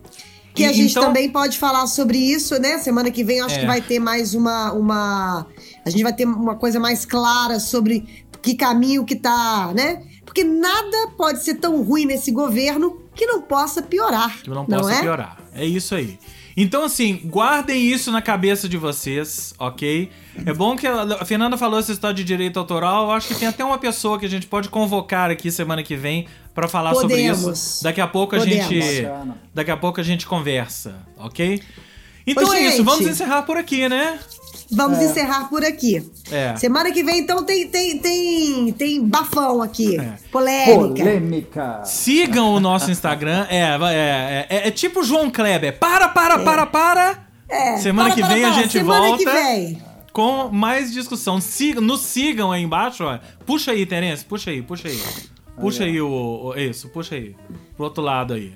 Que 0.60 0.66
E- 0.66 0.68
a 0.68 0.74
gente 0.74 0.92
então- 0.92 1.04
também 1.06 1.30
pode 1.30 1.58
falar 1.58 1.88
sobre 1.88 2.18
isso, 2.18 2.60
né? 2.60 2.78
Semana 2.80 3.10
que 3.10 3.24
vem 3.24 3.40
acho 3.42 3.56
É. 3.56 3.60
que 3.62 3.66
vai 3.66 3.82
ter 3.82 3.98
mais 4.00 4.34
uma, 4.34 4.74
uma. 4.74 5.48
A 5.86 5.90
gente 5.90 6.04
vai 6.04 6.12
ter 6.14 6.26
uma 6.26 6.56
coisa 6.56 6.80
mais 6.80 7.06
clara 7.06 7.60
sobre 7.60 8.26
que 8.42 8.56
caminho 8.56 9.06
que 9.06 9.16
tá, 9.16 9.72
né? 9.74 10.04
Porque 10.26 10.44
nada 10.44 11.10
pode 11.18 11.44
ser 11.44 11.56
tão 11.56 11.82
ruim 11.82 12.06
nesse 12.06 12.30
governo 12.32 13.02
que 13.16 13.26
não 13.26 13.42
possa 13.42 13.82
piorar. 13.82 14.42
Que 14.42 14.50
não 14.50 14.66
possa 14.66 14.94
é? 14.94 15.02
piorar. 15.02 15.38
É 15.54 15.66
isso 15.66 15.96
aí. 15.96 16.20
Então, 16.62 16.84
assim, 16.84 17.22
guardem 17.24 17.82
isso 17.90 18.12
na 18.12 18.22
cabeça 18.22 18.68
de 18.68 18.76
vocês, 18.76 19.54
ok? 19.58 20.12
É 20.46 20.54
bom 20.54 20.76
que 20.76 20.86
a 20.86 21.04
a 21.22 21.24
Fernanda 21.24 21.58
falou 21.58 21.80
essa 21.80 21.94
história 21.94 22.14
de 22.14 22.24
direito 22.26 22.60
autoral. 22.60 23.06
Eu 23.06 23.12
acho 23.12 23.30
que 23.30 23.36
tem 23.36 23.48
até 23.48 23.64
uma 23.64 23.78
pessoa 23.78 24.20
que 24.20 24.26
a 24.26 24.30
gente 24.30 24.46
pode 24.46 24.68
convocar 24.68 25.32
aqui 25.32 25.50
semana 25.50 25.82
que 25.82 25.96
vem 25.96 26.28
pra 26.54 26.68
falar 26.68 26.94
sobre 26.96 27.16
Podemos. 27.16 27.58
isso. 27.58 27.84
Daqui 27.84 28.02
a 28.02 28.08
pouco 28.08 28.36
a 28.36 28.40
Podemos. 28.40 28.66
gente. 28.68 29.02
Bacana. 29.04 29.38
Daqui 29.54 29.72
a 29.72 29.78
pouco 29.78 30.02
a 30.02 30.04
gente 30.04 30.26
conversa, 30.26 30.96
ok? 31.18 31.62
Então 32.28 32.44
Ô, 32.50 32.54
é 32.54 32.60
isso, 32.60 32.78
gente. 32.78 32.86
vamos 32.86 33.08
encerrar 33.08 33.44
por 33.44 33.56
aqui, 33.56 33.88
né? 33.88 34.20
Vamos 34.72 35.00
É. 35.00 35.06
encerrar 35.06 35.50
por 35.50 35.64
aqui. 35.66 36.08
É. 36.32 36.56
Semana 36.56 36.92
que 36.92 37.04
vem, 37.04 37.20
então, 37.20 37.44
tem, 37.44 37.68
tem, 37.68 37.98
tem, 37.98 38.72
tem 38.74 39.04
bafão 39.04 39.62
aqui. 39.62 40.00
É. 40.00 40.14
Polêmica. 40.32 40.76
Polêmica. 41.04 41.82
Sigam 41.86 42.54
o 42.54 42.60
nosso 42.60 42.92
Instagram. 42.92 43.48
É, 43.50 43.60
é, 43.60 44.48
é, 44.50 44.68
é 44.68 44.72
tipo 44.72 45.04
João 45.04 45.32
Kleber. 45.32 45.80
Para, 45.80 46.08
para, 46.10 46.40
para, 46.40 46.66
para. 46.66 47.20
É. 47.50 47.78
Semana 47.78 48.10
Para, 48.10 48.16
que 48.16 48.22
para, 48.22 48.34
vem 48.36 48.44
a 48.46 48.50
para. 48.52 48.62
gente 48.62 48.72
Semana 48.74 49.08
volta. 49.08 49.18
que 49.24 49.26
vem. 49.32 49.82
com 50.14 50.50
mais 50.50 50.92
discussão. 50.94 51.42
Sigam, 51.42 51.82
nos 51.82 52.02
sigam 52.02 52.52
aí 52.52 52.62
embaixo, 52.62 53.04
ó. 53.04 53.18
Puxa 53.46 53.72
aí, 53.72 53.86
Terence, 53.88 54.24
puxa 54.24 54.52
aí, 54.52 54.62
puxa 54.62 54.88
aí. 54.88 55.00
Puxa 55.60 55.84
aí 55.84 56.00
o, 56.00 56.08
o- 56.08 56.56
Isso, 56.58 56.88
puxa 56.90 57.16
aí. 57.16 57.36
Pro 57.76 57.86
outro 57.86 58.02
lado 58.04 58.34
aí. 58.34 58.54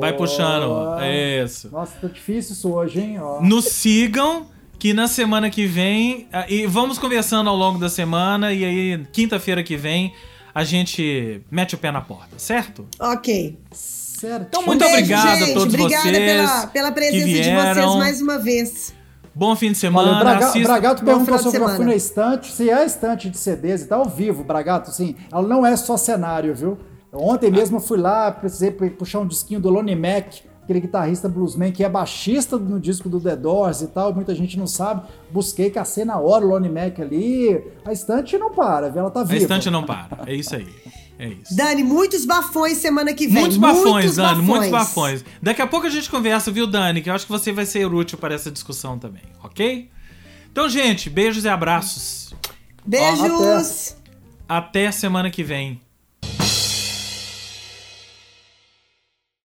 Vai 0.00 0.12
puxando. 0.12 0.96
Isso. 1.44 1.68
Nossa, 1.72 1.92
tá 2.00 2.06
difícil 2.08 2.52
isso 2.52 2.72
hoje, 2.72 3.00
hein? 3.00 3.18
Ó. 3.20 3.40
Nos 3.42 3.64
sigam, 3.66 4.46
que 4.78 4.92
na 4.92 5.08
semana 5.08 5.48
que 5.50 5.66
vem. 5.66 6.28
ah, 6.32 6.46
E 6.48 6.66
vamos 6.66 6.98
conversando 6.98 7.48
ao 7.50 7.56
longo 7.56 7.78
da 7.78 7.88
semana. 7.88 8.52
E 8.52 8.64
aí, 8.64 9.06
quinta-feira 9.12 9.62
que 9.62 9.76
vem, 9.76 10.12
a 10.54 10.64
gente 10.64 11.40
mete 11.50 11.74
o 11.74 11.78
pé 11.78 11.90
na 11.90 12.00
porta, 12.00 12.38
certo? 12.38 12.86
Ok. 13.00 13.58
Certo. 13.72 14.46
Então, 14.48 14.62
muito 14.62 14.82
Um 14.82 14.88
beijo, 14.88 15.02
obrigado 15.14 15.38
gente. 15.38 15.50
a 15.50 15.54
todos 15.54 15.74
Obrigada 15.74 16.02
vocês. 16.10 16.18
pela, 16.26 16.66
pela 16.68 16.92
presença 16.92 17.26
de 17.26 17.32
vocês 17.54 17.96
mais 17.96 18.22
uma 18.22 18.38
vez. 18.38 18.94
Bom 19.34 19.54
fim 19.54 19.72
de 19.72 19.76
semana. 19.76 20.16
o 20.16 20.18
Braga, 20.20 20.46
assista- 20.46 20.66
Bragato 20.68 21.04
perguntou 21.04 21.38
sobre 21.38 21.58
eu 21.58 21.64
fui 21.64 21.72
semana. 21.72 21.90
na 21.90 21.94
estante, 21.94 22.50
se 22.50 22.70
é 22.70 22.72
a 22.74 22.84
estante 22.86 23.28
de 23.28 23.36
CDs 23.36 23.82
e 23.82 23.86
tá 23.86 23.96
ao 23.96 24.06
vivo, 24.08 24.42
Bragato, 24.42 24.90
sim. 24.90 25.14
Ela 25.30 25.42
não 25.46 25.66
é 25.66 25.76
só 25.76 25.98
cenário, 25.98 26.54
viu? 26.54 26.78
Ontem 27.12 27.50
mesmo 27.50 27.76
eu 27.76 27.80
fui 27.80 27.98
lá, 27.98 28.32
precisei 28.32 28.70
pu- 28.70 28.90
puxar 28.92 29.18
um 29.20 29.26
disquinho 29.26 29.60
do 29.60 29.68
Lonnie 29.68 29.94
Mac, 29.94 30.36
aquele 30.66 30.80
guitarrista 30.80 31.28
bluesman 31.28 31.70
que 31.70 31.84
é 31.84 31.88
baixista 31.88 32.58
no 32.58 32.80
disco 32.80 33.08
do 33.08 33.20
The 33.20 33.36
Doors 33.36 33.82
e 33.82 33.86
tal, 33.86 34.12
muita 34.12 34.34
gente 34.34 34.58
não 34.58 34.66
sabe. 34.66 35.02
Busquei, 35.30 35.70
cacei 35.70 36.04
na 36.04 36.18
hora 36.18 36.44
o 36.44 36.48
Lonnie 36.48 36.68
Mac 36.68 36.98
ali. 36.98 37.62
A 37.84 37.92
estante 37.92 38.36
não 38.36 38.52
para, 38.52 38.90
viu? 38.90 39.00
Ela 39.02 39.10
tá 39.10 39.20
A 39.20 39.24
viva. 39.24 39.40
estante 39.40 39.70
não 39.70 39.84
para. 39.84 40.24
É 40.26 40.34
isso 40.34 40.56
aí. 40.56 40.66
É 41.18 41.28
isso. 41.28 41.56
Dani, 41.56 41.82
muitos 41.84 42.26
bafões 42.26 42.78
semana 42.78 43.14
que 43.14 43.26
vem. 43.26 43.42
Muitos 43.42 43.56
bafões, 43.56 44.16
Dani, 44.16 44.42
muitos 44.42 44.68
bafões. 44.68 45.24
Daqui 45.40 45.62
a 45.62 45.66
pouco 45.66 45.86
a 45.86 45.90
gente 45.90 46.10
conversa, 46.10 46.50
viu, 46.50 46.66
Dani? 46.66 47.00
Que 47.00 47.08
eu 47.08 47.14
acho 47.14 47.24
que 47.24 47.32
você 47.32 47.52
vai 47.52 47.64
ser 47.64 47.86
útil 47.86 48.18
para 48.18 48.34
essa 48.34 48.50
discussão 48.50 48.98
também, 48.98 49.22
ok? 49.42 49.88
Então, 50.50 50.68
gente, 50.68 51.08
beijos 51.08 51.44
e 51.44 51.48
abraços. 51.48 52.34
Beijos. 52.84 53.96
Até 54.48 54.90
semana 54.90 55.30
que 55.30 55.42
vem. 55.42 55.80